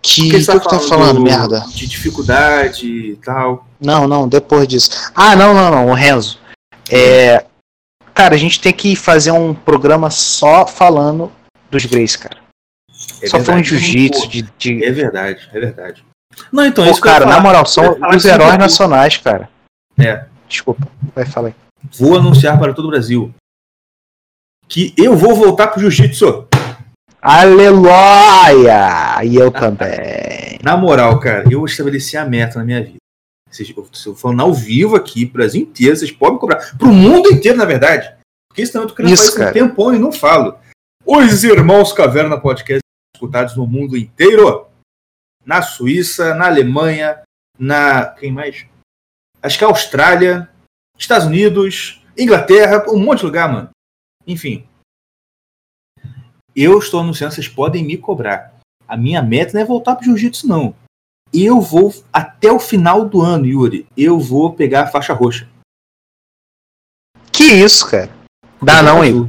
Que. 0.05 0.31
Que, 0.31 0.43
você 0.45 0.53
eu 0.53 0.61
tá 0.61 0.79
falando, 0.79 1.19
merda? 1.19 1.65
De 1.69 1.87
dificuldade 1.87 2.87
e 2.87 3.17
tal. 3.17 3.67
Não, 3.81 4.07
não, 4.07 4.29
depois 4.29 4.69
disso. 4.69 4.91
Ah, 5.15 5.35
não, 5.35 5.55
não, 5.55 5.71
não, 5.71 5.87
o 5.89 5.95
Renzo. 5.95 6.39
É. 6.91 7.43
Cara, 8.13 8.35
a 8.35 8.39
gente 8.39 8.61
tem 8.61 8.73
que 8.73 8.95
fazer 8.95 9.31
um 9.31 9.55
programa 9.55 10.11
só 10.11 10.67
falando 10.67 11.33
dos 11.71 11.87
Greys, 11.87 12.17
cara. 12.17 12.37
É 13.23 13.27
só 13.27 13.41
falando 13.41 13.63
de 13.63 13.71
jiu-jitsu, 13.71 14.29
de, 14.29 14.43
de- 14.59 14.85
É 14.85 14.93
verdade, 14.93 15.49
é 15.53 15.59
verdade. 15.59 16.05
Não, 16.53 16.67
então, 16.67 16.85
Pô, 16.85 16.91
isso 16.91 17.01
cara, 17.01 17.25
na 17.25 17.41
moral, 17.41 17.65
são 17.65 17.97
os 18.15 18.25
heróis 18.27 18.59
nacionais, 18.59 19.17
cara. 19.17 19.49
É. 19.99 20.27
Desculpa, 20.47 20.87
vai 21.15 21.25
falar 21.25 21.49
aí. 21.49 21.55
Vou 21.99 22.17
anunciar 22.17 22.59
para 22.59 22.75
todo 22.75 22.85
o 22.85 22.91
Brasil 22.91 23.35
que 24.69 24.93
eu 24.99 25.17
vou 25.17 25.35
voltar 25.35 25.69
pro 25.69 25.81
jiu-jitsu. 25.81 26.47
Aleluia! 27.27 29.25
E 29.25 29.37
eu 29.37 29.49
também. 29.51 30.59
Na 30.63 30.77
moral, 30.77 31.19
cara, 31.19 31.45
eu 31.51 31.65
estabeleci 31.65 32.19
a 32.19 32.27
meta 32.27 32.59
na 32.59 32.67
minha 32.67 32.85
vida. 32.85 32.99
Vocês, 33.51 33.73
eu 33.75 33.89
estou 33.91 34.15
falando 34.15 34.43
ao 34.43 34.53
vivo 34.53 34.95
aqui, 34.95 35.25
Brasil 35.25 35.63
inteiro, 35.63 35.97
vocês 35.97 36.13
podem 36.13 36.39
cobrar. 36.39 36.77
Pro 36.77 36.93
mundo 36.93 37.33
inteiro, 37.33 37.57
na 37.57 37.65
verdade. 37.65 38.15
Porque 38.47 38.67
também 38.67 38.83
eu 38.83 38.89
tô 38.89 38.95
querendo 38.95 39.15
Isso, 39.15 39.33
fazer 39.33 39.49
um 39.49 39.69
tempão 39.69 39.95
e 39.95 39.99
não 39.99 40.13
falo. 40.13 40.59
Os 41.03 41.45
Irmãos 41.45 41.95
Caverna 41.95 42.39
Podcast 42.39 42.83
escutados 43.17 43.57
no 43.57 43.67
mundo 43.67 43.97
inteiro. 43.97 44.67
Na 45.47 45.63
Suíça, 45.63 46.35
na 46.35 46.45
Alemanha, 46.47 47.23
na. 47.59 48.05
Quem 48.05 48.33
mais? 48.33 48.67
Acho 49.43 49.59
que 49.59 49.65
a 49.65 49.69
Austrália, 49.69 50.51
Estados 50.99 51.27
Unidos, 51.27 52.05
Inglaterra, 52.19 52.85
um 52.91 52.99
monte 52.99 53.21
de 53.21 53.27
lugar, 53.27 53.51
mano. 53.51 53.71
Enfim. 54.27 54.69
Eu 56.55 56.79
estou 56.79 57.01
anunciando, 57.01 57.35
vocês 57.35 57.49
podem 57.49 57.85
me 57.85 57.97
cobrar. 57.97 58.55
A 58.87 58.97
minha 58.97 59.23
meta 59.23 59.53
não 59.55 59.61
é 59.61 59.65
voltar 59.65 59.97
pro 59.97 60.05
jiu-jitsu, 60.05 60.47
não. 60.47 60.75
Eu 61.33 61.61
vou, 61.61 61.93
até 62.13 62.53
o 62.53 62.61
final 62.61 63.05
do 63.05 63.21
ano, 63.21 63.45
Yuri, 63.47 63.87
eu 63.97 64.21
vou 64.21 64.53
pegar 64.53 64.83
a 64.83 64.87
faixa 64.87 65.13
roxa. 65.13 65.49
Que 67.33 67.45
isso, 67.45 67.91
cara? 67.91 68.09
Dá 68.63 68.83
não, 68.83 69.05
Igor. 69.05 69.29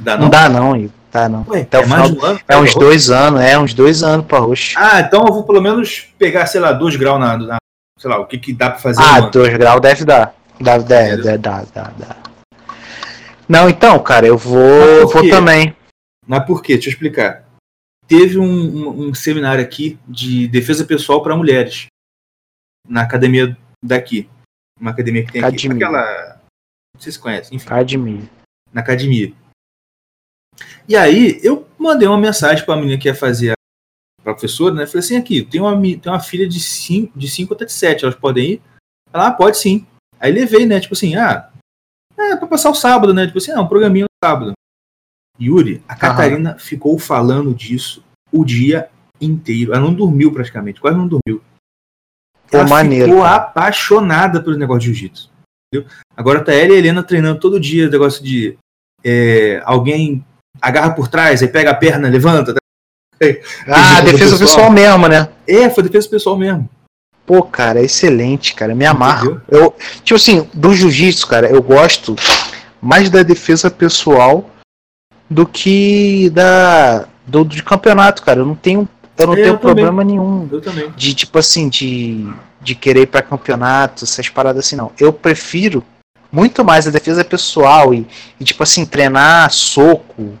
Dá 0.00 0.14
Não 0.16 0.22
não? 0.24 0.30
dá 0.30 0.48
não, 0.48 0.76
Igor. 0.76 0.90
Dá 1.12 1.28
não. 1.28 1.44
Ué, 1.48 1.60
Até 1.60 1.78
o 1.78 1.82
é 1.82 1.86
mais 1.86 2.08
final. 2.10 2.22
um 2.24 2.26
ano? 2.26 2.40
É 2.48 2.56
uns 2.56 2.74
dois 2.74 3.10
anos, 3.10 3.40
é 3.40 3.58
uns 3.58 3.74
dois 3.74 4.02
anos 4.02 4.26
pra 4.26 4.38
roxo. 4.38 4.74
roxa? 4.76 4.78
Ah, 4.96 5.00
então 5.00 5.22
eu 5.26 5.32
vou 5.32 5.44
pelo 5.44 5.60
menos 5.60 6.08
pegar, 6.18 6.46
sei 6.46 6.60
lá, 6.60 6.72
dois 6.72 6.96
graus 6.96 7.20
na. 7.20 7.36
na- 7.36 7.56
sei 7.98 8.10
lá, 8.10 8.18
o 8.18 8.26
que, 8.26 8.38
que 8.38 8.52
dá 8.52 8.70
pra 8.70 8.80
fazer 8.80 9.00
Ah, 9.02 9.20
dois 9.20 9.56
graus 9.56 9.80
deve 9.80 10.04
dar. 10.04 10.34
Dá, 10.60 10.78
dá, 10.78 11.16
dá, 11.36 11.62
dá, 11.72 11.92
dá. 11.96 12.16
Não, 13.48 13.68
então, 13.68 13.98
cara, 14.02 14.26
eu 14.26 14.36
vou, 14.38 15.06
vou 15.08 15.28
também. 15.30 15.76
Mas 16.26 16.46
por 16.46 16.62
quê? 16.62 16.74
Deixa 16.74 16.88
eu 16.88 16.92
explicar. 16.92 17.44
Teve 18.06 18.38
um, 18.38 18.44
um- 18.44 19.08
um 19.08 19.14
seminário 19.14 19.64
aqui 19.64 19.98
de 20.06 20.46
defesa 20.48 20.84
pessoal 20.84 21.22
para 21.22 21.36
mulheres. 21.36 21.86
Na 22.88 23.02
academia 23.02 23.56
daqui. 23.82 24.28
Uma 24.78 24.90
academia 24.90 25.24
que 25.24 25.32
tem 25.32 25.42
aqui. 25.42 25.56
Academia. 25.66 25.86
Aquela. 25.86 26.40
Não 26.94 27.00
sei 27.00 27.12
se 27.12 27.18
conhece, 27.18 27.54
enfim. 27.54 27.66
Admiro. 27.70 28.28
na 28.72 28.80
academia. 28.80 29.32
E 30.88 30.96
aí, 30.96 31.40
eu 31.42 31.66
mandei 31.78 32.06
uma 32.06 32.18
mensagem 32.18 32.64
para 32.64 32.74
a 32.74 32.76
menina 32.76 32.98
que 33.00 33.08
ia 33.08 33.14
fazer 33.14 33.52
a 33.52 34.22
professora, 34.22 34.74
né? 34.74 34.86
Falei 34.86 35.00
assim: 35.00 35.16
aqui, 35.16 35.44
tem 35.44 35.60
uma, 35.60 35.72
tem 35.80 36.00
uma 36.12 36.20
filha 36.20 36.48
de 36.48 36.60
5 36.60 37.18
de 37.18 37.28
cinco 37.28 37.54
até 37.54 37.64
de 37.64 37.72
7, 37.72 38.04
elas 38.04 38.16
podem 38.16 38.52
ir? 38.52 38.62
Ela, 39.12 39.28
ah, 39.28 39.32
pode 39.32 39.58
sim. 39.58 39.86
Aí 40.20 40.30
levei, 40.32 40.66
né? 40.66 40.78
Tipo 40.80 40.94
assim, 40.94 41.16
ah, 41.16 41.50
é 42.18 42.36
pra 42.36 42.46
passar 42.46 42.70
o 42.70 42.74
sábado, 42.74 43.12
né? 43.14 43.26
Tipo 43.26 43.38
assim, 43.38 43.52
ah, 43.52 43.60
um 43.60 43.68
programinha 43.68 44.04
no 44.04 44.26
sábado. 44.28 44.52
Yuri, 45.40 45.82
a 45.88 45.94
Catarina 45.96 46.56
ficou 46.58 46.98
falando 46.98 47.54
disso 47.54 48.02
o 48.30 48.44
dia 48.44 48.88
inteiro. 49.20 49.72
Ela 49.72 49.84
não 49.84 49.94
dormiu 49.94 50.32
praticamente, 50.32 50.80
quase 50.80 50.96
não 50.96 51.08
dormiu. 51.08 51.42
Pô, 52.50 52.58
Ela 52.58 52.68
maneiro, 52.68 53.06
ficou 53.06 53.22
cara. 53.22 53.36
apaixonada 53.36 54.40
pelo 54.42 54.56
negócio 54.56 54.80
de 54.80 54.86
jiu-jitsu. 54.86 55.30
Agora 56.16 56.44
tá 56.44 56.52
ela 56.52 56.72
e 56.72 56.76
a 56.76 56.78
Helena 56.78 57.02
treinando 57.02 57.40
todo 57.40 57.58
dia, 57.58 57.88
negócio 57.90 58.22
de 58.22 58.56
é, 59.02 59.60
alguém 59.64 60.24
agarra 60.62 60.92
por 60.92 61.08
trás, 61.08 61.42
aí 61.42 61.48
pega 61.48 61.70
a 61.72 61.74
perna, 61.74 62.08
levanta. 62.08 62.54
tá? 62.54 62.60
Ah, 63.66 64.00
Defesa 64.02 64.38
pessoal. 64.38 64.38
pessoal 64.38 64.70
mesmo, 64.70 65.08
né? 65.08 65.28
É, 65.48 65.68
foi 65.68 65.82
defesa 65.82 66.08
pessoal 66.08 66.36
mesmo. 66.36 66.70
Pô, 67.26 67.42
cara, 67.42 67.80
é 67.80 67.84
excelente, 67.84 68.54
cara. 68.54 68.74
Me 68.74 68.84
amarro. 68.84 69.40
Eu, 69.48 69.74
tipo 70.04 70.14
assim, 70.14 70.48
do 70.54 70.72
jiu-jitsu, 70.74 71.26
cara, 71.26 71.48
eu 71.50 71.62
gosto 71.62 72.14
mais 72.80 73.08
da 73.10 73.22
defesa 73.22 73.70
pessoal 73.70 74.48
do 75.28 75.46
que 75.46 76.30
da 76.30 77.06
do, 77.26 77.44
de 77.44 77.62
campeonato, 77.62 78.22
cara. 78.22 78.40
Eu 78.40 78.46
não 78.46 78.54
tenho, 78.54 78.88
eu 79.16 79.26
não 79.26 79.32
É, 79.34 79.36
tenho 79.36 79.46
eu 79.48 79.58
também. 79.58 79.74
problema 79.84 80.04
nenhum 80.04 80.48
Eu 80.52 80.60
também. 80.60 80.90
de 80.90 81.14
tipo 81.14 81.38
assim 81.38 81.68
de 81.68 82.32
de 82.60 82.74
querer 82.74 83.02
ir 83.02 83.06
pra 83.06 83.20
campeonato, 83.22 84.04
essas 84.04 84.28
paradas 84.28 84.64
assim 84.64 84.76
não. 84.76 84.90
Eu 84.98 85.12
prefiro 85.12 85.84
muito 86.32 86.64
mais 86.64 86.86
a 86.88 86.90
defesa 86.90 87.22
pessoal 87.24 87.92
e, 87.94 88.06
e, 88.40 88.44
tipo 88.44 88.62
assim 88.62 88.86
treinar 88.86 89.50
soco, 89.52 90.38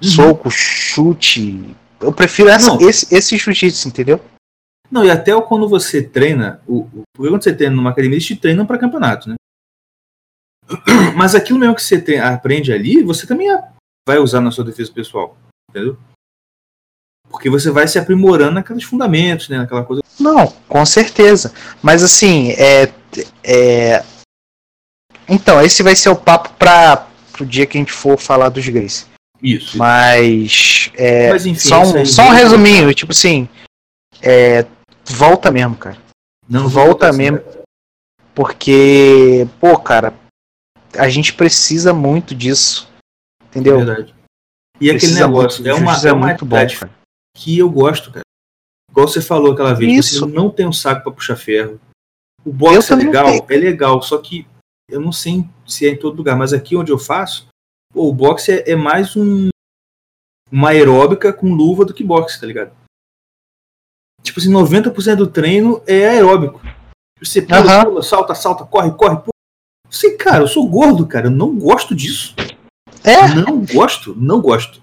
soco, 0.00 0.48
chute. 0.50 1.74
Eu 2.00 2.12
prefiro 2.12 2.48
essa, 2.48 2.72
Uhum. 2.72 2.80
Não. 2.80 2.88
esse 2.88 3.12
esse 3.14 3.36
jiu-jitsu, 3.36 3.88
entendeu? 3.88 4.20
Não, 4.90 5.04
e 5.04 5.10
até 5.10 5.38
quando 5.42 5.68
você 5.68 6.02
treina, 6.02 6.60
o, 6.68 6.84
porque 7.14 7.28
quando 7.30 7.42
você 7.42 7.52
treina 7.54 7.74
numa 7.74 7.90
academia, 7.90 8.16
eles 8.16 8.26
te 8.26 8.36
treinam 8.36 8.64
para 8.66 8.78
campeonato, 8.78 9.28
né? 9.30 9.34
Mas 11.16 11.34
aquilo 11.34 11.58
mesmo 11.58 11.74
que 11.74 11.82
você 11.82 11.96
aprende 12.18 12.72
ali, 12.72 13.02
você 13.02 13.26
também 13.26 13.48
vai 14.06 14.18
usar 14.18 14.40
na 14.40 14.50
sua 14.50 14.64
defesa 14.64 14.92
pessoal, 14.92 15.36
entendeu? 15.70 15.98
Porque 17.28 17.50
você 17.50 17.70
vai 17.70 17.88
se 17.88 17.98
aprimorando 17.98 18.52
naqueles 18.52 18.84
fundamentos, 18.84 19.48
né? 19.48 19.58
Naquela 19.58 19.82
coisa. 19.82 20.02
Não, 20.20 20.46
com 20.68 20.86
certeza. 20.86 21.52
Mas 21.82 22.02
assim, 22.02 22.52
é, 22.52 22.92
é... 23.42 24.04
Então, 25.28 25.60
esse 25.60 25.82
vai 25.82 25.96
ser 25.96 26.10
o 26.10 26.16
papo 26.16 26.50
para 26.58 27.08
o 27.40 27.44
dia 27.44 27.66
que 27.66 27.76
a 27.76 27.80
gente 27.80 27.92
for 27.92 28.18
falar 28.18 28.50
dos 28.50 28.68
Grace. 28.68 29.06
Isso. 29.42 29.76
Mas, 29.76 30.90
é, 30.94 31.30
Mas, 31.30 31.44
enfim, 31.44 31.68
só, 31.68 31.82
isso 31.82 31.98
um, 31.98 32.06
só 32.06 32.22
um 32.28 32.30
resuminho, 32.30 32.94
tipo 32.94 33.12
assim, 33.12 33.48
é, 34.22 34.64
volta 35.04 35.50
mesmo, 35.50 35.76
cara. 35.76 35.98
Não 36.48 36.68
volta 36.68 37.08
assim, 37.08 37.18
mesmo. 37.18 37.40
cara. 37.40 37.62
Porque, 38.34 39.46
pô, 39.60 39.78
cara, 39.78 40.14
a 40.96 41.08
gente 41.08 41.32
precisa 41.34 41.92
muito 41.92 42.34
disso. 42.34 42.88
Entendeu? 43.54 43.78
Verdade. 43.78 44.14
E 44.80 44.90
aquele 44.90 44.98
Precisa 44.98 45.26
negócio, 45.26 45.62
muito. 45.62 45.76
é 45.76 45.80
uma, 45.80 45.96
é 45.96 46.12
uma 46.12 46.26
muito 46.26 46.44
bom, 46.44 46.56
cara. 46.56 46.90
que 47.36 47.58
eu 47.58 47.70
gosto, 47.70 48.10
cara. 48.10 48.24
Igual 48.90 49.06
você 49.06 49.20
falou 49.20 49.52
aquela 49.52 49.72
vez, 49.72 50.06
Isso. 50.06 50.20
você 50.20 50.32
não 50.32 50.50
tem 50.50 50.66
um 50.66 50.72
saco 50.72 51.02
pra 51.02 51.12
puxar 51.12 51.36
ferro. 51.36 51.80
O 52.44 52.52
boxe 52.52 52.92
é 52.92 52.96
legal, 52.96 53.28
é 53.48 53.56
legal, 53.56 54.02
só 54.02 54.18
que 54.18 54.46
eu 54.88 55.00
não 55.00 55.12
sei 55.12 55.44
se 55.66 55.86
é 55.86 55.90
em 55.90 55.98
todo 55.98 56.16
lugar, 56.16 56.36
mas 56.36 56.52
aqui 56.52 56.76
onde 56.76 56.92
eu 56.92 56.98
faço, 56.98 57.46
pô, 57.92 58.08
o 58.08 58.12
boxe 58.12 58.52
é, 58.52 58.72
é 58.72 58.76
mais 58.76 59.16
um 59.16 59.48
uma 60.52 60.70
aeróbica 60.70 61.32
com 61.32 61.52
luva 61.54 61.84
do 61.84 61.94
que 61.94 62.04
boxe, 62.04 62.40
tá 62.40 62.46
ligado? 62.46 62.72
Tipo 64.22 64.40
assim, 64.40 64.52
90% 64.52 65.16
do 65.16 65.26
treino 65.26 65.82
é 65.86 66.08
aeróbico. 66.08 66.60
Você 67.20 67.42
pula, 67.42 67.84
pula, 67.84 68.02
salta, 68.02 68.34
salta, 68.34 68.64
corre, 68.64 68.90
corre, 68.92 69.16
pula. 69.16 69.30
Sei, 69.90 70.16
cara, 70.16 70.42
eu 70.42 70.48
sou 70.48 70.68
gordo, 70.68 71.06
cara, 71.06 71.26
eu 71.26 71.30
não 71.30 71.58
gosto 71.58 71.94
disso. 71.94 72.34
É, 73.04 73.28
Não 73.28 73.58
gosto, 73.58 74.16
não 74.18 74.40
gosto. 74.40 74.82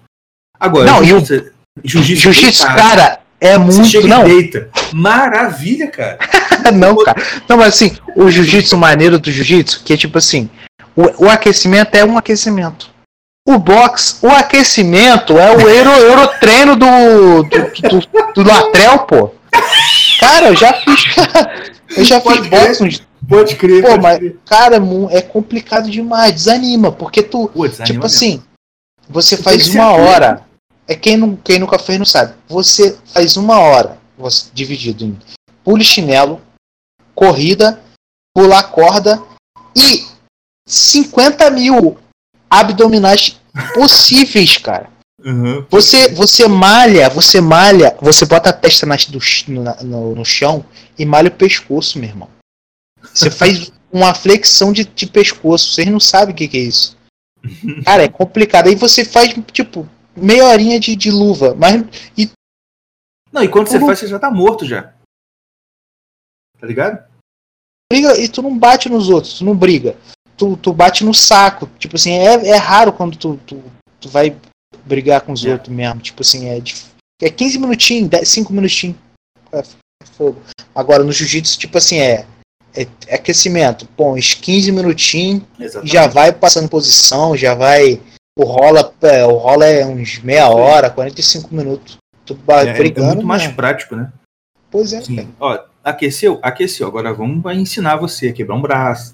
Agora, 0.58 0.90
Não, 0.90 1.02
jiu-jitsu, 1.04 1.52
jiu-jitsu, 1.84 2.64
cara, 2.66 3.18
é 3.40 3.58
você 3.58 3.78
muito. 3.78 3.90
chega 3.90 4.06
Não, 4.08 4.24
deita. 4.24 4.70
Maravilha, 4.92 5.88
cara. 5.88 6.18
não, 6.72 6.96
cara. 7.04 7.20
Não, 7.48 7.56
mas 7.56 7.74
assim, 7.74 7.96
o 8.14 8.30
jiu-jitsu 8.30 8.76
maneiro 8.76 9.18
do 9.18 9.30
jiu-jitsu, 9.30 9.82
que 9.84 9.92
é 9.92 9.96
tipo 9.96 10.16
assim, 10.18 10.48
o, 10.94 11.24
o 11.24 11.28
aquecimento 11.28 11.96
é 11.96 12.04
um 12.04 12.16
aquecimento. 12.16 12.90
O 13.48 13.58
box, 13.58 14.18
o 14.22 14.28
aquecimento 14.28 15.36
é 15.36 15.56
o 15.56 15.68
euro, 15.68 15.90
eurotreino 15.90 16.76
do, 16.76 17.42
do, 17.42 17.88
do, 17.88 18.34
do 18.36 18.48
Latrel, 18.48 19.00
pô. 19.00 19.34
Cara, 20.20 20.48
eu 20.48 20.56
já 20.56 20.72
fiz. 20.74 21.04
Eu 21.94 22.04
já 22.04 22.20
Pode 22.20 22.48
fiz 22.48 22.48
boxe 22.48 23.02
Pode 23.28 23.56
crer, 23.56 23.82
Pô, 23.82 23.88
pode 23.90 24.02
mas- 24.02 24.18
crer. 24.18 24.36
Cara, 24.44 24.78
é 25.10 25.22
complicado 25.22 25.90
demais, 25.90 26.32
desanima, 26.34 26.90
porque 26.92 27.22
tu, 27.22 27.48
Pô, 27.48 27.66
desanima 27.68 27.84
tipo 27.86 28.00
mesmo. 28.00 28.04
assim, 28.06 28.42
você 29.08 29.36
Tu 29.36 29.42
faz 29.42 29.68
uma 29.68 29.92
hora. 29.92 30.44
É 30.88 30.94
quem, 30.96 31.16
não, 31.16 31.36
quem 31.36 31.58
nunca 31.58 31.78
fez 31.78 31.98
não 31.98 32.04
sabe. 32.06 32.34
Você 32.48 32.98
faz 33.06 33.36
uma 33.36 33.58
hora, 33.58 33.98
você, 34.18 34.50
dividido 34.52 35.04
em 35.04 35.18
pule 35.64 35.84
chinelo, 35.84 36.40
corrida, 37.14 37.80
pular 38.34 38.64
corda 38.64 39.22
e 39.76 40.04
50 40.68 41.48
mil 41.50 41.96
abdominais 42.50 43.40
possíveis, 43.74 44.56
cara. 44.56 44.90
Uhum. 45.24 45.64
Você, 45.70 46.08
você 46.08 46.48
malha, 46.48 47.08
você 47.08 47.40
malha, 47.40 47.96
você 48.00 48.26
bota 48.26 48.50
a 48.50 48.52
testa 48.52 48.84
na- 48.84 48.96
do 49.08 49.20
na- 49.62 49.82
no, 49.82 50.14
no 50.16 50.24
chão 50.24 50.64
e 50.98 51.04
malha 51.06 51.28
o 51.28 51.32
pescoço, 51.32 51.98
meu 51.98 52.08
irmão. 52.08 52.28
Você 53.02 53.30
faz 53.30 53.72
uma 53.92 54.14
flexão 54.14 54.72
de, 54.72 54.84
de 54.84 55.06
pescoço, 55.06 55.72
vocês 55.72 55.86
não 55.88 56.00
sabem 56.00 56.34
o 56.34 56.36
que, 56.36 56.48
que 56.48 56.56
é 56.56 56.60
isso. 56.60 56.96
Cara, 57.84 58.04
é 58.04 58.08
complicado. 58.08 58.68
Aí 58.68 58.74
você 58.74 59.04
faz, 59.04 59.34
tipo, 59.52 59.88
meia 60.16 60.46
horinha 60.46 60.78
de, 60.80 60.94
de 60.96 61.10
luva, 61.10 61.54
mas 61.54 61.82
Não, 63.32 63.42
e 63.42 63.48
quando 63.48 63.66
você 63.68 63.78
Tudo- 63.78 63.86
faz, 63.86 63.98
você 63.98 64.06
já 64.08 64.18
tá 64.18 64.30
morto 64.30 64.64
já. 64.64 64.92
Tá 66.58 66.66
ligado? 66.66 67.10
briga 67.92 68.18
e 68.18 68.26
tu 68.28 68.40
não 68.40 68.56
bate 68.58 68.88
nos 68.88 69.10
outros, 69.10 69.34
tu 69.38 69.44
não 69.44 69.54
briga. 69.54 69.96
Tu, 70.36 70.56
tu 70.56 70.72
bate 70.72 71.04
no 71.04 71.12
saco. 71.12 71.66
Tipo 71.78 71.96
assim, 71.96 72.12
é, 72.12 72.48
é 72.48 72.56
raro 72.56 72.90
quando 72.92 73.18
tu, 73.18 73.36
tu, 73.46 73.62
tu 74.00 74.08
vai 74.08 74.34
brigar 74.86 75.20
com 75.20 75.32
os 75.32 75.44
É. 75.44 75.52
outros 75.52 75.74
mesmo. 75.74 76.00
Tipo 76.00 76.22
assim, 76.22 76.48
é, 76.48 76.58
dif- 76.58 76.86
é 77.20 77.28
15 77.28 77.58
minutinhos, 77.58 78.08
10, 78.08 78.26
5 78.28 78.52
minutinhos. 78.52 78.96
É 79.52 79.62
fogo. 80.16 80.40
Agora 80.74 81.04
no 81.04 81.12
jiu-jitsu, 81.12 81.58
tipo 81.58 81.76
assim, 81.76 81.98
é, 81.98 82.26
é, 82.74 82.86
é 83.06 83.14
aquecimento. 83.16 83.86
Pô, 83.96 84.14
uns 84.14 84.34
15 84.34 84.72
minutinhos, 84.72 85.42
Exatamente. 85.58 85.92
já 85.92 86.06
vai 86.06 86.32
passando 86.32 86.68
posição, 86.68 87.36
já 87.36 87.54
vai. 87.54 88.00
O 88.38 88.44
rola, 88.44 88.92
é, 89.02 89.24
o 89.26 89.36
rola 89.36 89.66
é 89.66 89.84
uns 89.84 90.18
meia 90.20 90.48
hora, 90.48 90.88
45 90.90 91.54
minutos. 91.54 91.98
Tu 92.24 92.38
É, 92.48 92.68
é 92.68 92.72
brigando. 92.72 93.08
muito 93.14 93.26
mais 93.26 93.42
mesmo. 93.42 93.56
prático, 93.56 93.94
né? 93.96 94.10
Pois 94.70 94.92
é, 94.92 95.02
Sim. 95.02 95.28
Ó, 95.38 95.58
aqueceu? 95.84 96.38
Aqueceu. 96.42 96.86
Agora 96.86 97.12
vamos 97.12 97.42
vai 97.42 97.56
ensinar 97.56 97.96
você 97.96 98.28
a 98.28 98.32
quebrar 98.32 98.54
um 98.56 98.62
braço, 98.62 99.12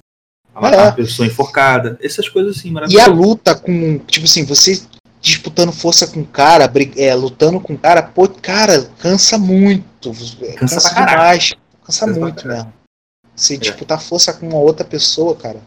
a 0.54 0.58
É. 0.58 0.62
matar 0.62 0.82
uma 0.84 0.92
pessoa 0.92 1.26
enforcada, 1.26 1.98
essas 2.00 2.28
coisas 2.28 2.56
assim, 2.58 2.72
E 2.88 3.00
a 3.00 3.06
luta 3.08 3.56
com, 3.56 3.98
tipo 4.06 4.24
assim, 4.26 4.44
você 4.44 4.80
disputando 5.20 5.72
força 5.72 6.06
com 6.06 6.20
o 6.20 6.24
cara, 6.26 6.70
é, 6.96 7.12
lutando 7.12 7.58
com 7.58 7.72
o 7.74 7.78
cara, 7.78 8.02
pô, 8.02 8.28
cara, 8.28 8.88
cansa 9.00 9.36
muito. 9.36 10.12
é, 10.42 10.52
Cansa 10.52 10.80
pra 10.80 10.90
caralho. 10.90 11.10
demais. 11.18 11.50
Cansa, 11.84 12.06
Cansa 12.06 12.20
muito 12.20 12.42
caralho. 12.44 12.72
Mesmo. 13.38 13.40
Você 13.40 13.56
disputar 13.58 14.00
força 14.02 14.32
com 14.32 14.48
uma 14.48 14.58
outra 14.58 14.84
pessoa, 14.84 15.36
cara. 15.36 15.60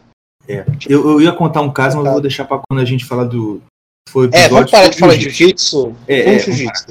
Eu, 0.88 1.08
eu 1.12 1.20
ia 1.20 1.32
contar 1.32 1.60
um 1.62 1.72
caso, 1.72 1.96
mas 1.96 2.04
eu 2.04 2.10
Tá. 2.10 2.12
vou 2.12 2.20
deixar 2.20 2.44
pra 2.44 2.58
quando 2.68 2.80
a 2.80 2.84
gente 2.84 3.04
falar 3.04 3.24
do. 3.24 3.62
Foi 4.08 4.28
É, 4.32 4.48
vamos 4.48 4.70
parar 4.70 4.88
de 4.88 4.98
falar 4.98 5.14
de 5.14 5.22
jiu-jitsu. 5.22 5.96
É, 6.08 6.24
Vamos 6.24 6.42
é, 6.42 6.44
jiu-jitsu. 6.44 6.86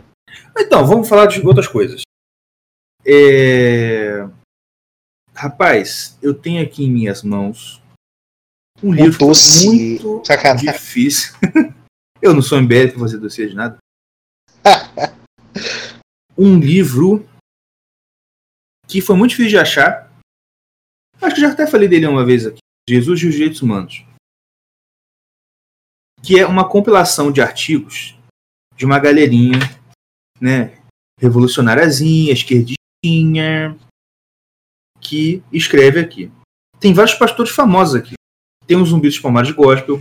Então, 0.57 0.85
vamos 0.87 1.07
falar 1.09 1.25
de 1.27 1.45
outras 1.45 1.67
coisas. 1.67 2.01
É, 3.05 4.27
Rapaz, 5.35 6.17
eu 6.21 6.33
tenho 6.33 6.63
aqui 6.63 6.83
em 6.85 6.91
minhas 6.91 7.23
mãos 7.23 7.81
um 8.83 8.93
livro 8.93 9.17
doce. 9.19 9.65
muito 9.67 10.21
Sacanagem. 10.25 10.71
difícil. 10.71 11.33
eu 12.21 12.33
não 12.33 12.41
sou 12.41 12.59
MBL 12.61 12.89
pra 12.91 12.99
fazer 12.99 13.17
dossiê 13.17 13.47
de 13.47 13.55
nada. 13.55 13.77
um 16.37 16.59
livro 16.59 17.27
que 18.87 19.01
foi 19.01 19.15
muito 19.15 19.31
difícil 19.31 19.49
de 19.51 19.57
achar. 19.57 20.10
Acho 21.21 21.35
que 21.35 21.41
já 21.41 21.51
até 21.51 21.67
falei 21.67 21.87
dele 21.87 22.07
uma 22.07 22.25
vez 22.25 22.45
aqui. 22.47 22.59
Jesus 22.89 23.21
e 23.21 23.27
os 23.27 23.33
Direitos 23.33 23.61
Humanos. 23.61 24.03
Que 26.23 26.39
é 26.39 26.45
uma 26.45 26.67
compilação 26.67 27.31
de 27.31 27.41
artigos 27.41 28.15
de 28.75 28.85
uma 28.85 28.99
galerinha, 28.99 29.59
né, 30.39 30.77
revolucionáriazinha, 31.19 32.33
esquerdistinha, 32.33 33.77
que 34.99 35.43
escreve 35.51 35.99
aqui. 35.99 36.31
Tem 36.79 36.93
vários 36.93 37.15
pastores 37.15 37.51
famosos 37.51 37.95
aqui. 37.95 38.13
Tem 38.65 38.77
um 38.77 38.85
zumbi 38.85 39.07
dos 39.07 39.19
palmares 39.19 39.49
de 39.49 39.55
gospel. 39.55 39.99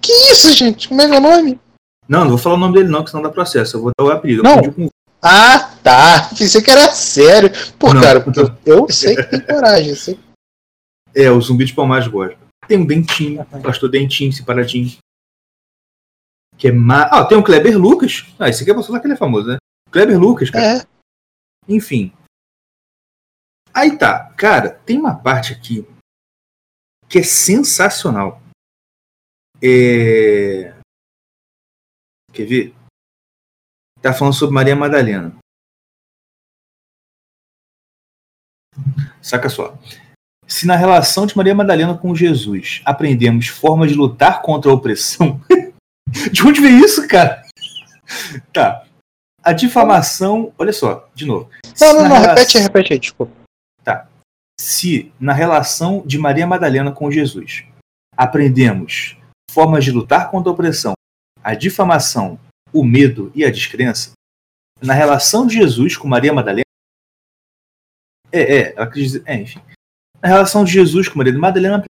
Que 0.00 0.12
isso, 0.32 0.52
gente? 0.52 0.88
Como 0.88 1.00
é 1.02 1.08
que 1.08 1.14
é 1.14 1.18
o 1.18 1.22
nome? 1.22 1.60
Não, 2.08 2.20
não 2.20 2.30
vou 2.30 2.38
falar 2.38 2.54
o 2.54 2.58
nome 2.58 2.74
dele 2.74 2.88
não, 2.88 3.02
que 3.04 3.10
senão 3.10 3.22
dá 3.22 3.30
processo. 3.30 3.76
Eu 3.76 3.82
vou 3.82 3.90
dar 3.98 4.04
o 4.04 4.10
apelido. 4.10 4.42
Não. 4.42 4.72
com- 4.72 4.88
Ah, 5.20 5.76
tá. 5.82 6.28
Pensei 6.36 6.62
que 6.62 6.70
era 6.70 6.92
sério. 6.92 7.50
Pô, 7.78 7.92
Não. 7.92 8.00
cara, 8.00 8.24
eu, 8.64 8.88
sei 8.88 9.16
que 9.16 9.22
tem 9.24 9.40
coragem. 9.40 9.90
Eu 9.90 9.96
sei. 9.96 10.18
É, 11.18 11.28
o 11.32 11.40
zumbi 11.40 11.64
de 11.64 11.74
palmares 11.74 12.06
gospel. 12.06 12.38
Tem 12.68 12.78
um 12.78 12.86
Dentinho, 12.86 13.42
o 13.42 13.60
pastor 13.60 13.90
Dentinho, 13.90 14.32
separadinho. 14.32 14.98
Que 16.56 16.68
é 16.68 16.72
ma... 16.72 17.02
Ah, 17.04 17.26
tem 17.26 17.36
o 17.36 17.42
Kleber 17.42 17.76
Lucas. 17.76 18.22
Ah, 18.38 18.48
esse 18.48 18.62
aqui 18.62 18.70
é 18.70 18.74
pra 18.74 18.84
falar 18.84 19.00
que 19.00 19.06
ele 19.06 19.14
é 19.14 19.16
famoso, 19.16 19.48
né? 19.48 19.56
Kleber 19.90 20.16
Lucas, 20.16 20.48
cara. 20.48 20.78
É. 20.78 20.86
Enfim. 21.68 22.12
Aí 23.74 23.98
tá, 23.98 24.32
cara, 24.34 24.78
tem 24.86 24.96
uma 24.96 25.20
parte 25.20 25.52
aqui 25.52 25.84
que 27.08 27.18
é 27.18 27.22
sensacional. 27.24 28.40
É... 29.60 30.72
Quer 32.32 32.46
ver? 32.46 32.76
Tá 34.00 34.12
falando 34.12 34.34
sobre 34.34 34.54
Maria 34.54 34.76
Madalena. 34.76 35.36
Saca 39.20 39.48
só. 39.48 39.76
Se 40.48 40.66
na 40.66 40.74
relação 40.76 41.26
de 41.26 41.36
Maria 41.36 41.54
Madalena 41.54 41.96
com 41.96 42.14
Jesus 42.14 42.80
aprendemos 42.84 43.48
formas 43.48 43.90
de 43.90 43.96
lutar 43.96 44.40
contra 44.40 44.70
a 44.70 44.74
opressão. 44.74 45.40
de 46.32 46.42
onde 46.42 46.60
veio 46.60 46.82
isso, 46.82 47.06
cara? 47.06 47.44
Tá. 48.52 48.86
A 49.42 49.52
difamação. 49.52 50.52
Olha 50.58 50.72
só, 50.72 51.06
de 51.14 51.26
novo. 51.26 51.50
Não, 51.78 51.92
não, 51.92 52.08
não. 52.08 52.16
rela- 52.16 52.28
Repete 52.34 52.56
aí, 52.56 52.62
repete 52.62 52.92
aí, 52.94 52.98
desculpa. 52.98 53.32
se 54.60 55.12
na 55.20 55.32
relação 55.32 56.02
de 56.04 56.18
Maria 56.18 56.46
Madalena 56.46 56.90
com 56.90 57.10
Jesus 57.10 57.64
aprendemos 58.16 59.16
formas 59.50 59.84
de 59.84 59.92
lutar 59.92 60.30
contra 60.30 60.50
a 60.50 60.52
opressão, 60.52 60.94
a 61.44 61.54
difamação, 61.54 62.38
o 62.72 62.82
medo 62.82 63.30
e 63.34 63.44
a 63.44 63.50
descrença, 63.50 64.12
na 64.82 64.94
relação 64.94 65.46
de 65.46 65.54
Jesus 65.54 65.96
com 65.96 66.08
Maria 66.08 66.32
Madalena, 66.32 66.64
é, 68.32 68.40
é, 68.40 68.74
ela 68.76 68.90
quis 68.90 69.02
dizer, 69.04 69.22
é, 69.26 69.36
enfim, 69.36 69.60
na 70.20 70.28
relação 70.28 70.64
de 70.64 70.72
Jesus 70.72 71.08
com 71.08 71.18
Maria 71.18 71.32
Madalena, 71.38 71.84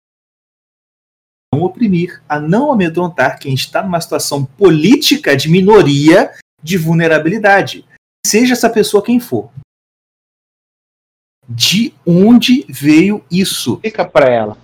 não 1.52 1.62
oprimir, 1.62 2.22
a 2.28 2.40
não 2.40 2.72
amedrontar 2.72 3.38
quem 3.38 3.54
está 3.54 3.82
numa 3.82 4.00
situação 4.00 4.44
política 4.44 5.36
de 5.36 5.48
minoria 5.48 6.34
de 6.62 6.76
vulnerabilidade, 6.76 7.86
seja 8.26 8.54
essa 8.54 8.70
pessoa 8.70 9.04
quem 9.04 9.20
for. 9.20 9.52
De 11.48 11.94
onde 12.06 12.64
veio 12.68 13.24
isso? 13.30 13.78
Fica 13.80 14.04
pra 14.04 14.30
ela. 14.30 14.58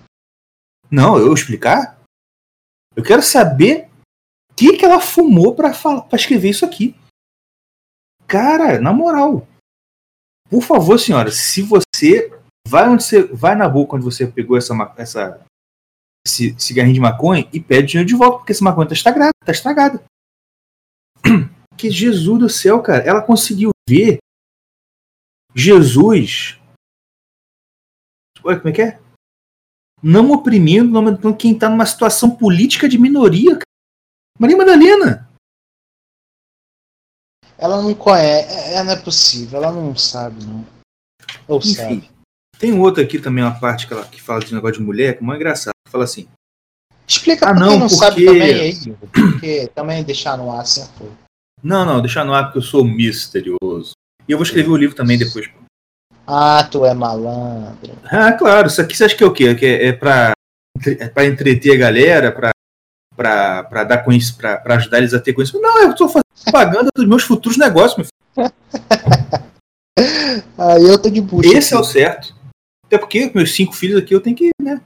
Não, 0.89 1.17
eu 1.17 1.33
explicar? 1.33 2.01
Eu 2.95 3.03
quero 3.03 3.21
saber 3.21 3.87
o 4.51 4.55
que, 4.55 4.77
que 4.77 4.83
ela 4.83 4.99
fumou 4.99 5.55
pra 5.55 5.71
escrever 6.13 6.49
isso 6.49 6.65
aqui. 6.65 6.95
Cara, 8.27 8.81
na 8.81 8.91
moral. 8.91 9.47
Por 10.49 10.61
favor, 10.61 10.99
senhora, 10.99 11.31
se 11.31 11.61
você 11.61 12.29
vai 12.67 12.87
onde 12.87 13.03
você 13.03 13.23
vai 13.23 13.55
na 13.55 13.65
rua 13.65 13.87
quando 13.87 14.03
você 14.03 14.27
pegou 14.27 14.57
essa, 14.57 14.73
essa 14.97 15.43
esse 16.25 16.55
cigarrinho 16.59 16.95
de 16.95 16.99
maconha 16.99 17.49
e 17.51 17.59
pede 17.59 17.89
dinheiro 17.89 18.07
de 18.07 18.15
volta, 18.15 18.37
porque 18.37 18.51
essa 18.51 18.63
maconha 18.63 18.87
tá 18.87 18.93
estragada, 18.93 19.31
tá 19.45 19.51
estragada. 19.51 20.03
Que 21.77 21.89
Jesus 21.89 22.37
do 22.37 22.49
céu, 22.49 22.79
cara, 22.79 23.03
ela 23.03 23.23
conseguiu 23.23 23.71
ver 23.89 24.19
Jesus. 25.55 26.59
Olha 28.43 28.59
como 28.59 28.69
é 28.69 28.71
que 28.71 28.81
é? 28.83 28.99
Não 30.03 30.29
oprimindo, 30.31 30.91
não 30.91 30.99
aumentando 30.99 31.35
quem 31.35 31.57
tá 31.57 31.69
numa 31.69 31.85
situação 31.85 32.35
política 32.35 32.87
de 32.87 32.99
minoria. 32.99 33.53
cara. 33.53 33.65
Maria 34.37 34.57
Madalena. 34.57 35.31
Ela 37.57 37.81
não 37.81 37.95
conhece. 37.95 38.75
É, 38.75 38.83
não 38.83 38.91
é 38.91 39.01
possível, 39.01 39.63
ela 39.63 39.71
não 39.71 39.95
sabe, 39.95 40.43
não. 40.45 40.67
Ou 41.47 41.61
sabe. 41.61 42.11
Tem 42.61 42.71
um 42.71 42.79
outro 42.79 43.01
aqui 43.01 43.17
também, 43.17 43.43
uma 43.43 43.59
parte 43.59 43.87
que, 43.87 43.93
ela, 43.93 44.05
que 44.05 44.21
fala 44.21 44.39
de 44.39 44.53
negócio 44.53 44.77
de 44.77 44.83
mulher, 44.83 45.17
que 45.17 45.23
é 45.23 45.25
muito 45.25 45.37
engraçado. 45.37 45.73
Fala 45.89 46.03
assim: 46.03 46.27
Explica 47.07 47.47
Ah, 47.49 47.53
pra 47.55 47.57
quem 47.63 47.71
não, 47.71 47.79
não 47.79 47.89
sabe 47.89 48.23
porque- 48.23 48.39
também 48.39 48.53
aí, 48.53 48.95
porque 49.11 49.71
também 49.73 50.03
deixar 50.03 50.37
no 50.37 50.51
ar 50.51 50.63
foi. 50.65 51.09
Não, 51.63 51.83
não, 51.83 51.99
deixa 51.99 52.23
no 52.23 52.35
ar 52.35 52.43
porque 52.45 52.59
eu 52.59 52.61
sou 52.61 52.85
misterioso. 52.85 53.93
E 54.27 54.31
eu 54.31 54.37
vou 54.37 54.43
escrever 54.43 54.69
o 54.69 54.77
livro 54.77 54.95
também 54.95 55.17
depois. 55.17 55.49
Ah, 56.27 56.63
tu 56.71 56.85
é 56.85 56.93
malandro. 56.93 57.93
Ah, 58.05 58.31
claro, 58.31 58.67
isso 58.67 58.79
aqui 58.79 58.95
você 58.95 59.05
acha 59.05 59.15
que 59.15 59.23
é 59.23 59.27
o 59.27 59.33
quê? 59.33 59.55
Que 59.55 59.65
é, 59.65 59.87
é 59.87 59.91
pra, 59.93 60.31
é 60.85 61.07
pra 61.09 61.25
entreter 61.25 61.73
a 61.73 61.77
galera, 61.79 62.31
pra, 62.31 62.51
pra, 63.15 63.63
pra 63.63 63.83
dar 63.83 63.97
conhecimento, 64.03 64.37
pra, 64.39 64.57
pra 64.57 64.75
ajudar 64.75 64.99
eles 64.99 65.15
a 65.15 65.19
ter 65.19 65.33
conhecimento. 65.33 65.63
Não, 65.63 65.81
eu 65.81 65.95
tô 65.95 66.07
fazendo 66.07 66.25
propaganda 66.43 66.89
dos 66.95 67.07
meus 67.07 67.23
futuros 67.23 67.57
negócios, 67.57 67.97
meu 67.97 68.05
filho. 68.05 68.11
Aí 70.57 70.83
eu 70.83 70.99
tô 71.01 71.09
de 71.09 71.19
bucha. 71.21 71.49
Esse 71.57 71.73
é 71.73 71.77
o 71.79 71.83
certo. 71.83 72.39
Até 72.91 72.97
porque 72.97 73.31
meus 73.33 73.55
cinco 73.55 73.71
filhos 73.71 73.97
aqui 73.97 74.13
eu 74.13 74.19
tenho 74.19 74.35
que, 74.35 74.49
né? 74.61 74.81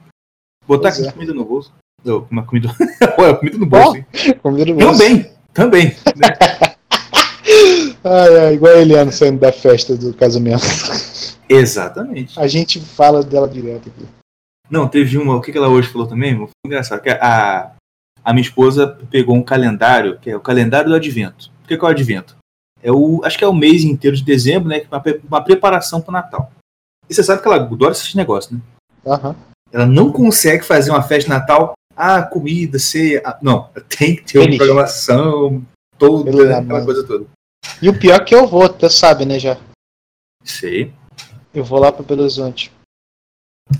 Botar 0.64 0.90
é. 0.90 1.10
comida 1.10 1.34
no 1.34 1.44
bolso. 1.44 1.74
Não, 2.04 2.24
uma 2.30 2.46
comida. 2.46 2.72
Olha, 3.18 3.34
comida 3.34 3.58
no 3.58 3.66
bolso. 3.66 3.96
hein? 3.96 4.06
Comida 4.40 4.66
no 4.66 4.74
bolso. 4.76 5.00
Também, 5.00 5.30
também. 5.52 5.96
Ai, 8.04 8.38
ai, 8.38 8.54
igual 8.54 8.72
a 8.72 8.78
Eliana 8.78 9.10
saindo 9.10 9.40
da 9.40 9.50
festa 9.52 9.96
do 9.96 10.14
casamento. 10.14 10.62
Exatamente. 11.48 12.38
A 12.38 12.46
gente 12.46 12.80
fala 12.80 13.22
dela 13.22 13.48
direto 13.48 13.88
aqui. 13.88 14.06
Não, 14.70 14.86
teve 14.86 15.18
uma. 15.18 15.34
O 15.34 15.40
que 15.40 15.56
ela 15.56 15.68
hoje 15.68 15.88
falou 15.88 16.06
também? 16.06 16.36
Foi 16.36 16.48
engraçado. 16.64 17.02
Que 17.02 17.10
a, 17.10 17.72
a 18.24 18.32
minha 18.32 18.42
esposa 18.42 18.98
pegou 19.10 19.34
um 19.34 19.42
calendário, 19.42 20.18
que 20.20 20.30
é 20.30 20.36
o 20.36 20.40
calendário 20.40 20.90
do 20.90 20.94
advento. 20.94 21.50
O 21.64 21.68
que 21.68 21.76
que 21.76 21.84
é 21.84 21.88
o 21.88 21.90
advento? 21.90 22.36
É 22.80 22.92
o, 22.92 23.20
acho 23.24 23.38
que 23.38 23.44
é 23.44 23.48
o 23.48 23.54
mês 23.54 23.82
inteiro 23.82 24.16
de 24.16 24.22
dezembro, 24.22 24.68
né? 24.68 24.78
é 24.78 25.20
uma 25.28 25.42
preparação 25.42 26.00
para 26.00 26.10
o 26.10 26.12
Natal. 26.12 26.52
E 27.08 27.14
você 27.14 27.22
sabe 27.22 27.40
que 27.42 27.48
ela 27.48 27.56
adora 27.56 27.92
esses 27.92 28.14
negócios, 28.14 28.52
né? 28.52 28.60
Aham. 29.06 29.36
Ela 29.72 29.86
não 29.86 30.12
consegue 30.12 30.64
fazer 30.64 30.90
uma 30.90 31.02
festa 31.02 31.24
de 31.30 31.36
Natal. 31.38 31.74
Ah, 31.96 32.22
comida, 32.22 32.78
ceia. 32.78 33.22
ah, 33.24 33.38
Não, 33.42 33.68
tem 33.98 34.16
que 34.16 34.24
ter 34.24 34.38
uma 34.38 34.44
Feliz. 34.44 34.58
programação 34.58 35.66
toda, 35.98 36.30
Pelo 36.30 36.44
né, 36.44 36.54
amor. 36.54 36.64
aquela 36.64 36.84
coisa 36.84 37.06
toda. 37.06 37.26
E 37.80 37.88
o 37.88 37.98
pior 37.98 38.20
é 38.20 38.24
que 38.24 38.34
eu 38.34 38.46
vou, 38.46 38.68
tu 38.68 38.88
sabe, 38.90 39.24
né, 39.24 39.38
já. 39.38 39.56
Sei, 40.44 40.92
Eu 41.54 41.64
vou 41.64 41.78
lá 41.80 41.90
pra 41.90 42.02
Belo 42.04 42.20
Horizonte. 42.22 42.70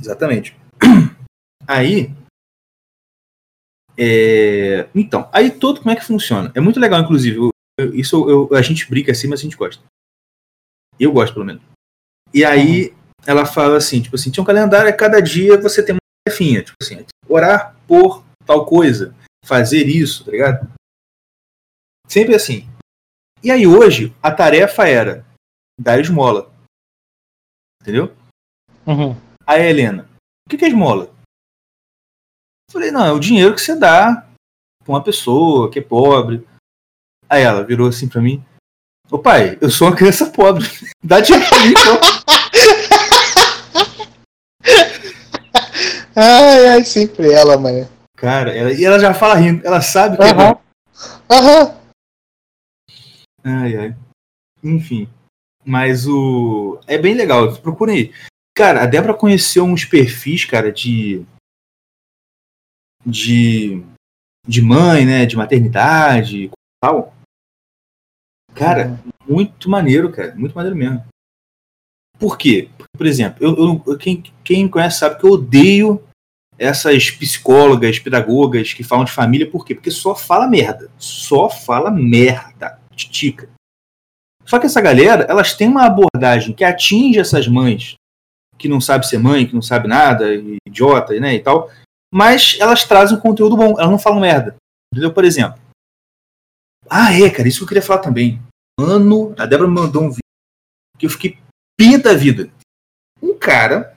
exatamente. 0.00 0.56
Aí. 1.68 2.10
é, 3.98 4.88
Então, 4.94 5.28
aí 5.32 5.50
todo 5.50 5.80
como 5.80 5.90
é 5.90 5.96
que 5.96 6.04
funciona? 6.04 6.50
É 6.54 6.60
muito 6.60 6.78
legal, 6.80 7.00
inclusive. 7.00 7.36
eu- 7.36 7.50
eu- 7.78 7.94
isso 7.94 8.28
eu- 8.28 8.54
a 8.56 8.62
gente 8.62 8.88
brinca 8.88 9.12
assim, 9.12 9.28
mas 9.28 9.40
a 9.40 9.42
gente 9.42 9.56
gosta. 9.56 9.82
Eu 10.98 11.12
gosto, 11.12 11.34
pelo 11.34 11.44
menos. 11.46 11.62
E 12.32 12.44
aí 12.44 12.94
ela 13.26 13.44
fala 13.44 13.76
assim, 13.76 14.00
tipo 14.00 14.14
assim, 14.14 14.30
tinha 14.30 14.42
um 14.42 14.46
calendário, 14.46 14.88
a 14.88 14.96
cada 14.96 15.20
dia 15.20 15.60
você 15.60 15.84
tem 15.84 15.94
uma 15.94 16.00
tarefinha, 16.24 16.62
tipo 16.62 16.76
assim, 16.80 17.04
orar 17.28 17.76
por 17.86 18.24
tal 18.46 18.64
coisa, 18.64 19.14
fazer 19.44 19.86
isso, 19.86 20.24
tá 20.24 20.30
ligado? 20.30 20.70
Sempre 22.08 22.34
assim. 22.34 22.68
E 23.42 23.50
aí 23.50 23.66
hoje 23.66 24.14
a 24.22 24.32
tarefa 24.32 24.86
era 24.88 25.26
dar 25.78 26.00
esmola. 26.00 26.52
Entendeu? 27.82 28.14
Uhum. 28.86 29.16
Aí 29.44 29.62
a 29.62 29.70
Helena, 29.70 30.08
o 30.46 30.50
que 30.50 30.56
que 30.56 30.64
é 30.64 30.68
esmola? 30.68 31.06
Eu 32.68 32.72
falei, 32.72 32.90
não, 32.90 33.04
é 33.04 33.12
o 33.12 33.20
dinheiro 33.20 33.54
que 33.54 33.60
você 33.60 33.76
dá 33.76 34.26
pra 34.84 34.92
uma 34.92 35.02
pessoa 35.02 35.70
que 35.70 35.80
é 35.80 35.82
pobre. 35.82 36.46
Aí 37.28 37.42
ela 37.42 37.64
virou 37.64 37.88
assim 37.88 38.08
pra 38.08 38.20
mim, 38.20 38.44
ô 39.10 39.18
pai, 39.18 39.58
eu 39.60 39.68
sou 39.68 39.88
uma 39.88 39.96
criança 39.96 40.30
pobre, 40.30 40.64
dá 41.02 41.20
dinheiro 41.20 41.48
pra 41.48 41.58
mim, 41.60 41.70
então. 41.70 42.00
Ai, 46.16 46.68
ai, 46.68 46.84
sempre 46.84 47.30
ela, 47.30 47.58
mãe. 47.58 47.86
Cara, 48.16 48.50
ela, 48.56 48.72
e 48.72 48.82
ela 48.84 48.98
já 48.98 49.12
fala 49.12 49.34
rindo, 49.34 49.66
ela 49.66 49.82
sabe 49.82 50.16
que 50.16 50.22
é 50.22 50.30
Aham. 50.30 50.58
Aham. 51.30 51.80
Ai, 53.44 53.76
ai. 53.76 53.96
Enfim. 54.62 55.08
Mas 55.64 56.06
o. 56.06 56.80
É 56.86 56.96
bem 56.96 57.14
legal, 57.14 57.54
procurem 57.60 57.96
aí. 57.96 58.14
Cara, 58.54 58.82
a 58.82 58.86
Débora 58.86 59.12
conheceu 59.12 59.64
uns 59.64 59.84
perfis, 59.84 60.44
cara, 60.44 60.72
de. 60.72 61.24
De. 63.04 63.84
De 64.48 64.62
mãe, 64.62 65.04
né? 65.04 65.26
De 65.26 65.36
maternidade 65.36 66.44
e 66.44 66.50
tal. 66.80 67.12
Cara, 68.54 68.98
muito 69.28 69.68
maneiro, 69.68 70.10
cara. 70.12 70.34
Muito 70.34 70.54
maneiro 70.54 70.76
mesmo. 70.76 71.04
Por 72.18 72.38
quê? 72.38 72.70
Porque, 72.78 72.96
por 72.96 73.06
exemplo, 73.06 73.44
eu, 73.44 73.82
eu- 73.86 73.98
quem, 73.98 74.22
quem 74.42 74.64
me 74.64 74.70
conhece 74.70 75.00
sabe 75.00 75.18
que 75.20 75.26
eu 75.26 75.32
odeio 75.32 76.02
essas 76.58 77.10
psicólogas, 77.10 77.98
pedagogas 77.98 78.72
que 78.72 78.82
falam 78.82 79.04
de 79.04 79.12
família. 79.12 79.50
Por 79.50 79.64
quê? 79.64 79.74
Porque 79.74 79.90
só 79.90 80.14
fala 80.14 80.46
merda. 80.46 80.90
Só 80.98 81.48
fala 81.48 81.90
merda. 81.90 82.78
Titica. 82.94 83.48
Só 84.44 84.58
que 84.58 84.66
essa 84.66 84.80
galera, 84.80 85.26
elas 85.28 85.54
têm 85.54 85.68
uma 85.68 85.86
abordagem 85.86 86.54
que 86.54 86.64
atinge 86.64 87.18
essas 87.18 87.48
mães 87.48 87.96
que 88.58 88.68
não 88.68 88.80
sabe 88.80 89.06
ser 89.06 89.18
mãe, 89.18 89.46
que 89.46 89.54
não 89.54 89.62
sabe 89.62 89.86
nada, 89.86 90.34
idiota, 90.66 91.18
né, 91.20 91.34
e 91.34 91.40
tal. 91.40 91.70
Mas 92.12 92.56
elas 92.60 92.84
trazem 92.84 93.16
um 93.16 93.20
conteúdo 93.20 93.56
bom, 93.56 93.74
elas 93.78 93.90
não 93.90 93.98
falam 93.98 94.20
merda. 94.20 94.56
Entendeu? 94.92 95.12
Por 95.12 95.24
exemplo. 95.24 95.60
Ah, 96.88 97.12
é, 97.12 97.28
cara, 97.28 97.48
isso 97.48 97.58
que 97.58 97.64
eu 97.64 97.68
queria 97.68 97.82
falar 97.82 98.00
também. 98.00 98.40
Mano, 98.78 99.34
a 99.38 99.46
Débora 99.46 99.68
me 99.68 99.74
mandou 99.74 100.02
um 100.02 100.10
vídeo 100.10 100.20
que 100.98 101.06
eu 101.06 101.10
fiquei 101.10 101.38
pia 101.76 101.98
da 101.98 102.14
vida. 102.14 102.48
Um 103.20 103.36
cara 103.36 103.95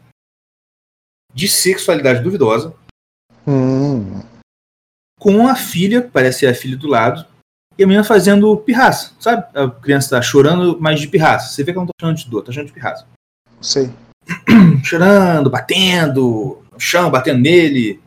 de 1.39 1.47
sexualidade 1.47 2.21
duvidosa 2.21 2.75
Hum. 3.47 4.21
com 5.17 5.47
a 5.47 5.55
filha, 5.55 6.01
que 6.01 6.09
parece 6.09 6.39
ser 6.39 6.47
a 6.47 6.53
filha 6.53 6.77
do 6.77 6.87
lado, 6.87 7.25
e 7.77 7.83
a 7.83 7.87
menina 7.87 8.03
fazendo 8.03 8.55
pirraça, 8.57 9.13
sabe? 9.19 9.45
A 9.57 9.69
criança 9.69 10.17
tá 10.17 10.21
chorando, 10.21 10.77
mas 10.81 10.99
de 10.99 11.07
pirraça. 11.07 11.53
Você 11.53 11.63
vê 11.63 11.71
que 11.71 11.77
ela 11.77 11.85
não 11.85 11.87
tá 11.87 11.93
chorando 11.99 12.17
de 12.17 12.29
dor, 12.29 12.43
tá 12.43 12.51
chorando 12.51 12.67
de 12.67 12.73
pirraça. 12.73 13.07
Sei. 13.61 13.89
Chorando, 14.83 15.49
batendo 15.49 16.63
no 16.71 16.79
chão, 16.79 17.09
batendo 17.09 17.39
nele. 17.39 18.01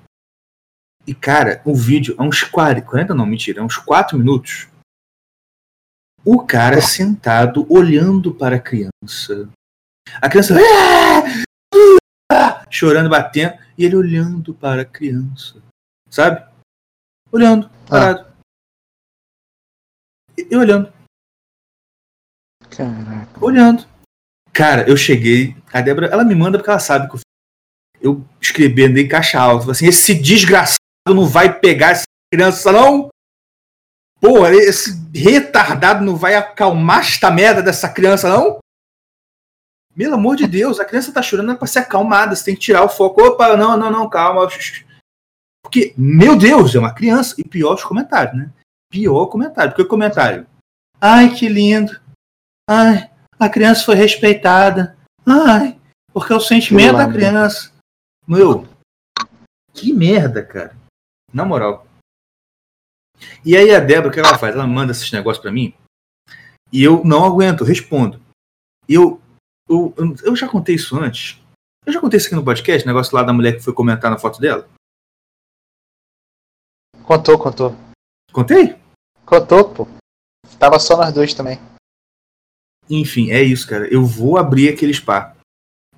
E, 1.07 1.15
cara, 1.15 1.61
o 1.65 1.75
vídeo 1.75 2.15
é 2.19 2.23
uns 2.23 2.43
40, 2.43 2.87
40 2.87 3.15
não, 3.15 3.27
mentira, 3.27 3.61
é 3.61 3.63
uns 3.63 3.77
4 3.77 4.17
minutos. 4.17 4.69
O 6.25 6.45
cara 6.45 6.81
sentado, 6.81 7.67
olhando 7.69 8.33
para 8.33 8.57
a 8.57 8.61
criança. 8.61 9.49
A 10.21 10.29
criança. 10.29 10.55
"Ah! 12.73 12.77
Ah!" 12.77 12.77
chorando, 12.77 13.11
batendo, 13.11 13.59
e 13.77 13.85
ele 13.85 13.97
olhando 13.97 14.55
para 14.55 14.83
a 14.83 14.87
criança. 14.87 15.63
Sabe? 16.09 16.45
Olhando, 17.31 17.71
parado. 17.89 18.27
E 20.37 20.49
e 20.51 20.57
olhando, 20.57 20.93
Caraca. 22.71 23.45
olhando. 23.45 23.87
Cara, 24.53 24.89
eu 24.89 24.97
cheguei. 24.97 25.57
A 25.73 25.81
Débora, 25.81 26.07
ela 26.09 26.25
me 26.25 26.35
manda 26.35 26.59
porque 26.59 26.71
ela 26.71 26.79
sabe 26.79 27.09
que 27.09 27.17
eu, 27.17 27.21
eu 28.01 28.29
escrevendo 28.41 28.99
em 28.99 29.09
caixa 29.09 29.41
alta. 29.41 29.61
falei 29.61 29.73
Assim, 29.73 29.87
esse 29.87 30.15
desgraçado 30.15 30.79
não 31.09 31.27
vai 31.27 31.59
pegar 31.59 31.91
essa 31.91 32.05
criança, 32.33 32.73
não? 32.73 33.09
Porra, 34.21 34.55
esse 34.55 34.93
retardado 35.15 36.05
não 36.05 36.17
vai 36.17 36.35
acalmar 36.35 37.01
esta 37.01 37.31
merda 37.31 37.63
dessa 37.63 37.89
criança, 37.89 38.29
não? 38.29 38.59
Pelo 39.95 40.15
amor 40.15 40.37
de 40.37 40.47
Deus, 40.47 40.81
a 40.81 40.85
criança 40.85 41.13
tá 41.13 41.23
chorando 41.23 41.53
é 41.53 41.55
pra 41.55 41.67
ser 41.67 41.81
acalmada. 41.81 42.35
Você 42.35 42.45
tem 42.45 42.55
que 42.55 42.61
tirar 42.61 42.83
o 42.83 42.89
foco. 42.89 43.23
Opa, 43.23 43.57
não, 43.57 43.77
não, 43.77 43.91
não, 43.91 44.09
calma. 44.09 44.49
Porque, 45.63 45.95
meu 45.97 46.37
Deus, 46.37 46.75
é 46.75 46.79
uma 46.79 46.95
criança. 46.95 47.35
E 47.39 47.45
pior 47.45 47.75
os 47.75 47.85
comentários, 47.85 48.37
né? 48.37 48.51
Pior 48.91 49.27
comentário. 49.27 49.71
Porque 49.71 49.83
o 49.83 49.89
comentário. 49.89 50.47
Ai, 51.01 51.35
que 51.35 51.49
lindo. 51.49 52.01
Ai, 52.69 53.11
a 53.39 53.49
criança 53.49 53.85
foi 53.85 53.95
respeitada. 53.95 54.97
Ai, 55.27 55.79
Porque 56.13 56.33
é 56.33 56.37
o 56.37 56.41
sentimento 56.41 56.97
da 56.97 57.11
criança. 57.11 57.71
Meu, 58.27 58.67
que 59.75 59.93
merda, 59.93 60.43
cara. 60.43 60.77
Na 61.33 61.45
moral. 61.45 61.87
E 63.45 63.57
aí 63.57 63.75
a 63.75 63.81
Débora, 63.81 64.09
o 64.09 64.13
que 64.13 64.21
ela 64.21 64.39
faz? 64.39 64.55
Ela 64.55 64.67
manda 64.67 64.93
esses 64.93 65.11
negócios 65.13 65.43
pra 65.43 65.53
mim 65.53 65.75
e 66.73 66.83
eu 66.83 67.05
não 67.05 67.25
aguento, 67.25 67.61
eu 67.61 67.67
respondo. 67.67 68.21
Eu, 68.89 69.21
eu, 69.73 69.95
eu, 69.97 70.17
eu 70.25 70.37
já 70.37 70.49
contei 70.49 70.75
isso 70.75 70.97
antes. 70.97 71.41
Eu 71.85 71.93
já 71.93 72.01
contei 72.01 72.19
isso 72.19 72.27
aqui 72.27 72.37
no 72.37 72.45
podcast, 72.45 72.85
o 72.85 72.87
negócio 72.87 73.15
lá 73.15 73.23
da 73.23 73.33
mulher 73.33 73.57
que 73.57 73.63
foi 73.63 73.73
comentar 73.73 74.11
na 74.11 74.19
foto 74.19 74.41
dela. 74.41 74.69
Contou, 77.05 77.39
contou. 77.39 77.75
Contei? 78.33 78.79
Contou, 79.27 79.69
pô. 79.71 79.89
Tava 80.59 80.79
só 80.79 80.97
nós 80.97 81.13
dois 81.13 81.35
também. 81.35 81.59
Enfim, 82.89 83.31
é 83.31 83.43
isso, 83.43 83.69
cara. 83.69 83.93
Eu 83.93 84.05
vou 84.05 84.39
abrir 84.39 84.69
aquele 84.69 84.95
spa. 84.95 85.35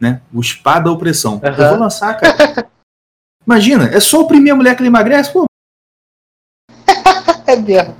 Né? 0.00 0.22
O 0.32 0.42
spa 0.42 0.80
da 0.80 0.90
opressão. 0.90 1.40
Eu 1.42 1.50
Aham. 1.50 1.68
vou 1.70 1.78
lançar, 1.80 2.18
cara. 2.18 2.70
Imagina, 3.46 3.88
é 3.94 4.00
só 4.00 4.20
oprimir 4.22 4.52
a 4.52 4.56
mulher 4.56 4.74
que 4.74 4.80
ela 4.82 4.88
emagrece, 4.88 5.32
pô. 5.32 5.44
É 7.46 7.56
mesmo. 7.56 7.94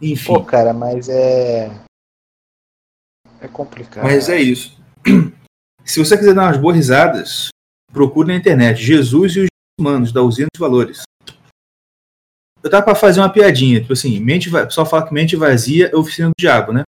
Enfim. 0.00 0.26
Pô, 0.26 0.44
cara, 0.44 0.74
mas 0.74 1.08
é. 1.08 1.70
É 3.42 3.48
complicado. 3.48 4.04
Mas 4.04 4.28
é 4.28 4.40
isso. 4.40 4.80
Se 5.84 5.98
você 5.98 6.16
quiser 6.16 6.32
dar 6.34 6.44
umas 6.44 6.56
boas 6.56 6.76
risadas, 6.76 7.48
procure 7.92 8.28
na 8.28 8.36
internet 8.36 8.80
Jesus 8.82 9.34
e 9.36 9.40
os 9.40 9.46
humanos 9.78 10.12
da 10.12 10.22
usina 10.22 10.46
de 10.54 10.60
valores. 10.60 11.02
Eu 12.62 12.70
tava 12.70 12.84
pra 12.84 12.94
fazer 12.94 13.18
uma 13.20 13.28
piadinha, 13.32 13.80
tipo 13.80 13.92
assim, 13.92 14.20
mente 14.20 14.48
va- 14.48 14.62
o 14.62 14.66
pessoal 14.66 14.86
fala 14.86 15.06
que 15.06 15.12
mente 15.12 15.34
vazia 15.34 15.90
é 15.92 15.96
oficina 15.96 16.28
do 16.28 16.34
diabo, 16.38 16.72
né? 16.72 16.84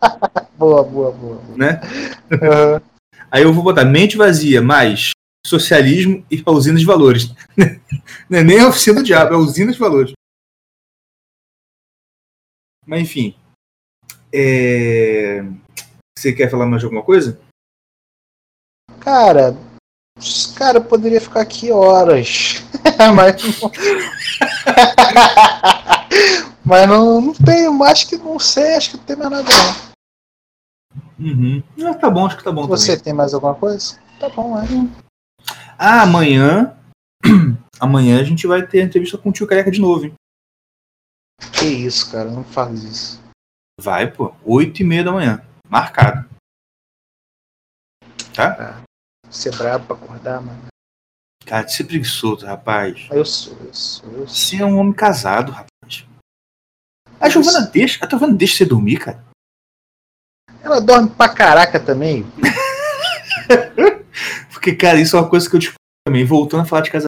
Boa, 0.56 0.82
boa, 0.84 1.12
boa. 1.12 1.42
né? 1.56 1.80
Aham. 2.32 2.80
Aí 3.30 3.42
eu 3.42 3.52
vou 3.52 3.62
botar 3.64 3.84
mente 3.84 4.16
vazia 4.16 4.62
mais 4.62 5.10
socialismo 5.44 6.24
e 6.30 6.42
a 6.46 6.50
usina 6.50 6.78
de 6.78 6.84
valores. 6.86 7.34
Não 8.30 8.38
é 8.38 8.42
nem 8.44 8.60
a 8.60 8.68
oficina 8.68 9.00
do 9.00 9.04
diabo, 9.04 9.34
é 9.34 9.36
a 9.36 9.40
usina 9.40 9.70
de 9.72 9.78
valores. 9.78 10.12
Mas 12.86 13.02
enfim. 13.02 13.34
É... 14.32 15.44
Você 16.18 16.32
quer 16.32 16.50
falar 16.50 16.64
mais 16.66 16.80
de 16.80 16.86
alguma 16.86 17.02
coisa? 17.02 17.38
Cara, 19.00 19.54
cara, 20.56 20.78
eu 20.78 20.84
poderia 20.84 21.20
ficar 21.20 21.42
aqui 21.42 21.70
horas. 21.70 22.54
Mas 23.14 23.42
não. 23.60 23.70
Mas 26.64 26.88
não, 26.88 27.20
não 27.20 27.34
tenho, 27.34 27.84
acho 27.84 28.08
que 28.08 28.16
não 28.16 28.38
sei, 28.40 28.74
acho 28.74 28.92
que 28.92 28.96
não 28.96 29.04
tem 29.04 29.16
mais 29.16 29.30
nada 29.30 29.48
não. 29.52 29.86
Uhum. 31.18 31.62
Ah, 31.84 31.94
tá 31.94 32.10
bom, 32.10 32.26
acho 32.26 32.36
que 32.36 32.44
tá 32.44 32.50
bom 32.50 32.66
Você 32.66 32.92
também. 32.92 33.04
tem 33.04 33.12
mais 33.12 33.32
alguma 33.32 33.54
coisa? 33.54 33.98
Tá 34.18 34.28
bom, 34.28 34.58
é. 34.58 34.64
Ah, 35.78 36.02
amanhã. 36.02 36.76
amanhã 37.78 38.20
a 38.20 38.24
gente 38.24 38.46
vai 38.46 38.66
ter 38.66 38.82
entrevista 38.82 39.16
com 39.16 39.28
o 39.28 39.32
tio 39.32 39.46
Careca 39.46 39.70
de 39.70 39.80
novo, 39.80 40.06
hein? 40.06 40.14
Que 41.52 41.66
isso, 41.66 42.10
cara, 42.10 42.30
não 42.30 42.42
faz 42.42 42.82
isso. 42.82 43.20
Vai, 43.80 44.10
pô. 44.10 44.34
8 44.44 44.80
e 44.80 44.84
meia 44.84 45.04
da 45.04 45.12
manhã. 45.12 45.45
Marcado. 45.68 46.28
Tá? 48.34 48.82
Ser 49.30 49.56
brabo 49.56 49.86
pra 49.86 49.96
acordar, 49.96 50.40
mano. 50.40 50.66
Cara, 51.44 51.64
de 51.64 51.74
ser 51.74 51.84
preguiçoso, 51.84 52.44
rapaz. 52.44 53.08
Eu 53.10 53.24
sou, 53.24 53.56
eu 53.58 53.72
sou, 53.72 54.12
eu 54.12 54.28
sou. 54.28 54.28
Você 54.28 54.56
é 54.56 54.64
um 54.64 54.78
homem 54.78 54.92
casado, 54.92 55.52
rapaz. 55.52 56.06
A 57.20 57.28
Giovana 57.28 57.60
deixa. 57.62 58.04
A 58.04 58.08
Giovana 58.08 58.34
deixa 58.34 58.56
você 58.56 58.64
dormir, 58.64 58.98
cara. 58.98 59.24
Ela 60.62 60.80
dorme 60.80 61.08
pra 61.10 61.28
caraca 61.28 61.78
também. 61.78 62.24
Porque, 64.52 64.74
cara, 64.74 65.00
isso 65.00 65.16
é 65.16 65.20
uma 65.20 65.30
coisa 65.30 65.48
que 65.48 65.56
eu 65.56 65.60
descobri 65.60 65.78
também. 66.04 66.24
Voltando 66.24 66.62
a 66.62 66.66
falar 66.66 66.82
de 66.82 66.90
casamento. 66.90 67.06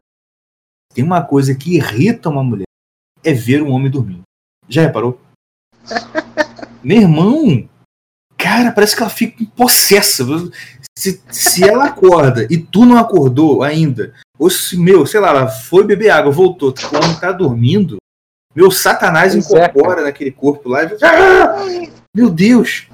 Tem 0.94 1.04
uma 1.04 1.24
coisa 1.24 1.54
que 1.54 1.76
irrita 1.76 2.28
uma 2.28 2.42
mulher. 2.42 2.66
É 3.22 3.32
ver 3.32 3.62
um 3.62 3.70
homem 3.70 3.90
dormindo. 3.90 4.22
Já 4.68 4.82
reparou? 4.82 5.20
Meu 6.82 7.02
irmão. 7.02 7.68
Cara, 8.38 8.70
parece 8.70 8.94
que 8.94 9.02
ela 9.02 9.10
fica 9.10 9.44
possessa. 9.56 10.24
Se, 10.96 11.20
se 11.30 11.68
ela 11.68 11.86
acorda 11.86 12.46
e 12.48 12.56
tu 12.56 12.84
não 12.84 12.96
acordou 12.96 13.62
ainda, 13.62 14.14
ou 14.38 14.48
se, 14.48 14.76
meu, 14.76 15.04
sei 15.04 15.20
lá, 15.20 15.30
ela 15.30 15.48
foi 15.48 15.84
beber 15.84 16.10
água, 16.10 16.30
voltou, 16.30 16.70
o 16.70 16.96
homem 16.96 17.18
tá 17.20 17.32
dormindo, 17.32 17.98
meu 18.54 18.70
satanás 18.70 19.32
Pois 19.32 19.50
é, 19.52 19.66
incorpora 19.66 20.02
naquele 20.02 20.32
corpo 20.32 20.68
lá 20.68 20.84
e 20.84 20.96
ah! 21.02 21.88
Meu 22.14 22.30
Deus! 22.30 22.86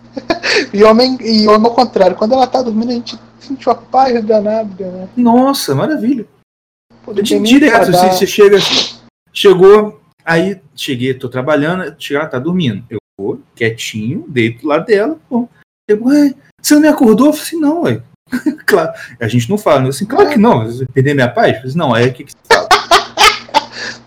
E 0.72 0.84
homem, 0.84 1.16
e 1.20 1.46
homem 1.48 1.66
ao 1.66 1.74
contrário, 1.74 2.16
quando 2.16 2.34
ela 2.34 2.46
tá 2.46 2.62
dormindo, 2.62 2.90
a 2.90 2.94
gente 2.94 3.18
sente 3.38 3.68
uma 3.68 3.74
paz 3.74 4.22
danada, 4.24 4.90
né? 4.90 5.08
Nossa, 5.16 5.74
maravilha. 5.74 6.26
Pô, 7.04 7.12
De- 7.12 7.34
não 7.34 7.42
Direto, 7.42 7.92
você, 7.92 8.08
você 8.10 8.26
chega, 8.26 8.58
chegou, 9.32 10.00
aí 10.24 10.60
cheguei, 10.74 11.14
tô 11.14 11.28
trabalhando, 11.28 11.94
chega, 11.98 12.20
ela 12.20 12.28
tá 12.28 12.38
dormindo. 12.38 12.84
Eu 12.90 12.99
vou 13.20 13.42
quietinho, 13.54 14.24
deito 14.28 14.66
lado 14.66 14.86
dela, 14.86 15.20
pô. 15.28 15.48
Eu, 15.86 16.02
ué, 16.04 16.34
você 16.60 16.74
não 16.74 16.80
me 16.80 16.88
acordou? 16.88 17.26
Eu 17.26 17.32
falei 17.32 17.46
assim, 17.46 17.60
não, 17.60 17.82
ué. 17.82 18.02
claro, 18.64 18.92
a 19.20 19.28
gente 19.28 19.50
não 19.50 19.58
fala, 19.58 19.84
eu 19.84 19.88
assim, 19.88 20.06
claro 20.06 20.30
que 20.30 20.38
não, 20.38 20.64
você 20.64 20.86
perder 20.86 21.14
minha 21.14 21.28
paz? 21.28 21.48
Eu 21.48 21.54
falei 21.54 21.68
assim, 21.68 21.78
não, 21.78 21.94
aí 21.94 22.08
o 22.08 22.12
que, 22.14 22.24
que 22.24 22.32
você 22.32 22.54
fala? 22.54 22.68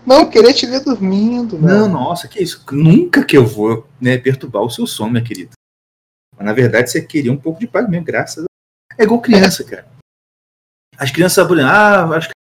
Não, 0.06 0.28
querer 0.28 0.52
te 0.52 0.66
ver 0.66 0.84
dormindo, 0.84 1.58
né? 1.58 1.72
Não, 1.72 1.88
nossa, 1.88 2.28
que 2.28 2.38
isso, 2.42 2.62
nunca 2.72 3.24
que 3.24 3.38
eu 3.38 3.46
vou 3.46 3.88
né, 3.98 4.18
perturbar 4.18 4.62
o 4.62 4.68
seu 4.68 4.86
sono, 4.86 5.12
minha 5.12 5.24
querida. 5.24 5.52
Mas 6.36 6.44
na 6.44 6.52
verdade 6.52 6.90
você 6.90 7.00
queria 7.00 7.32
um 7.32 7.38
pouco 7.38 7.58
de 7.58 7.66
paz 7.66 7.88
mesmo, 7.88 8.04
graças 8.04 8.44
a 8.44 9.02
É 9.02 9.04
igual 9.04 9.22
criança, 9.22 9.64
cara. 9.64 9.86
As 10.98 11.10
crianças, 11.10 11.38
exemplo, 11.38 11.64
ah, 11.64 12.16
acho 12.16 12.28
que 12.28 12.34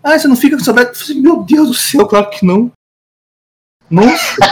Ah, 0.00 0.16
você 0.16 0.28
não 0.28 0.36
fica 0.36 0.56
com 0.56 0.62
saudade? 0.62 0.90
Assim, 0.90 1.20
Meu 1.20 1.42
Deus 1.42 1.66
do 1.66 1.74
céu, 1.74 2.06
claro 2.06 2.30
que 2.30 2.46
não. 2.46 2.70
Nossa, 3.94 4.36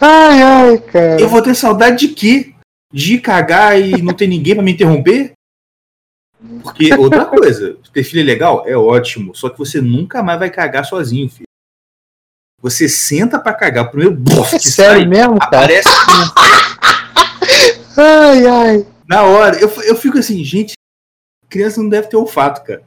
Ai, 0.00 0.42
ai, 0.42 0.78
cara. 0.78 1.20
eu 1.20 1.28
vou 1.28 1.40
ter 1.40 1.54
saudade 1.54 2.06
de 2.06 2.14
quê? 2.14 2.52
De 2.92 3.18
cagar 3.18 3.80
e 3.80 4.02
não 4.02 4.12
ter 4.12 4.26
ninguém 4.26 4.54
pra 4.54 4.62
me 4.64 4.72
interromper? 4.72 5.32
Porque 6.62 6.92
outra 6.94 7.24
coisa, 7.26 7.76
ter 7.92 8.02
filho 8.02 8.20
é 8.20 8.24
legal? 8.24 8.64
É 8.66 8.76
ótimo. 8.76 9.34
Só 9.34 9.48
que 9.48 9.56
você 9.58 9.80
nunca 9.80 10.22
mais 10.22 10.38
vai 10.40 10.50
cagar 10.50 10.84
sozinho, 10.84 11.28
filho. 11.30 11.46
Você 12.60 12.88
senta 12.88 13.38
pra 13.38 13.54
cagar, 13.54 13.84
o 13.84 13.90
primeiro 13.90 14.14
bof 14.16 14.56
É 14.56 14.58
sério 14.58 15.02
sai, 15.02 15.08
mesmo, 15.08 15.38
cara? 15.38 15.46
aparece 15.46 15.88
Ai, 17.96 18.46
ai. 18.46 18.86
na 19.08 19.22
hora. 19.22 19.56
Eu, 19.60 19.68
eu 19.82 19.94
fico 19.96 20.18
assim, 20.18 20.42
gente, 20.42 20.72
criança 21.48 21.80
não 21.80 21.88
deve 21.88 22.08
ter 22.08 22.16
olfato, 22.16 22.64
cara. 22.64 22.82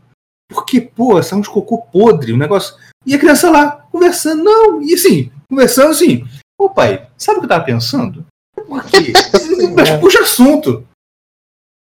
Porque, 0.50 0.82
pô, 0.82 1.22
sai 1.24 1.40
uns 1.40 1.48
cocô 1.48 1.78
podre, 1.80 2.34
um 2.34 2.38
negócio. 2.38 2.76
E 3.06 3.16
a 3.16 3.20
criança 3.20 3.50
lá, 3.50 3.87
conversando, 3.98 4.44
não, 4.44 4.82
e 4.82 4.94
assim, 4.94 5.32
conversando 5.50 5.92
assim, 5.92 6.24
ô 6.60 6.70
pai, 6.70 7.10
sabe 7.18 7.38
o 7.38 7.42
que 7.42 7.46
eu 7.46 7.50
tava 7.50 7.66
pensando? 7.66 8.26
Por 8.56 8.86
quê? 8.86 9.14
Mas 9.76 9.90
puxa 10.00 10.22
assunto. 10.22 10.88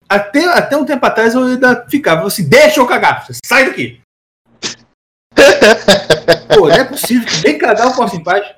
Até, 0.08 0.46
até 0.46 0.78
um 0.78 0.86
tempo 0.86 1.04
atrás 1.06 1.34
eu 1.34 1.44
ainda 1.44 1.88
ficava 1.90 2.28
assim, 2.28 2.48
deixa 2.48 2.80
eu 2.80 2.88
cagar, 2.88 3.26
sai 3.44 3.66
daqui. 3.66 4.02
Pô, 6.56 6.68
não 6.68 6.76
é 6.76 6.84
possível, 6.84 7.28
nem 7.44 7.58
cagar 7.58 7.88
eu 7.88 7.96
posso 7.96 8.16
em 8.16 8.24
paz. 8.24 8.56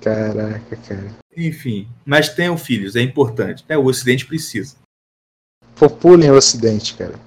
Caraca, 0.00 0.76
cara. 0.76 1.16
Enfim, 1.36 1.88
mas 2.04 2.28
tenham 2.28 2.56
filhos, 2.56 2.94
é 2.94 3.02
importante. 3.02 3.64
né? 3.68 3.76
O 3.76 3.86
Ocidente 3.86 4.24
precisa. 4.24 4.76
Populem 5.74 6.30
o 6.30 6.36
Ocidente, 6.36 6.94
cara. 6.94 7.18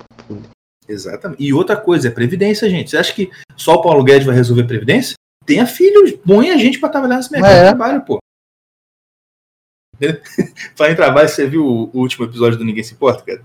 Exatamente. 0.89 1.41
E 1.43 1.53
outra 1.53 1.77
coisa, 1.77 2.07
é 2.07 2.11
previdência, 2.11 2.67
gente. 2.69 2.89
Você 2.89 2.97
acha 2.97 3.13
que 3.13 3.29
só 3.55 3.75
o 3.75 3.81
Paulo 3.81 4.03
Guedes 4.03 4.25
vai 4.25 4.35
resolver 4.35 4.63
previdência? 4.65 5.13
Tenha 5.45 5.65
filhos, 5.67 6.11
põe 6.25 6.49
a 6.49 6.57
gente 6.57 6.79
pra 6.79 6.89
trabalhar 6.89 7.17
nesse 7.17 7.31
mercado 7.31 7.51
É. 7.51 7.59
de 7.61 7.67
trabalho, 7.69 8.01
pô. 8.03 8.17
Falar 10.75 10.91
em 10.91 10.95
trabalho, 10.95 11.29
você 11.29 11.45
viu 11.47 11.65
o 11.65 11.91
último 11.93 12.25
episódio 12.25 12.57
do 12.57 12.63
Ninguém 12.65 12.83
Se 12.83 12.93
Importa, 12.93 13.23
cara? 13.23 13.43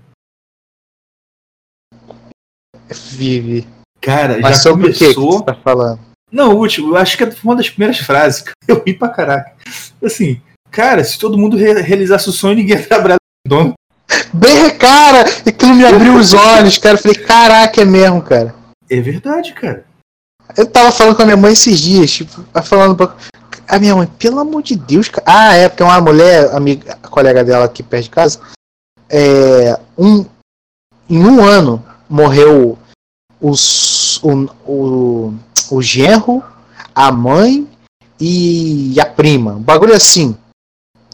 Vive. 3.13 3.67
Cara, 4.01 4.39
Mas 4.39 4.61
já 4.63 4.71
o 4.71 4.77
que 4.79 4.91
que 4.93 4.99
começou. 5.13 5.41
tá 5.43 5.55
falando? 5.55 5.99
Não, 6.31 6.53
o 6.53 6.59
último, 6.59 6.89
eu 6.89 6.97
acho 6.97 7.17
que 7.17 7.25
foi 7.31 7.49
uma 7.51 7.55
das 7.55 7.69
primeiras 7.69 7.97
frases 7.99 8.41
que 8.41 8.51
eu 8.67 8.83
ri 8.83 8.93
pra 8.93 9.09
caraca. 9.09 9.55
Assim, 10.03 10.41
cara, 10.71 11.03
se 11.03 11.17
todo 11.17 11.37
mundo 11.37 11.57
re- 11.57 11.81
realizasse 11.81 12.29
o 12.29 12.33
sonho, 12.33 12.55
ninguém 12.55 12.77
ia 12.77 12.87
trabalhar 12.87 13.15
no 13.45 13.49
dono. 13.49 13.73
Bem, 14.35 14.77
cara! 14.77 15.21
Aquilo 15.21 15.75
me 15.75 15.85
abriu 15.85 16.15
os 16.15 16.33
olhos, 16.33 16.77
cara. 16.77 16.97
Eu 16.97 17.01
falei, 17.01 17.17
caraca, 17.17 17.81
é 17.81 17.85
mesmo, 17.85 18.21
cara. 18.21 18.53
É 18.89 18.99
verdade, 18.99 19.53
cara. 19.53 19.85
Eu 20.57 20.65
tava 20.65 20.91
falando 20.91 21.15
com 21.15 21.21
a 21.21 21.25
minha 21.25 21.37
mãe 21.37 21.53
esses 21.53 21.79
dias, 21.79 22.11
tipo, 22.11 22.43
falando 22.63 22.95
pra... 22.95 23.15
A 23.67 23.79
minha 23.79 23.95
mãe, 23.95 24.07
pelo 24.19 24.39
amor 24.39 24.61
de 24.61 24.75
Deus, 24.75 25.07
cara. 25.07 25.23
Ah, 25.25 25.53
é, 25.55 25.69
porque 25.69 25.81
uma 25.81 26.01
mulher, 26.01 26.53
amiga, 26.53 26.97
colega 27.09 27.43
dela 27.43 27.65
aqui 27.65 27.81
perto 27.81 28.03
de 28.03 28.09
casa, 28.09 28.39
é, 29.09 29.79
um, 29.97 30.25
em 31.09 31.25
um 31.25 31.43
ano 31.43 31.83
morreu 32.07 32.77
os, 33.39 34.21
o, 34.21 34.49
o, 34.67 35.33
o 35.71 35.81
genro, 35.81 36.43
a 36.93 37.11
mãe 37.11 37.67
e 38.19 38.99
a 38.99 39.05
prima. 39.05 39.53
Um 39.53 39.61
bagulho 39.61 39.95
assim. 39.95 40.37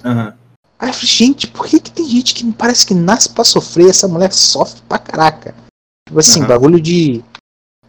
Aham. 0.04 0.41
Aí 0.82 0.90
eu 0.90 0.94
falei, 0.96 1.08
gente, 1.08 1.48
por 1.48 1.68
que, 1.68 1.80
que 1.80 1.92
tem 1.92 2.08
gente 2.10 2.34
que 2.34 2.52
parece 2.54 2.88
que 2.88 2.96
nasce 2.96 3.30
pra 3.30 3.44
sofrer? 3.44 3.90
Essa 3.92 4.08
mulher 4.08 4.34
sofre 4.34 4.82
pra 4.90 4.98
caraca. 4.98 5.54
Tipo 6.08 6.20
assim, 6.20 6.40
Aham. 6.40 6.48
bagulho 6.48 6.82
de. 6.82 7.24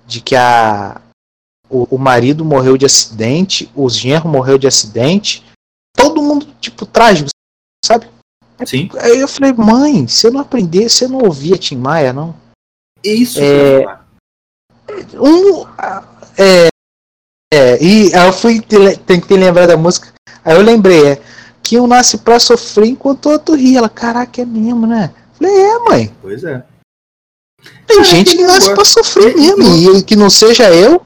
De 0.06 0.20
que 0.20 0.36
a. 0.36 1.00
O, 1.70 1.96
o 1.96 1.98
marido 1.98 2.44
morreu 2.44 2.76
de 2.76 2.84
acidente, 2.84 3.70
o 3.74 3.88
genro 3.88 4.28
morreu 4.28 4.58
de 4.58 4.66
acidente. 4.66 5.42
Todo 5.96 6.20
mundo, 6.20 6.46
tipo, 6.60 6.84
trágico, 6.84 7.30
sabe? 7.82 8.06
Sim. 8.66 8.90
Aí 9.00 9.18
eu 9.20 9.26
falei, 9.26 9.54
mãe, 9.54 10.06
você 10.06 10.30
não 10.30 10.40
aprendeu, 10.40 10.86
você 10.88 11.08
não 11.08 11.20
ouvia 11.20 11.56
Tim 11.56 11.76
Maia, 11.76 12.12
não? 12.12 12.36
Isso. 13.02 13.40
É, 13.40 13.84
que 13.86 15.16
eu. 15.16 15.24
Um. 15.24 15.66
É. 16.36 16.68
É, 17.54 17.82
e 17.82 18.14
aí 18.14 18.26
eu 18.26 18.32
fui 18.32 18.60
te- 18.60 18.96
tentei 19.06 19.36
lembrar 19.38 19.66
da 19.66 19.76
música. 19.76 20.12
Aí 20.44 20.54
eu 20.54 20.62
lembrei, 20.62 21.06
é. 21.12 21.22
Que 21.62 21.78
um 21.78 21.86
nasce 21.86 22.18
pra 22.18 22.38
sofrer 22.40 22.86
enquanto 22.86 23.26
o 23.26 23.30
outro 23.30 23.54
ri. 23.54 23.76
Ela, 23.76 23.88
caraca, 23.88 24.42
é 24.42 24.44
mesmo, 24.44 24.86
né? 24.86 25.14
Falei, 25.34 25.54
é, 25.54 25.78
mãe. 25.78 26.14
Pois 26.20 26.44
é. 26.44 26.64
Tem 27.86 27.96
Cara, 27.98 28.04
gente 28.04 28.36
que 28.36 28.42
nasce 28.42 28.74
pra 28.74 28.84
sofrer 28.84 29.34
mesmo. 29.36 29.98
E 29.98 30.02
que 30.02 30.16
não 30.16 30.28
seja 30.28 30.72
eu. 30.74 31.04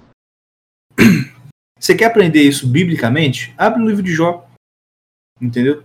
Você 1.78 1.94
quer 1.94 2.06
aprender 2.06 2.42
isso 2.42 2.66
biblicamente? 2.66 3.54
Abre 3.56 3.82
o 3.82 3.86
livro 3.86 4.02
de 4.02 4.12
Jó. 4.12 4.48
Entendeu? 5.40 5.84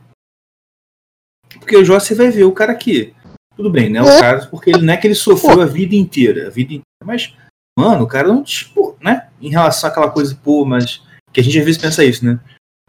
Porque 1.60 1.76
o 1.76 1.84
Jó 1.84 2.00
você 2.00 2.16
vai 2.16 2.32
ver 2.32 2.46
o 2.46 2.54
cara 2.54 2.72
aqui. 2.72 3.14
Tudo 3.58 3.70
bem, 3.70 3.90
né? 3.90 4.02
O 4.02 4.08
É. 4.08 4.20
caso, 4.22 4.50
porque 4.50 4.70
ele 4.70 4.82
não 4.82 4.94
é 4.94 4.98
que 4.98 5.06
ele 5.06 5.14
sofreu 5.16 5.62
a 5.62 5.66
vida 5.66 5.94
inteira. 5.94 6.48
A 6.48 6.50
vida 6.50 6.70
inteira. 6.74 6.86
Mas, 7.04 7.34
mano, 7.78 8.06
o 8.06 8.08
cara 8.08 8.30
não, 8.30 8.42
tipo, 8.42 8.98
né? 9.02 9.30
Em 9.42 9.50
relação 9.50 9.90
àquela 9.90 10.10
coisa, 10.10 10.34
pô, 10.42 10.64
mas. 10.66 11.02
Que 11.34 11.42
a 11.42 11.44
gente 11.44 11.60
às 11.60 11.66
vezes 11.66 11.82
pensa 11.82 12.04
isso, 12.04 12.26
né? 12.26 12.40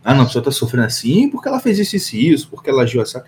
Ah, 0.04 0.14
não, 0.14 0.22
a 0.22 0.26
pessoa 0.26 0.44
tá 0.44 0.50
sofrendo 0.50 0.86
assim 0.86 1.28
porque 1.30 1.48
ela 1.48 1.60
fez 1.60 1.78
isso, 1.78 1.96
isso 1.96 2.16
e 2.16 2.30
isso, 2.32 2.48
porque 2.50 2.68
ela 2.70 2.82
agiu 2.82 3.00
assim. 3.02 3.20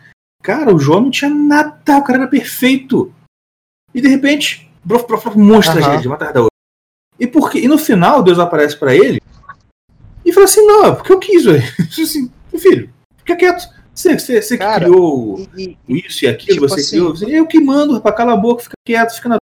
Cara, 0.43 0.75
o 0.75 0.79
Jó 0.79 1.01
não 1.01 1.11
tinha 1.11 1.31
nada, 1.31 1.99
o 1.99 2.05
cara 2.05 2.19
era 2.21 2.29
perfeito. 2.29 3.15
E 3.95 4.01
de 4.01 4.09
repente, 4.09 4.71
brof, 4.85 5.05
monstra 5.37 5.81
Aham. 5.81 5.93
gente, 5.93 6.03
de 6.03 6.09
uma 6.09 6.17
atrás 6.17 6.35
da 6.35 6.41
outra. 6.41 6.55
E, 7.19 7.27
porque, 7.27 7.61
e 7.61 7.69
no 7.69 7.79
final, 7.79 8.23
Deus 8.23 8.39
aparece 8.39 8.77
pra 8.77 8.95
ele 8.95 9.21
e 10.25 10.33
fala 10.33 10.45
assim: 10.47 10.67
não, 10.67 10.87
é 10.87 10.95
porque 10.97 11.13
eu 11.13 11.21
quis, 11.21 11.45
velho. 11.45 11.63
assim, 12.03 12.31
meu 12.53 12.61
filho, 12.61 12.93
fica 13.19 13.37
quieto. 13.37 13.73
Você, 13.95 14.19
você, 14.19 14.43
você 14.43 14.59
que 14.59 14.65
Cara, 14.65 14.87
criou 14.87 15.39
E, 15.57 15.79
e- 15.89 16.07
isso 16.07 16.25
e 16.25 16.29
aquilo, 16.29 16.55
tipo 16.57 16.69
você 16.69 16.81
assim- 16.81 16.91
criou. 16.91 17.11
Você- 17.17 17.27
Eu 17.39 17.47
que 17.47 17.61
mando, 17.61 17.95
rapaz, 17.95 18.17
cala 18.17 18.33
a 18.33 18.37
boca, 18.37 18.65
fica 18.65 18.75
quieto, 18.85 19.15
fica 19.15 19.29
na. 19.29 19.39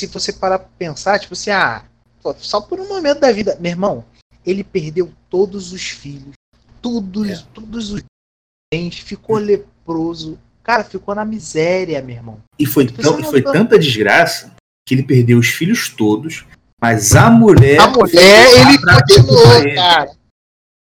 se 0.00 0.06
você 0.06 0.32
parar 0.32 0.60
pra 0.60 0.68
pensar, 0.78 1.18
tipo 1.18 1.34
assim, 1.34 1.50
ah, 1.50 1.84
pô, 2.34 2.34
só 2.38 2.60
por 2.60 2.80
um 2.80 2.88
momento 2.88 3.20
da 3.20 3.32
vida. 3.32 3.56
Meu 3.60 3.70
irmão, 3.70 4.04
ele 4.44 4.62
perdeu 4.64 5.10
todos 5.30 5.72
os 5.72 5.82
filhos, 5.82 6.32
todos, 6.82 7.28
É. 7.28 7.44
todos 7.54 7.90
os 7.92 8.02
dentes, 8.72 9.00
ficou 9.00 9.36
leproso. 9.36 10.38
Cara, 10.62 10.84
ficou 10.84 11.14
na 11.14 11.24
miséria, 11.24 12.02
meu 12.02 12.16
irmão. 12.16 12.40
E 12.58 12.66
foi, 12.66 12.86
Você 12.86 13.02
tão, 13.02 13.22
foi 13.24 13.42
tá- 13.42 13.52
tanta 13.52 13.78
desgraça 13.78 14.52
que 14.86 14.94
ele 14.94 15.02
perdeu 15.02 15.38
os 15.38 15.48
filhos 15.48 15.88
todos, 15.88 16.44
mas 16.80 17.14
a 17.16 17.30
mulher. 17.30 17.80
A 17.80 17.88
mulher, 17.88 18.46
ele 18.52 18.78
continuou, 18.78 19.54
ele. 19.62 19.74
cara. 19.74 20.10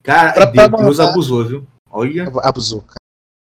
Cara, 0.02 0.32
Pra- 0.32 0.46
pra 0.48 0.66
Deus, 0.68 0.82
Deus 0.82 1.00
abusou, 1.00 1.44
viu? 1.44 1.66
Olha. 1.90 2.30
Abusou, 2.42 2.82
cara. 2.82 2.96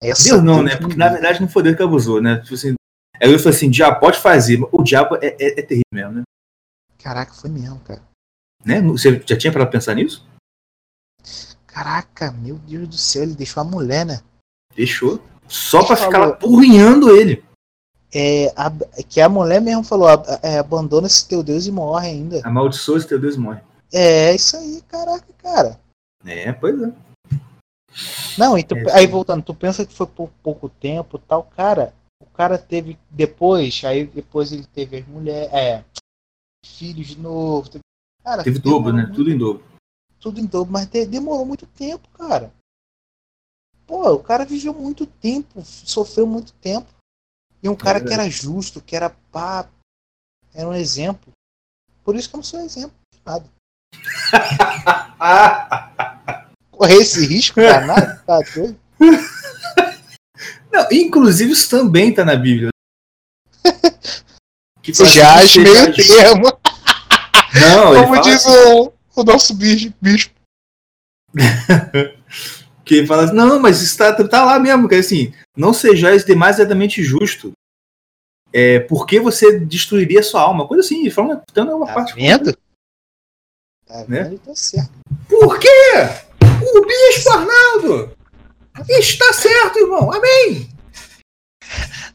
Essa 0.02 0.30
Deus 0.30 0.42
não, 0.42 0.62
né? 0.62 0.76
Porque 0.76 0.96
na 0.96 1.08
verdade 1.08 1.40
não 1.40 1.48
foi 1.48 1.62
Deus 1.62 1.76
que 1.76 1.82
abusou, 1.82 2.20
né? 2.22 2.38
Tipo 2.40 2.54
assim, 2.54 2.74
aí 3.20 3.32
eu 3.32 3.38
falei 3.38 3.56
assim: 3.56 3.68
diabo 3.70 4.00
pode 4.00 4.18
fazer, 4.18 4.58
mas 4.58 4.68
o 4.72 4.82
diabo 4.82 5.16
é, 5.16 5.36
é, 5.38 5.60
é 5.60 5.62
terrível 5.62 5.84
mesmo, 5.92 6.12
né? 6.12 6.22
Caraca, 7.02 7.32
foi 7.32 7.50
mesmo, 7.50 7.78
cara. 7.80 8.02
né? 8.64 8.80
Você 8.82 9.22
já 9.26 9.36
tinha 9.36 9.52
para 9.52 9.66
pensar 9.66 9.94
nisso? 9.94 10.26
Caraca, 11.66 12.30
meu 12.32 12.56
Deus 12.58 12.88
do 12.88 12.96
céu, 12.98 13.22
ele 13.22 13.34
deixou 13.34 13.60
a 13.60 13.64
mulher, 13.64 14.04
né? 14.04 14.20
Deixou. 14.74 15.22
Só 15.48 15.84
pra 15.84 15.96
ficar 15.96 16.18
lá 16.18 16.32
porrinhando 16.36 17.10
ele. 17.16 17.44
É, 18.12 18.52
a- 18.56 18.72
que 19.08 19.20
a 19.20 19.28
mulher 19.28 19.60
mesmo 19.60 19.84
falou, 19.84 20.08
"Ab- 20.08 20.26
é, 20.42 20.58
abandona 20.58 21.06
esse 21.06 21.26
teu 21.28 21.42
Deus 21.42 21.66
e 21.66 21.72
morre 21.72 22.08
ainda. 22.08 22.40
Amaldiçoa 22.44 22.98
esse 22.98 23.06
teu 23.08 23.20
Deus 23.20 23.36
morre. 23.36 23.60
É, 23.92 24.34
isso 24.34 24.56
aí, 24.56 24.82
caraca, 24.88 25.26
cara. 25.38 25.80
É, 26.24 26.52
pois 26.52 26.80
é. 26.82 26.92
Não, 28.38 28.58
e 28.58 28.64
tu- 28.64 28.76
É, 28.76 28.92
aí 28.96 29.06
voltando, 29.06 29.42
tu 29.42 29.54
pensa 29.54 29.84
que 29.86 29.94
foi 29.94 30.06
por 30.06 30.28
pouco 30.42 30.68
tempo 30.68 31.16
e 31.16 31.20
tal, 31.28 31.44
cara. 31.44 31.92
O 32.22 32.26
cara 32.26 32.58
teve 32.58 32.98
depois, 33.10 33.82
aí 33.84 34.06
depois 34.06 34.52
ele 34.52 34.64
teve 34.66 34.98
as 34.98 35.06
mulheres, 35.06 35.52
é, 35.52 35.84
filhos 36.64 37.08
de 37.08 37.18
novo. 37.18 37.68
Teve, 37.68 37.82
cara, 38.24 38.42
Teve 38.44 38.58
dobro, 38.58 38.92
né? 38.92 39.02
muito- 39.02 39.16
Tudo 39.16 39.30
em 39.30 39.38
dobro. 39.38 39.64
tudo 40.20 40.40
em 40.40 40.46
dobro, 40.46 40.72
mas 40.72 40.86
de- 40.86 41.06
demorou 41.06 41.44
muito 41.46 41.66
tempo, 41.66 42.08
cara. 42.10 42.52
Pô, 43.86 44.12
o 44.12 44.22
cara 44.22 44.44
viveu 44.44 44.72
muito 44.74 45.06
tempo, 45.06 45.62
sofreu 45.64 46.26
muito 46.26 46.52
tempo. 46.54 46.86
E 47.62 47.68
um 47.68 47.76
cara 47.76 48.00
que 48.00 48.06
verdade. 48.08 48.28
era 48.28 48.30
justo, 48.30 48.80
que 48.80 48.94
era 48.96 49.10
pá, 49.10 49.68
era 50.54 50.68
um 50.68 50.74
exemplo. 50.74 51.32
Por 52.04 52.14
isso 52.16 52.28
que 52.28 52.34
eu 52.36 52.38
não 52.38 52.44
sou 52.44 52.60
exemplo 52.60 52.92
de 53.12 53.20
nada. 53.24 53.46
Correr 56.70 56.94
esse 56.96 57.26
risco, 57.26 57.60
danado, 57.60 58.22
tá 58.24 58.38
doido? 58.54 58.78
Não, 60.72 60.86
inclusive 60.92 61.52
isso 61.52 61.68
também 61.68 62.14
tá 62.14 62.24
na 62.24 62.36
Bíblia. 62.36 62.69
Que 64.92 65.06
já 65.06 65.34
acha 65.34 65.60
meio 65.60 65.94
termo, 65.94 66.52
Não, 67.54 67.94
como 67.94 68.14
fala 68.14 68.20
diz 68.22 68.46
assim, 68.46 68.72
o, 68.72 68.92
o 69.16 69.24
nosso 69.24 69.54
bicho. 69.54 69.92
bicho. 70.00 70.30
que 72.84 72.94
ele 72.96 73.06
fala 73.06 73.24
assim, 73.24 73.34
não, 73.34 73.58
mas 73.60 73.80
isso 73.82 73.96
tá, 73.96 74.12
tá 74.12 74.44
lá 74.44 74.58
mesmo, 74.58 74.88
que 74.88 74.94
é 74.94 74.98
assim, 74.98 75.32
não 75.56 75.72
sejais 75.72 76.24
demasiadamente 76.24 77.02
justo. 77.02 77.52
É, 78.52 78.80
porque 78.80 79.20
você 79.20 79.60
destruiria 79.60 80.22
sua 80.24 80.42
alma? 80.42 80.66
Coisa 80.66 80.84
assim, 80.84 81.00
ele 81.02 81.10
fala, 81.10 81.40
então 81.50 81.70
é 81.70 81.74
uma 81.74 81.86
Tá 81.86 81.94
parte. 81.94 82.14
vendo? 82.14 82.52
Tá 83.86 84.04
Né? 84.08 84.24
vendo? 84.24 84.38
Tá 84.40 84.54
certo. 84.56 84.90
Por 85.28 85.58
quê? 85.60 85.68
O 86.42 86.86
bispo 86.86 87.30
Arnaldo 87.30 88.16
está 88.88 89.32
certo, 89.32 89.78
irmão. 89.78 90.12
Amém. 90.12 90.68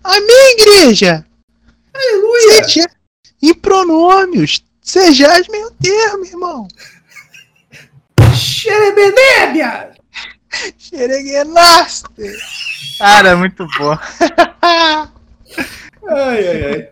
Amém, 0.03 0.55
igreja! 0.59 1.25
Aleluia. 1.95 2.63
Seja 2.63 2.89
em 3.41 3.53
pronômios. 3.53 4.63
Sejais 4.81 5.47
meio 5.47 5.71
termo, 5.71 6.25
irmão. 6.25 6.67
Xerebedébia. 8.35 9.95
Xereguenaste. 10.77 12.05
Cara, 12.97 13.35
muito 13.35 13.65
bom. 13.77 13.97
Ai, 16.07 16.47
ai, 16.47 16.63
ai. 16.65 16.89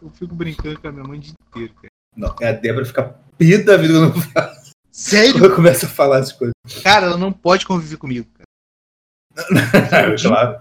Eu 0.00 0.10
fico 0.10 0.34
brincando 0.36 0.80
com 0.80 0.86
a 0.88 0.92
minha 0.92 1.04
mãe 1.04 1.18
o 1.18 1.20
dia 1.20 1.34
inteiro, 1.48 1.74
cara. 1.74 1.88
Não, 2.16 2.28
a 2.40 2.52
Débora 2.52 2.84
fica 2.86 3.02
pida 3.36 3.64
da 3.64 3.76
vida 3.76 3.94
quando 3.94 4.14
eu 4.16 4.22
falo- 4.22 4.52
Sério? 4.92 5.32
quando 5.32 5.44
eu 5.46 5.54
começo 5.56 5.86
a 5.86 5.88
falar 5.88 6.18
as 6.18 6.32
coisas. 6.32 6.54
Cara, 6.84 7.06
ela 7.06 7.16
não 7.16 7.32
pode 7.32 7.66
conviver 7.66 7.96
comigo, 7.96 8.28
cara. 8.34 8.46
claro. 10.22 10.60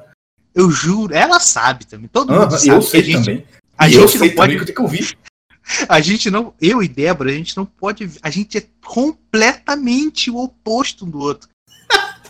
Eu 0.56 0.72
juro, 0.72 1.14
ela 1.14 1.40
sabe 1.40 1.86
também. 1.86 2.08
Todo 2.08 2.34
mundo 2.34 2.56
Ah, 2.56 2.58
sabe. 2.58 2.70
eu 2.70 2.80
que 2.80 2.86
sei 2.88 3.00
a 3.02 3.04
gente, 3.04 3.18
também. 3.26 3.48
A 3.82 3.90
E 3.90 3.96
eu 3.96 4.08
gente 4.08 4.20
não 4.20 4.30
pode. 4.36 4.56
que 4.56 4.62
eu 4.62 4.66
tenho 4.66 4.76
que 4.76 4.82
ouvir. 4.82 5.18
A 5.90 6.00
gente 6.00 6.30
não. 6.30 6.54
Eu 6.62 6.84
e 6.84 6.88
Débora, 6.88 7.32
a 7.32 7.34
gente 7.34 7.58
não 7.58 7.66
pode. 7.66 8.10
A 8.22 8.30
gente 8.30 8.58
é 8.58 8.68
completamente 8.86 10.30
o 10.30 10.38
oposto 10.38 11.06
um 11.06 11.10
do 11.10 11.20
outro. 11.20 11.50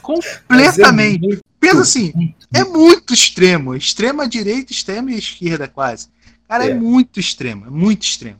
Completamente. 0.01 1.27
Mas 1.27 1.37
é 1.37 1.41
Pensa 1.59 1.81
assim, 1.81 2.33
é 2.53 2.63
muito 2.63 3.13
extremo. 3.13 3.75
Extrema 3.75 4.27
direita, 4.27 4.71
extrema 4.71 5.11
esquerda, 5.11 5.67
quase. 5.67 6.07
Cara, 6.47 6.65
é, 6.65 6.71
É. 6.71 6.73
muito 6.73 7.19
extremo, 7.19 7.67
é 7.67 7.69
muito 7.69 8.03
extremo. 8.03 8.39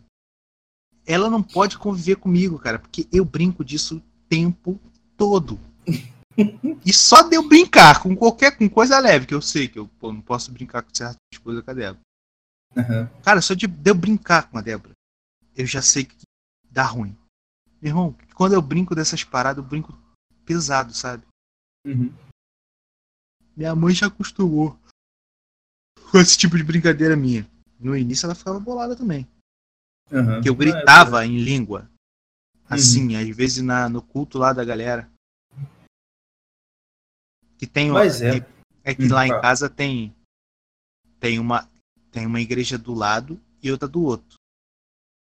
Ela 1.05 1.29
não 1.29 1.43
pode 1.43 1.77
conviver 1.77 2.15
comigo, 2.15 2.57
cara, 2.57 2.79
porque 2.79 3.07
eu 3.11 3.23
brinco 3.25 3.63
disso 3.63 3.97
o 3.97 4.01
tempo 4.29 4.79
todo. 5.17 5.59
E 6.85 6.93
só 6.93 7.21
de 7.23 7.35
eu 7.35 7.47
brincar 7.47 8.01
com 8.01 8.15
qualquer 8.15 8.57
com 8.57 8.67
coisa 8.69 8.97
leve, 8.99 9.27
que 9.27 9.33
eu 9.33 9.41
sei 9.41 9.67
que 9.67 9.77
eu 9.77 9.87
pô, 9.99 10.11
não 10.13 10.21
posso 10.21 10.49
brincar 10.51 10.81
com 10.81 10.89
certas 10.93 11.17
coisas 11.43 11.61
com 11.63 11.69
a 11.69 11.73
Débora. 11.73 11.99
Aham. 12.75 13.09
Cara, 13.23 13.41
só 13.41 13.53
de, 13.53 13.67
de 13.67 13.89
eu 13.91 13.95
brincar 13.95 14.49
com 14.49 14.57
a 14.57 14.61
Débora, 14.61 14.93
eu 15.55 15.65
já 15.65 15.81
sei 15.81 16.05
que 16.05 16.15
dá 16.69 16.83
ruim. 16.83 17.17
Meu 17.81 17.91
irmão, 17.91 18.15
quando 18.35 18.53
eu 18.53 18.61
brinco 18.61 18.95
dessas 18.95 19.23
paradas, 19.23 19.63
eu 19.63 19.69
brinco 19.69 19.97
pesado, 20.45 20.93
sabe? 20.93 21.25
Uhum. 21.85 22.13
Minha 23.55 23.75
mãe 23.75 23.93
já 23.93 24.07
acostumou 24.07 24.79
com 26.11 26.17
esse 26.17 26.37
tipo 26.37 26.57
de 26.57 26.63
brincadeira 26.63 27.15
minha. 27.15 27.49
No 27.79 27.95
início 27.97 28.25
ela 28.25 28.35
ficava 28.35 28.59
bolada 28.59 28.95
também. 28.95 29.27
Aham. 30.11 30.41
Que 30.41 30.49
eu 30.49 30.53
Ah, 30.53 30.57
gritava 30.57 31.25
em 31.25 31.43
língua. 31.43 31.89
Assim, 32.69 33.15
às 33.15 33.35
vezes 33.35 33.61
na, 33.61 33.89
no 33.89 34.01
culto 34.01 34.37
lá 34.37 34.53
da 34.53 34.63
galera. 34.63 35.11
Que 37.57 37.67
tem 37.67 37.91
Mas 37.91 38.21
é. 38.21 38.45
é 38.83 38.95
que 38.95 39.05
Hum, 39.05 39.13
lá 39.13 39.25
em 39.25 39.29
fala. 39.29 39.41
casa 39.41 39.69
tem 39.69 40.15
tem 41.19 41.37
uma 41.37 41.69
tem 42.11 42.25
uma 42.25 42.41
igreja 42.41 42.77
do 42.77 42.93
lado 42.93 43.39
e 43.63 43.71
outra 43.71 43.87
do 43.87 44.03
outro. 44.03 44.35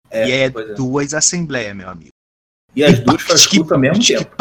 É, 0.09 0.27
e 0.27 0.31
é 0.31 0.43
é. 0.45 0.49
duas 0.49 1.13
assembleias, 1.13 1.75
meu 1.75 1.89
amigo. 1.89 2.11
E 2.75 2.83
as 2.83 2.99
duas 2.99 3.21
faz 3.21 3.47
culto 3.47 3.73
ao 3.73 3.79
mesmo 3.79 4.03
tempo. 4.03 4.35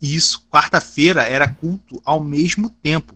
Isso, 0.00 0.46
quarta-feira 0.48 1.22
era 1.22 1.48
culto 1.48 2.00
ao 2.04 2.20
mesmo 2.20 2.70
tempo. 2.70 3.14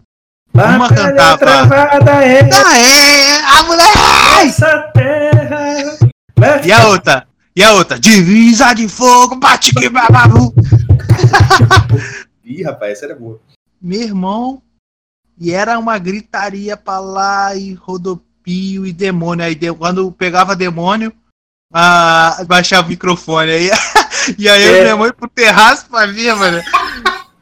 Batalha 0.53 0.77
Uma 0.77 0.89
cantava- 0.89 1.37
travada 1.37 2.11
é 2.23 2.41
Ah, 2.53 2.77
é! 2.77 3.39
A 3.41 3.63
mulher! 3.63 4.45
essa 4.45 4.91
terra. 4.93 5.97
E 6.63 6.71
a 6.71 6.87
outra? 6.89 7.27
E 7.55 7.63
a 7.63 7.73
outra? 7.73 7.99
Divisa 7.99 8.73
de 8.73 8.87
fogo, 8.87 9.35
bate 9.37 9.73
que 9.73 9.89
bababu. 9.89 10.53
Ih, 12.43 12.63
rapaz, 12.63 12.93
essa 12.93 13.05
era 13.05 13.15
boa. 13.15 13.39
Meu 13.81 14.01
irmão. 14.01 14.61
E 15.39 15.51
era 15.51 15.79
uma 15.79 15.97
gritaria 15.97 16.77
pra 16.77 16.99
lá 16.99 17.55
e 17.55 17.73
rodopio 18.43 18.85
e 18.85 18.93
demônio. 18.93 19.45
Aí 19.45 19.55
de- 19.55 19.73
quando 19.73 20.11
pegava 20.11 20.55
demônio, 20.55 21.13
ah, 21.73 22.43
baixava 22.47 22.85
o 22.87 22.89
microfone. 22.89 23.51
Aí, 23.51 23.69
e 24.37 24.49
aí 24.49 24.63
É. 24.63 24.81
o 24.81 24.83
demônio 24.85 25.09
ia 25.09 25.13
pro 25.13 25.29
terraço 25.29 25.85
pra 25.89 26.05
ver, 26.05 26.35
mano. 26.35 26.61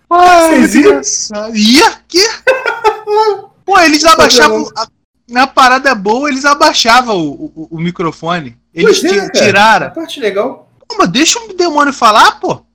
Vocês 0.10 0.76
iam? 0.76 1.02
Ia? 1.54 1.92
Que? 2.08 2.24
Pô, 3.66 3.80
eles 3.80 4.04
abaixavam. 4.06 4.70
a- 4.78 4.88
Na 5.30 5.48
parada 5.48 5.96
boa, 5.96 6.30
eles 6.30 6.44
abaixavam 6.44 7.18
o, 7.18 7.46
o- 7.56 7.68
o 7.72 7.80
microfone. 7.80 8.58
Eles 8.74 9.02
é, 9.04 9.30
tiraram. 9.30 9.88
A 9.88 9.92
parte 9.92 10.20
legal. 10.20 10.70
Pô, 10.88 10.98
mas 10.98 11.08
deixa 11.10 11.40
o 11.40 11.54
demônio 11.54 11.94
falar, 11.94 12.38
pô. 12.40 12.66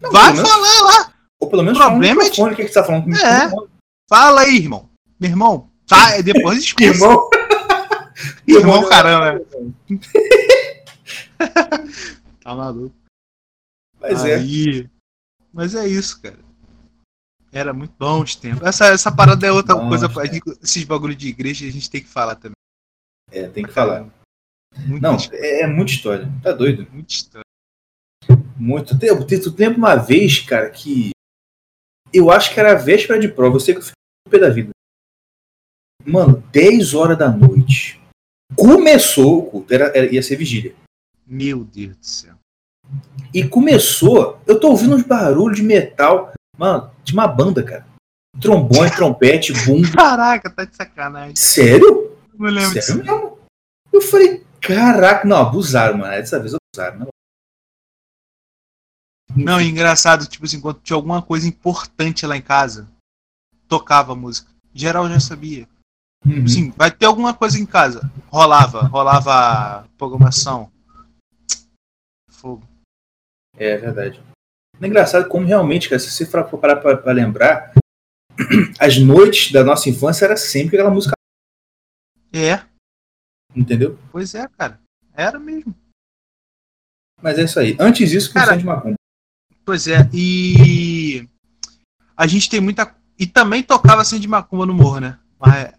Não, 0.00 0.10
Vai 0.10 0.32
menos- 0.32 0.48
falar 0.50 0.80
lá. 0.82 1.10
Ou 1.40 1.48
pelo 1.48 1.62
menos 1.62 1.78
O 1.78 1.82
problema 1.82 2.06
é 2.06 2.14
no 2.14 2.20
microfone, 2.30 2.52
o 2.52 2.56
que, 2.56 2.62
que 2.64 2.68
você 2.68 2.74
tá 2.74 2.84
falando 2.84 3.14
É. 3.16 3.50
Fala 4.10 4.40
aí, 4.40 4.56
irmão. 4.56 4.88
Meu 5.20 5.30
irmão. 5.30 5.68
Tá, 5.86 6.20
depois 6.20 6.58
expulsa. 6.64 6.92
Irmão. 7.04 7.28
Irmão, 8.46 8.88
caramba. 8.88 9.44
Tá 12.42 12.54
maluco. 12.54 12.94
Mas 13.98 14.24
é. 14.24 14.34
Aí. 14.34 14.90
Mas 15.50 15.74
é 15.74 15.88
isso, 15.88 16.20
cara. 16.20 16.38
Era 17.50 17.72
muito 17.72 17.94
bom 17.98 18.22
os 18.22 18.36
tempos. 18.36 18.66
Essa, 18.66 18.86
essa 18.86 19.10
parada 19.10 19.46
é 19.46 19.52
outra 19.52 19.74
Bons 19.74 19.88
coisa. 19.88 20.08
Esses 20.62 20.84
bagulho 20.84 21.14
de 21.14 21.28
igreja 21.28 21.66
a 21.66 21.70
gente 21.70 21.88
tem 21.88 22.02
que 22.02 22.08
falar 22.08 22.34
também. 22.34 22.56
É, 23.30 23.48
tem 23.48 23.64
que 23.64 23.72
falar. 23.72 24.06
Muito, 24.76 25.02
Não, 25.02 25.16
é, 25.32 25.62
é 25.62 25.66
muita 25.66 25.92
história. 25.92 26.28
Tá 26.42 26.52
doido? 26.52 26.86
muito 26.92 27.10
estranho. 27.10 27.44
Muito 28.56 28.98
tempo. 28.98 29.24
Tu 29.24 29.54
lembra 29.56 29.78
uma 29.78 29.96
vez, 29.96 30.40
cara, 30.40 30.68
que. 30.68 31.10
Eu 32.12 32.30
acho 32.30 32.52
que 32.52 32.60
era 32.60 32.72
a 32.72 32.76
véspera 32.82 33.18
de 33.18 33.28
prova. 33.28 33.56
Eu 33.56 33.60
sei 33.60 33.74
que 33.74 33.80
eu 33.80 33.84
fiquei 33.84 33.94
pé 34.30 34.38
da 34.38 34.50
vida. 34.50 34.70
Mano, 36.04 36.42
10 36.52 36.92
horas 36.94 37.16
da 37.16 37.30
noite. 37.30 38.00
Começou 38.56 39.38
o 39.38 39.42
culto. 39.50 39.72
Era, 39.74 39.86
era- 39.96 40.12
ia 40.12 40.22
ser 40.22 40.36
vigília. 40.36 40.74
Meu 41.26 41.64
Deus 41.64 41.96
do 41.96 42.06
céu. 42.06 42.34
E 43.32 43.46
começou. 43.48 44.38
Eu 44.46 44.60
tô 44.60 44.68
ouvindo 44.70 44.94
uns 44.94 45.02
barulhos 45.02 45.56
de 45.56 45.62
metal. 45.62 46.32
Mano, 46.56 46.90
de 47.02 47.12
uma 47.12 47.26
banda, 47.26 47.62
cara. 47.62 47.86
Trombone, 48.40 48.90
trompete, 48.94 49.52
bumbo. 49.64 49.90
Caraca, 49.92 50.50
tá 50.50 50.64
de 50.64 50.76
sacanagem. 50.76 51.36
Sério? 51.36 52.16
Não 52.34 52.50
lembro 52.50 52.80
Sério 52.80 52.80
disso. 52.80 52.96
mesmo? 52.98 53.38
Eu 53.92 54.00
falei, 54.00 54.44
caraca, 54.60 55.26
não, 55.26 55.36
abusaram, 55.38 55.98
mano. 55.98 56.10
Dessa 56.12 56.38
vez 56.40 56.52
abusaram, 56.54 57.00
né? 57.00 57.06
Não, 59.36 59.60
engraçado, 59.60 60.26
tipo 60.26 60.44
assim, 60.44 60.60
quando 60.60 60.80
tinha 60.80 60.96
alguma 60.96 61.20
coisa 61.22 61.48
importante 61.48 62.24
lá 62.26 62.36
em 62.36 62.42
casa, 62.42 62.88
tocava 63.66 64.12
a 64.12 64.16
música. 64.16 64.48
Geral 64.72 65.08
já 65.08 65.18
sabia. 65.18 65.68
Uhum. 66.26 66.46
Sim, 66.48 66.70
vai 66.76 66.90
ter 66.90 67.06
alguma 67.06 67.34
coisa 67.34 67.58
em 67.58 67.66
casa. 67.66 68.10
Rolava, 68.28 68.82
rolava 68.82 69.32
a 69.32 69.82
programação. 69.98 70.72
Fogo. 72.30 72.66
É 73.56 73.76
verdade. 73.76 74.22
É 74.80 74.86
engraçado 74.86 75.28
como 75.28 75.46
realmente, 75.46 75.88
cara, 75.88 75.98
se 75.98 76.10
você 76.10 76.26
for 76.26 76.58
parar 76.58 76.76
pra, 76.76 76.96
pra 76.96 77.12
lembrar, 77.12 77.72
as 78.80 78.98
noites 78.98 79.52
da 79.52 79.62
nossa 79.62 79.88
infância 79.88 80.24
era 80.24 80.36
sempre 80.36 80.76
aquela 80.76 80.90
música, 80.90 81.14
É, 82.32 82.64
entendeu? 83.54 83.98
pois 84.10 84.34
é, 84.34 84.48
cara. 84.48 84.80
Era 85.12 85.38
mesmo. 85.38 85.74
Mas 87.22 87.38
é 87.38 87.44
isso 87.44 87.60
aí. 87.60 87.76
Antes 87.78 88.10
disso, 88.10 88.32
Cara, 88.34 88.56
de 88.56 88.64
Macumba. 88.64 88.96
Pois 89.64 89.86
é, 89.86 89.98
e 90.12 91.26
a 92.16 92.26
gente 92.26 92.50
tem 92.50 92.60
muita. 92.60 92.94
E 93.18 93.26
também 93.26 93.62
tocava 93.62 94.02
assim 94.02 94.18
de 94.18 94.26
macumba 94.28 94.66
no 94.66 94.74
morro, 94.74 94.98
né? 95.00 95.18
Mas, 95.38 95.72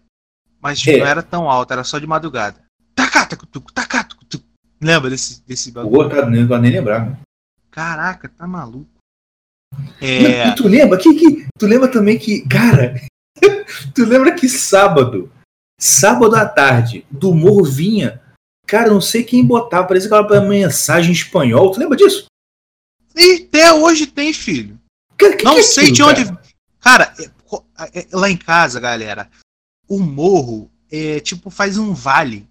mas 0.60 0.84
É. 0.86 0.98
não 0.98 1.06
era 1.06 1.22
tão 1.22 1.50
alto, 1.50 1.72
era 1.72 1.84
só 1.84 1.98
de 1.98 2.06
madrugada. 2.06 2.62
Tacata, 2.94 3.36
cutuco, 3.36 3.72
tacata, 3.72 4.14
cutuco. 4.16 4.44
Lembra 4.80 5.10
desse, 5.10 5.42
desse 5.46 5.70
O 5.70 5.72
bagulho? 5.74 5.96
outro, 5.96 6.14
cara, 6.16 6.30
não 6.30 6.46
vai 6.46 6.60
nem 6.60 6.70
lembrar, 6.72 7.00
mano. 7.00 7.18
Caraca, 7.70 8.28
tá 8.28 8.46
maluco. 8.46 8.88
Não, 9.72 9.84
É. 10.00 10.48
e 10.48 10.54
tu 10.54 10.66
lembra? 10.68 10.98
Que, 10.98 11.12
que, 11.14 11.46
tu 11.58 11.66
lembra 11.66 11.90
também 11.90 12.18
que, 12.18 12.42
cara, 12.48 12.94
tu 13.94 14.04
lembra 14.04 14.34
que 14.34 14.48
sábado, 14.48 15.30
sábado 15.78 16.34
à 16.36 16.46
tarde, 16.46 17.06
do 17.10 17.34
morro 17.34 17.64
vinha, 17.64 18.22
cara, 18.66 18.90
não 18.90 19.00
sei 19.00 19.22
quem 19.24 19.44
botava, 19.44 19.86
parecia 19.86 20.08
que 20.08 20.14
ela 20.14 20.26
uma 20.26 20.48
mensagem 20.48 21.10
em 21.10 21.14
espanhol. 21.14 21.70
Tu 21.70 21.80
lembra 21.80 21.96
disso? 21.96 22.26
E 23.14 23.46
até 23.48 23.72
hoje 23.72 24.06
tem, 24.06 24.32
filho. 24.32 24.78
Cara, 25.16 25.36
que 25.36 25.44
Não 25.44 25.54
que 25.54 25.60
é 25.60 25.62
sei 25.62 25.84
aquilo, 25.90 25.96
de 25.96 26.02
onde. 26.02 26.24
cara? 26.24 26.42
Cara, 26.80 27.14
é, 27.18 27.30
co- 27.44 27.66
é, 27.94 28.06
lá 28.12 28.30
em 28.30 28.36
casa, 28.36 28.78
galera, 28.78 29.30
o 29.88 29.98
morro 30.00 30.70
é 30.90 31.20
tipo 31.20 31.50
faz 31.50 31.76
um 31.78 31.92
vale 31.94 32.46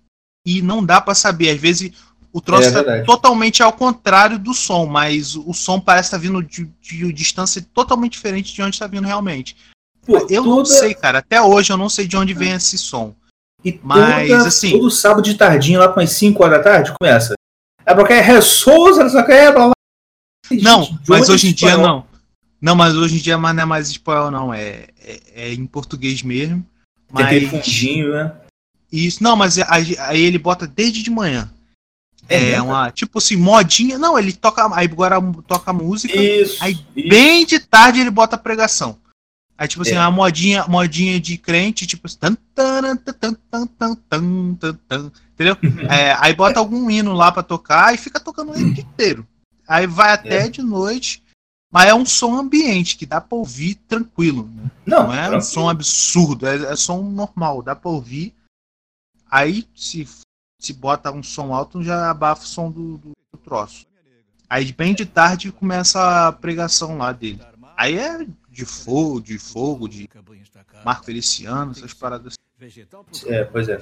e 0.45 0.61
não 0.61 0.83
dá 0.85 0.99
pra 1.01 1.15
saber. 1.15 1.49
Às 1.49 1.59
vezes 1.59 1.91
o 2.31 2.41
troço 2.41 2.67
É 2.67 2.83
tá 2.83 3.03
totalmente 3.03 3.63
ao 3.63 3.71
contrário 3.73 4.37
do 4.37 4.53
som, 4.53 4.85
mas 4.85 5.35
o 5.35 5.53
som 5.53 5.79
parece 5.79 6.07
estar 6.07 6.17
vindo 6.17 6.43
de, 6.43 6.65
de 6.81 7.13
distância 7.13 7.65
totalmente 7.73 8.13
diferente 8.13 8.53
de 8.53 8.61
onde 8.61 8.75
está 8.75 8.87
vindo 8.87 9.05
realmente. 9.05 9.55
Pô, 10.05 10.17
Eu 10.29 10.43
não 10.43 10.57
toda- 10.57 10.65
sei, 10.69 10.93
cara. 10.93 11.19
Até 11.19 11.41
hoje 11.41 11.71
eu 11.73 11.77
não 11.77 11.89
sei 11.89 12.05
de 12.07 12.15
onde 12.17 12.33
vem 12.33 12.51
esse 12.51 12.77
som. 12.77 13.15
E 13.63 13.79
Mas, 13.81 14.27
toda- 14.27 14.47
assim- 14.47 14.71
todo 14.71 14.91
sábado 14.91 15.23
de 15.23 15.33
tardinha, 15.33 15.79
lá 15.79 15.87
com 15.87 15.99
as 15.99 16.11
5 16.11 16.43
horas 16.43 16.57
da 16.59 16.63
tarde, 16.63 16.93
começa. 16.99 17.33
É 17.85 17.95
porque 17.95 18.13
é 18.13 18.21
Ressouza, 18.21 19.03
não 19.03 19.09
sei 19.09 19.21
o 19.21 19.25
que, 19.25 19.51
blá 19.51 19.65
blá. 19.65 19.71
Não, 20.61 20.83
Gente, 20.83 20.99
mas 21.07 21.29
hoje 21.29 21.47
em 21.49 21.53
dia 21.53 21.75
não. 21.77 22.05
Não, 22.61 22.75
mas 22.75 22.95
hoje 22.95 23.15
em 23.15 23.19
dia 23.19 23.37
não 23.37 23.49
é 23.49 23.65
mais 23.65 23.89
espanhol, 23.89 24.29
não. 24.29 24.53
É, 24.53 24.87
é, 24.99 25.21
é 25.35 25.53
em 25.53 25.65
português 25.65 26.21
mesmo. 26.21 26.63
Tem 27.15 27.25
aquele 27.25 27.45
Mas 27.47 27.65
fundinho, 27.65 28.13
né? 28.13 28.31
isso, 28.91 29.21
não, 29.23 29.35
mas 29.35 29.57
aí, 29.57 29.95
aí 29.99 30.21
ele 30.21 30.37
bota 30.37 30.65
desde 30.67 31.01
de 31.03 31.09
manhã. 31.09 31.49
É, 32.27 32.39
mesmo? 32.53 32.67
uma, 32.69 32.89
tipo 32.91 33.19
assim, 33.19 33.35
modinha. 33.35 33.97
Não, 33.99 34.17
ele 34.17 34.33
toca. 34.33 34.67
Aí 34.75 34.87
agora 34.87 35.17
toca 35.47 35.71
música. 35.71 36.15
Isso. 36.19 36.63
Aí, 36.63 36.73
isso. 36.95 37.09
Bem 37.09 37.45
de 37.45 37.59
tarde 37.59 37.99
ele 37.99 38.09
bota 38.09 38.37
pregação. 38.37 38.97
Aí, 39.57 39.67
tipo 39.67 39.83
assim, 39.83 39.93
É. 39.93 39.99
uma 39.99 40.11
modinha, 40.11 40.65
modinha 40.67 41.19
de 41.19 41.37
crente, 41.37 41.85
tipo 41.85 42.07
assim. 42.07 42.17
tan, 42.19 42.35
tan, 42.55 42.95
tan, 44.09 44.21
entendeu? 45.33 45.57
É, 45.89 46.15
aí 46.19 46.33
bota 46.33 46.59
algum 46.59 46.89
hino 46.89 47.13
lá 47.13 47.31
pra 47.31 47.43
tocar 47.43 47.93
e 47.93 47.97
fica 47.97 48.19
tocando 48.19 48.51
o 48.53 48.57
hino 48.59 48.71
inteiro. 48.79 49.25
Aí 49.67 49.85
vai 49.87 50.11
até 50.13 50.45
É. 50.45 50.49
de 50.49 50.61
noite. 50.61 51.23
Mas 51.75 51.89
é 51.89 51.93
um 51.93 52.05
som 52.05 52.33
ambiente 52.37 52.95
que 52.95 53.05
dá 53.05 53.19
pra 53.19 53.37
ouvir 53.37 53.75
tranquilo. 53.75 54.49
Né? 54.55 54.71
Não, 54.85 55.07
Não 55.07 55.13
é 55.13 55.23
um 55.23 55.31
tranquilo. 55.31 55.41
som 55.41 55.67
absurdo, 55.67 56.47
é, 56.47 56.71
é 56.71 56.75
som 56.77 57.01
normal, 57.03 57.61
dá 57.61 57.75
pra 57.75 57.91
ouvir. 57.91 58.33
Aí 59.29 59.67
se, 59.75 60.07
se 60.57 60.71
bota 60.71 61.11
um 61.11 61.21
som 61.21 61.53
alto, 61.53 61.83
já 61.83 62.09
abafa 62.09 62.43
o 62.43 62.47
som 62.47 62.71
do, 62.71 62.97
do, 62.97 63.11
do 63.29 63.37
troço. 63.43 63.85
Aí 64.49 64.71
bem 64.71 64.95
de 64.95 65.05
tarde 65.05 65.51
começa 65.51 66.29
a 66.29 66.31
pregação 66.31 66.97
lá 66.97 67.11
dele. 67.11 67.41
Aí 67.75 67.97
é 67.97 68.25
de 68.49 68.65
fogo, 68.65 69.19
de 69.19 69.37
fogo, 69.37 69.89
de 69.89 70.09
Marco 70.85 71.03
Feliciano, 71.03 71.73
essas 71.73 71.93
paradas. 71.93 72.35
É, 73.25 73.43
pois 73.43 73.67
é. 73.67 73.81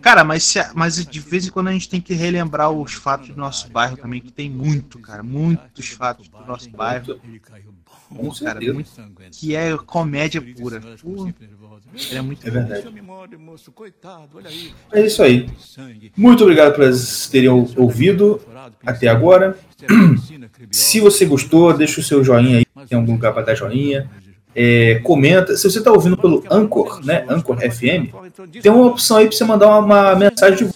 Cara, 0.00 0.22
mas, 0.24 0.44
se, 0.44 0.58
mas 0.74 1.04
de 1.04 1.20
vez 1.20 1.46
em 1.46 1.50
quando 1.50 1.68
a 1.68 1.72
gente 1.72 1.88
tem 1.88 2.00
que 2.00 2.14
relembrar 2.14 2.70
os 2.70 2.92
fatos 2.94 3.28
do 3.30 3.36
nosso 3.36 3.68
bairro 3.70 3.96
também, 3.96 4.20
que 4.20 4.32
tem 4.32 4.48
muito, 4.48 4.98
cara, 4.98 5.22
muitos 5.22 5.88
fatos 5.88 6.28
do 6.28 6.44
nosso 6.46 6.70
bairro. 6.70 7.20
Com 8.08 8.30
cara, 8.34 8.58
muito, 8.60 8.90
que 9.32 9.54
é 9.54 9.76
comédia 9.76 10.40
pura. 10.40 10.80
Pô, 11.02 11.28
é 12.10 12.20
muito 12.22 12.46
É 12.46 12.50
bom. 12.50 12.64
verdade. 12.66 12.88
É 14.92 15.00
isso 15.04 15.22
aí. 15.22 15.50
Muito 16.16 16.42
obrigado 16.42 16.74
por 16.74 16.84
terem 17.30 17.48
ou- 17.50 17.68
ouvido 17.76 18.40
até 18.86 19.08
agora. 19.08 19.58
Se 20.70 21.00
você 21.00 21.26
gostou, 21.26 21.76
deixa 21.76 22.00
o 22.00 22.04
seu 22.04 22.24
joinha 22.24 22.58
aí. 22.58 22.66
Tem 22.88 22.96
algum 22.98 23.12
lugar 23.12 23.34
para 23.34 23.42
dar 23.46 23.54
joinha. 23.54 24.08
É, 24.60 25.00
comenta. 25.04 25.56
Se 25.56 25.70
você 25.70 25.78
está 25.78 25.92
ouvindo 25.92 26.16
pelo 26.16 26.42
Anchor, 26.50 27.00
né? 27.04 27.24
Anchor 27.28 27.58
FM, 27.58 28.12
tem 28.60 28.72
uma 28.72 28.86
opção 28.86 29.18
aí 29.18 29.28
para 29.28 29.36
você 29.36 29.44
mandar 29.44 29.68
uma, 29.68 29.78
uma 29.78 30.16
mensagem 30.16 30.68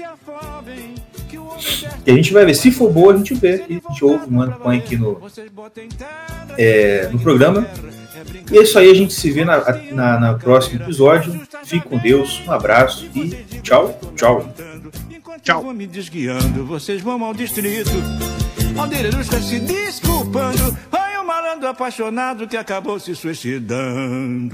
que 2.05 2.11
a 2.11 2.15
gente 2.15 2.33
vai 2.33 2.45
ver. 2.45 2.55
Se 2.55 2.71
for 2.71 2.93
boa, 2.93 3.13
a 3.13 3.17
gente 3.17 3.35
vê. 3.35 3.65
E 3.69 3.83
a 3.85 3.91
gente 3.91 4.05
ouve, 4.05 4.31
manda, 4.31 4.53
põe 4.53 4.79
aqui 4.79 4.97
no, 4.97 5.21
é, 6.57 7.09
no 7.11 7.19
programa. 7.19 7.67
E 8.53 8.59
é 8.59 8.63
isso 8.63 8.79
aí, 8.79 8.89
a 8.89 8.95
gente 8.95 9.13
se 9.13 9.31
vê 9.33 9.45
na, 9.45 9.59
na, 9.91 10.21
na 10.21 10.35
próximo 10.35 10.81
episódio. 10.81 11.41
Fique 11.65 11.89
com 11.89 11.99
Deus, 11.99 12.41
um 12.47 12.53
abraço 12.53 13.09
e 13.15 13.31
tchau, 13.63 13.99
tchau. 14.15 14.49
Tchau. 15.43 15.73
Me 15.73 15.89
desguiando, 15.89 16.65
vocês 16.65 17.03
vão 17.03 17.25
ao 17.25 17.35
distrito. 17.35 17.91
Se 19.43 19.59
desculpando 19.59 20.77
amado 21.63 21.67
apaixonado 21.67 22.49
que 22.49 22.57
acabou 22.57 22.99
se 22.99 23.15
suicidando. 23.15 24.53